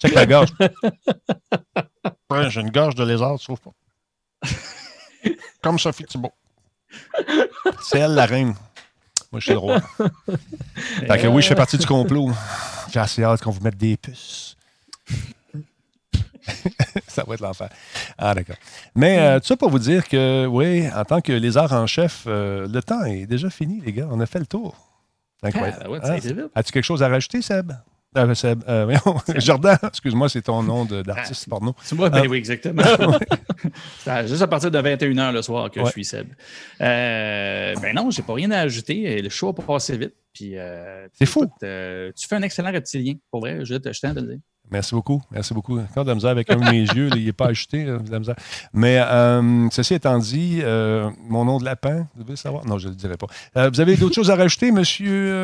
[0.00, 0.50] Check la gorge.
[2.48, 3.72] J'ai une gorge de lézard, tu trouves pas?
[5.62, 6.32] Comme Sophie Thibault.
[7.82, 8.54] C'est elle la reine.
[9.32, 9.80] Moi, je suis le roi.
[11.06, 12.30] fait que oui, je fais partie du complot.
[12.92, 14.56] J'ai assez hâte qu'on vous mette des puces.
[17.08, 17.70] ça va être l'enfer.
[18.18, 18.56] Ah, d'accord.
[18.94, 22.24] Mais euh, tout ça pour vous dire que, oui, en tant que lézard en chef,
[22.26, 24.08] euh, le temps est déjà fini, les gars.
[24.10, 24.76] On a fait le tour.
[25.42, 26.00] Incroyable.
[26.02, 27.72] Ah, ah, As-tu quelque chose à rajouter, Seb?
[28.16, 28.94] Euh, Seb, euh,
[29.38, 31.74] Jordan, excuse-moi, c'est ton nom d'artiste porno.
[31.82, 32.82] C'est moi, ben oui, exactement.
[34.26, 36.28] juste à partir de 21h le soir que je suis Seb.
[36.78, 39.20] ben non, j'ai pas rien à ajouter.
[39.20, 40.14] Le show a passé vite.
[40.32, 40.54] Puis,
[41.12, 41.46] c'est fou.
[41.60, 43.64] tu fais un excellent reptilien, pour vrai.
[43.64, 44.38] Je, je tiens à te le dire.
[44.72, 45.20] Merci beaucoup.
[45.30, 45.78] Merci beaucoup.
[45.78, 47.84] Encore de la misère avec un de mes yeux, il n'est pas ajouté.
[47.84, 48.36] de la misère.
[48.72, 52.64] Mais euh, ceci étant dit, euh, mon nom de lapin, vous devez savoir?
[52.66, 53.26] Non, je ne le dirai pas.
[53.58, 54.82] Euh, vous avez d'autres choses à rajouter, M.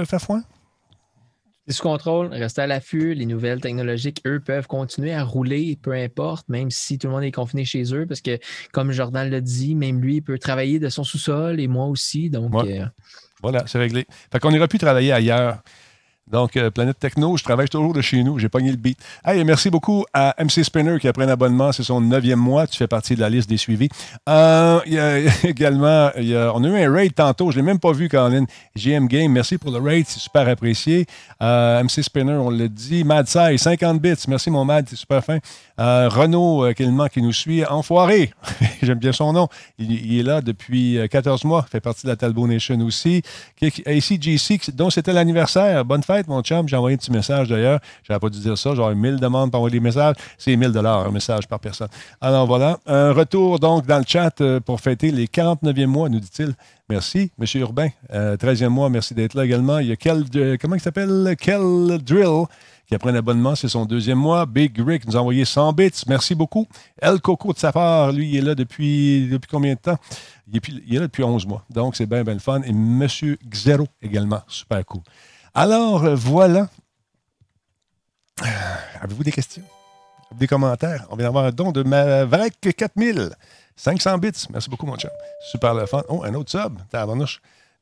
[0.07, 0.43] Fafouin?
[1.71, 3.15] Sous contrôle, restez à l'affût.
[3.15, 7.25] Les nouvelles technologiques, eux, peuvent continuer à rouler, peu importe, même si tout le monde
[7.25, 8.39] est confiné chez eux, parce que,
[8.73, 12.31] comme Jordan l'a dit, même lui, il peut travailler de son sous-sol et moi aussi.
[12.31, 12.53] Donc,
[13.43, 14.07] voilà, c'est réglé.
[14.33, 15.63] Fait qu'on n'aurait pu travailler ailleurs
[16.31, 18.39] Donc, euh, Planète Techno, je travaille toujours de chez nous.
[18.39, 18.99] J'ai pogné le beat.
[19.25, 21.73] Hey, merci beaucoup à MC Spinner qui a pris un abonnement.
[21.73, 22.67] C'est son neuvième mois.
[22.67, 23.89] Tu fais partie de la liste des suivis.
[24.29, 27.51] Euh, y a également, on a eu un raid tantôt.
[27.51, 28.45] Je ne l'ai même pas vu, Colin.
[28.77, 30.05] GM Game, merci pour le raid.
[30.07, 31.07] C'est super apprécié.
[31.43, 33.05] Euh, MC Spinner, on l'a dit.
[33.05, 34.15] Mad 50 bits.
[34.29, 34.87] Merci, mon Mad.
[34.89, 35.39] C'est super fin.
[35.79, 37.65] Renaud, euh, qui nous suit.
[37.65, 38.33] Enfoiré.
[38.83, 39.49] J'aime bien son nom.
[39.79, 41.65] Il, est là depuis 14 mois.
[41.69, 43.23] Il fait partie de la Talbot Nation aussi.
[43.63, 45.85] ACGC, dont c'était l'anniversaire.
[45.85, 46.69] Bonne fête mon chum.
[46.69, 47.81] J'ai envoyé un petit message d'ailleurs.
[48.03, 48.75] J'avais pas dû dire ça.
[48.75, 50.17] J'aurais 1000 demandes pour envoyer des messages.
[50.37, 51.89] C'est 1000 dollars un message par personne.
[52.21, 52.79] Alors voilà.
[52.87, 56.55] Un retour donc dans le chat euh, pour fêter les 49e mois, nous dit-il.
[56.89, 57.47] Merci, M.
[57.61, 57.89] Urbain.
[58.11, 59.79] 13e euh, mois, merci d'être là également.
[59.79, 60.25] Il y a quel,
[60.59, 61.37] comment il s'appelle?
[61.39, 62.47] Quel Drill
[62.89, 64.47] qui a pris un abonnement, c'est son deuxième mois.
[64.47, 65.91] Big Rick nous a envoyé 100 bits.
[66.07, 66.67] Merci beaucoup.
[67.01, 69.99] El Coco de sa part, lui, il est là depuis, depuis combien de temps?
[70.51, 71.65] Il est, il est là depuis 11 mois.
[71.69, 72.63] Donc, c'est bien, bien le fun.
[72.63, 73.07] Et M.
[73.47, 74.41] Xero également.
[74.47, 75.03] Super cool.
[75.55, 76.69] Alors, euh, voilà.
[78.43, 78.47] Euh,
[79.01, 79.65] avez-vous des questions?
[80.35, 81.07] Des commentaires?
[81.11, 83.31] On vient d'avoir un don de Maverick 4000.
[83.77, 84.47] 500 bits.
[84.51, 85.11] Merci beaucoup, mon chum.
[85.51, 86.03] Super le fun.
[86.09, 86.79] Oh, un autre sub.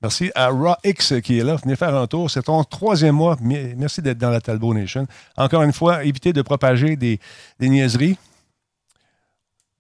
[0.03, 1.57] Merci à Raw X qui est là.
[1.57, 2.31] Venez faire un tour.
[2.31, 3.37] C'est ton troisième mois.
[3.41, 5.07] Merci d'être dans la Talbot Nation.
[5.37, 7.19] Encore une fois, évitez de propager des,
[7.59, 8.19] niaiseries.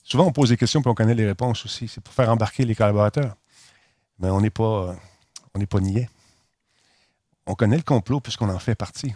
[0.03, 1.87] Souvent, on pose des questions et on connaît les réponses aussi.
[1.87, 3.37] C'est pour faire embarquer les collaborateurs.
[4.19, 4.97] Mais on n'est pas,
[5.55, 6.09] on n'est pas niais
[7.47, 9.14] on connaît le complot puisqu'on en fait partie.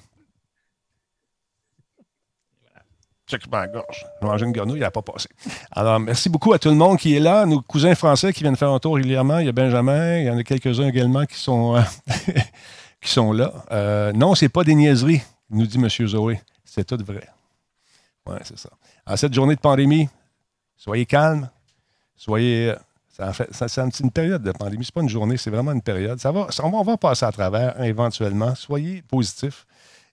[3.26, 4.06] Check ma gorge.
[4.38, 5.28] J'ai une grenouille, il n'a pas passé.
[5.70, 7.46] Alors, merci beaucoup à tout le monde qui est là.
[7.46, 9.38] Nos cousins français qui viennent faire un tour régulièrement.
[9.38, 11.82] Il y a Benjamin, il y en a quelques-uns également qui sont, euh,
[13.00, 13.52] qui sont là.
[13.70, 15.88] Euh, non, ce n'est pas des niaiseries, nous dit M.
[16.08, 16.40] Zoé.
[16.64, 17.28] C'est tout vrai.
[18.26, 18.70] Oui, c'est ça.
[19.06, 20.08] En cette journée de pandémie,
[20.76, 21.48] soyez calmes,
[22.16, 22.76] soyez euh,
[23.52, 24.84] c'est une période de pandémie.
[24.84, 26.18] Ce n'est pas une journée, c'est vraiment une période.
[26.20, 28.54] Ça va, on va passer à travers éventuellement.
[28.54, 29.66] Soyez positifs.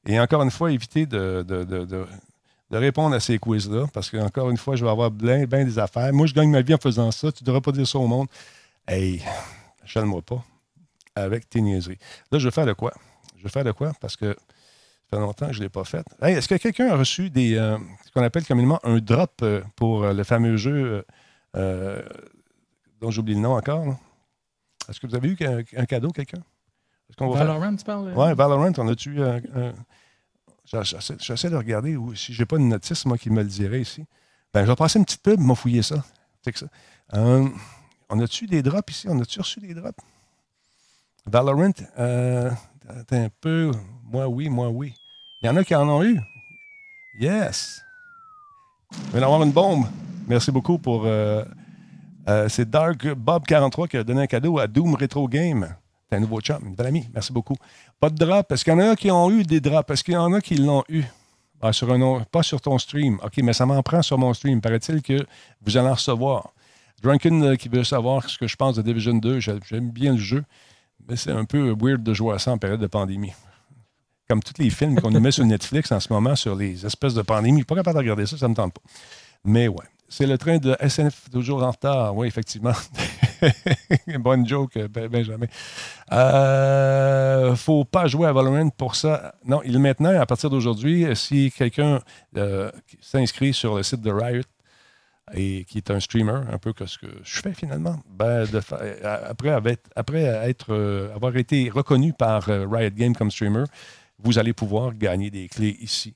[0.05, 2.05] Et encore une fois, évitez de, de,
[2.71, 6.13] répondre à ces quiz-là, parce qu'encore une fois, je vais avoir bien, des affaires.
[6.13, 7.31] Moi, je gagne ma vie en faisant ça.
[7.31, 8.27] Tu ne devrais pas dire ça au monde.
[8.87, 9.21] Hey,
[9.85, 10.43] chale-moi pas
[11.15, 11.97] avec tes niaiseries.
[12.31, 12.93] Là, je vais faire de quoi?
[13.37, 13.91] Je vais faire de quoi?
[13.99, 14.35] Parce que
[15.09, 16.05] ça fait longtemps que je ne l'ai pas fait.
[16.21, 20.03] Est-ce que quelqu'un a reçu des, euh, ce qu'on appelle communément un drop euh, pour
[20.03, 21.05] euh, le fameux jeu
[22.99, 23.97] dont j'oublie le nom encore.
[24.89, 25.37] Est-ce que vous avez eu
[25.75, 26.43] un, cadeau, quelqu'un?
[27.19, 28.13] Valorant, tu parles?
[28.15, 29.21] Oui, Valorant, on a-tu.
[29.21, 29.71] Euh,
[30.67, 34.05] J'essaie de regarder ou si j'ai pas une notice, moi, qui me le dirait ici.
[34.53, 36.03] Ben, je vais passer une petite pub, m'a fouillé ça.
[36.53, 36.65] ça.
[37.13, 37.47] Euh,
[38.09, 39.07] on a-tu des drops ici?
[39.09, 39.99] On a-tu reçu des drops?
[41.25, 42.51] Valorant, euh,
[43.11, 43.71] un peu.
[44.03, 44.93] Moi, oui, moi, oui.
[45.41, 46.19] Il y en a qui en ont eu.
[47.19, 47.81] Yes!
[48.91, 49.85] Je vais avoir une bombe.
[50.27, 51.05] Merci beaucoup pour.
[51.05, 51.45] Euh,
[52.27, 55.75] euh, c'est Dark Bob43 qui a donné un cadeau à Doom Retro Game.
[56.09, 57.07] C'est un nouveau chum, une belle amie.
[57.13, 57.55] Merci beaucoup.
[57.99, 58.51] Pas de drop.
[58.51, 59.91] Est-ce qu'il y en a qui ont eu des drops?
[59.91, 61.03] Est-ce qu'il y en a qui l'ont eu?
[61.61, 63.19] Ah, sur un, pas sur ton stream.
[63.23, 64.61] OK, mais ça m'en prend sur mon stream.
[64.61, 65.25] Paraît-il que
[65.61, 66.53] vous allez en recevoir.
[67.01, 69.39] Drunken euh, qui veut savoir ce que je pense de Division 2.
[69.39, 70.43] J'aime bien le jeu,
[71.07, 73.33] mais c'est un peu weird de jouer à ça en période de pandémie.
[74.29, 77.13] Comme tous les films qu'on nous met sur Netflix en ce moment sur les espèces
[77.13, 77.63] de pandémie.
[77.63, 78.81] Pas capable de regarder ça, ça ne me tente pas.
[79.43, 79.85] Mais ouais.
[80.09, 82.15] C'est le train de SNF toujours en retard.
[82.15, 82.71] Oui, effectivement.
[84.19, 85.47] Bonne joke, ben, Benjamin.
[86.13, 89.35] Euh, faut pas jouer à Valorant pour ça.
[89.45, 91.99] Non, il est maintenant, à partir d'aujourd'hui, si quelqu'un
[92.37, 92.71] euh,
[93.01, 94.43] s'inscrit sur le site de Riot
[95.33, 98.47] et qui est un streamer, un peu que ce que je fais finalement, ben,
[99.27, 103.65] après, après euh, avoir été reconnu par Riot Game comme streamer,
[104.19, 106.15] vous allez pouvoir gagner des clés ici.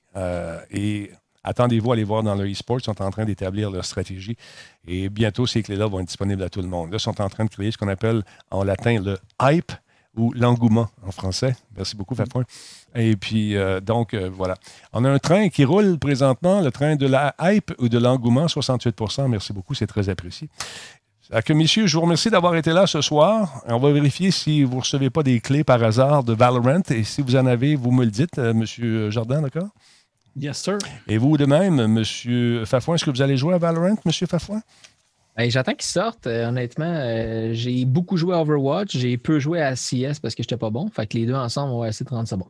[0.72, 1.11] et
[1.43, 2.80] Attendez-vous à aller voir dans le e-sport.
[2.80, 4.38] Ils sont en train d'établir leur stratégie.
[4.88, 6.91] Et bientôt, ces clés-là vont être disponibles à tout le monde.
[6.91, 9.72] Là, ils sont en train de créer ce qu'on appelle en latin le hype
[10.15, 11.55] ou l'engouement en français.
[11.76, 12.43] Merci beaucoup, Fafouin.
[12.95, 14.55] Et puis, euh, donc, euh, voilà.
[14.93, 18.47] On a un train qui roule présentement, le train de la hype ou de l'engouement,
[18.47, 18.95] 68
[19.30, 20.49] Merci beaucoup, c'est très apprécié.
[21.45, 23.63] Que, messieurs, je vous remercie d'avoir été là ce soir.
[23.65, 26.81] On va vérifier si vous ne recevez pas des clés par hasard de Valorant.
[26.89, 29.69] Et si vous en avez, vous me le dites, euh, Monsieur Jardin, d'accord?
[30.35, 30.77] Yes, sir.
[31.07, 32.65] Et vous de même, M.
[32.65, 34.11] Fafouin, est-ce que vous allez jouer à Valorant, M.
[34.27, 34.61] Fafouin?
[35.37, 36.27] Ben, j'attends qu'il sorte.
[36.27, 38.97] Euh, honnêtement, euh, j'ai beaucoup joué à Overwatch.
[38.97, 40.89] J'ai peu joué à CS parce que j'étais pas bon.
[40.89, 42.47] Fait que les deux ensemble, on va essayer de rendre ça bon.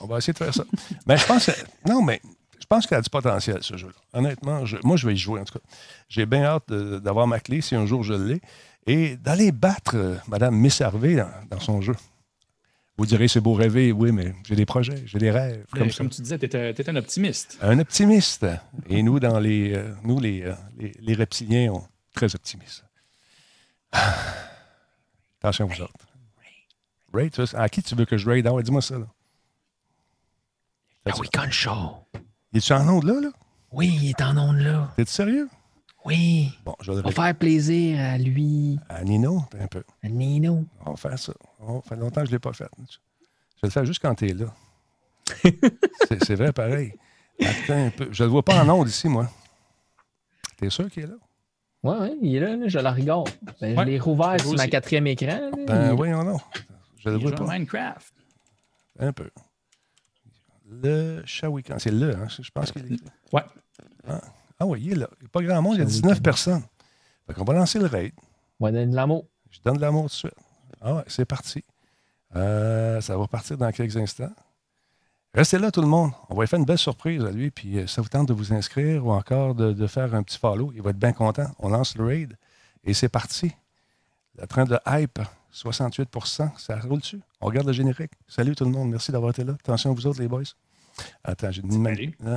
[0.00, 0.64] on va essayer de faire ça.
[1.06, 1.50] mais je pense
[1.88, 2.20] Non, mais
[2.60, 4.18] je pense qu'il a du potentiel, ce jeu-là.
[4.18, 5.64] Honnêtement, moi, je vais y jouer, en tout cas.
[6.08, 8.40] J'ai bien hâte d'avoir ma clé si un jour je l'ai.
[8.86, 11.94] Et d'aller battre euh, Mme Miss Harvey dans son jeu.
[13.02, 15.66] Vous direz, c'est beau rêver, oui, mais j'ai des projets, j'ai des rêves.
[15.72, 17.58] Comme, comme tu disais, tu es, un optimiste.
[17.60, 18.46] Un optimiste.
[18.88, 21.84] Et nous, dans les, euh, nous les, euh, les, les, reptiliens, on
[22.14, 22.84] très optimistes.
[25.40, 26.06] Attention, vous autres.
[27.12, 28.46] Raid, à qui tu veux que je raid?
[28.46, 28.96] Ah dis-moi ça.
[28.96, 29.06] Là.
[31.04, 32.06] Ah oui, Show.
[32.52, 33.30] Il est-tu en onde là, là?
[33.72, 34.92] Oui, il est en onde là.
[34.94, 35.48] T'es-tu sérieux?
[36.04, 36.52] Oui.
[36.64, 38.78] Bon, je vais On va faire plaisir à lui.
[38.88, 39.84] À Nino, un peu.
[40.02, 40.64] À Nino.
[40.84, 41.32] On va faire ça.
[41.60, 42.68] Ça fait longtemps que je ne l'ai pas fait.
[42.78, 42.82] Je
[43.62, 44.46] vais le faire juste quand tu es là.
[46.22, 46.92] c'est vrai, pareil.
[47.40, 48.08] Attends un peu.
[48.10, 49.30] Je ne le vois pas en onde ici, moi.
[50.56, 51.14] T'es sûr qu'il est là?
[51.84, 53.28] Oui, oui, il est là, je la regarde.
[53.60, 55.50] Ben, Je l'ai rouvert sur ma quatrième écran.
[55.66, 56.38] ben oui, non, non.
[56.98, 57.44] Je le vois pas.
[57.44, 58.14] Minecraft.
[58.98, 59.30] Un peu.
[60.70, 61.78] Le Shawikan.
[61.78, 62.28] C'est le, hein?
[62.28, 62.96] Je pense qu'il est là.
[63.32, 63.42] Ouais.
[64.08, 64.20] Ah.
[64.62, 65.08] Ah oui, il est là.
[65.18, 66.62] Il n'y a pas grand monde, il y a 19 personnes.
[67.26, 68.12] Fait qu'on va lancer le raid.
[68.60, 69.26] On va donner de l'amour.
[69.50, 70.34] Je donne de l'amour tout de suite.
[70.80, 71.64] Ah ouais, c'est parti.
[72.36, 74.32] Euh, ça va partir dans quelques instants.
[75.34, 76.12] Restez là, tout le monde.
[76.28, 77.50] On va lui faire une belle surprise à lui.
[77.50, 80.72] Puis euh, ça vous tente de vous inscrire ou encore de, faire un petit follow.
[80.74, 81.50] Il va être bien content.
[81.58, 82.36] On lance le raid
[82.84, 83.52] et c'est parti.
[84.38, 85.18] Le train de hype,
[85.52, 87.20] 68% ça roule dessus.
[87.40, 88.12] On regarde le générique.
[88.28, 88.90] Salut tout le monde.
[88.90, 89.54] Merci d'avoir été là.
[89.54, 90.44] Attention à vous autres, les boys.
[91.24, 91.62] Attends, j'ai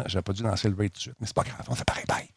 [0.08, 1.16] J'ai pas dû lancer le raid tout de suite.
[1.20, 1.66] Mais c'est pas grave.
[1.68, 2.06] On fait pareil.
[2.08, 2.30] Bye.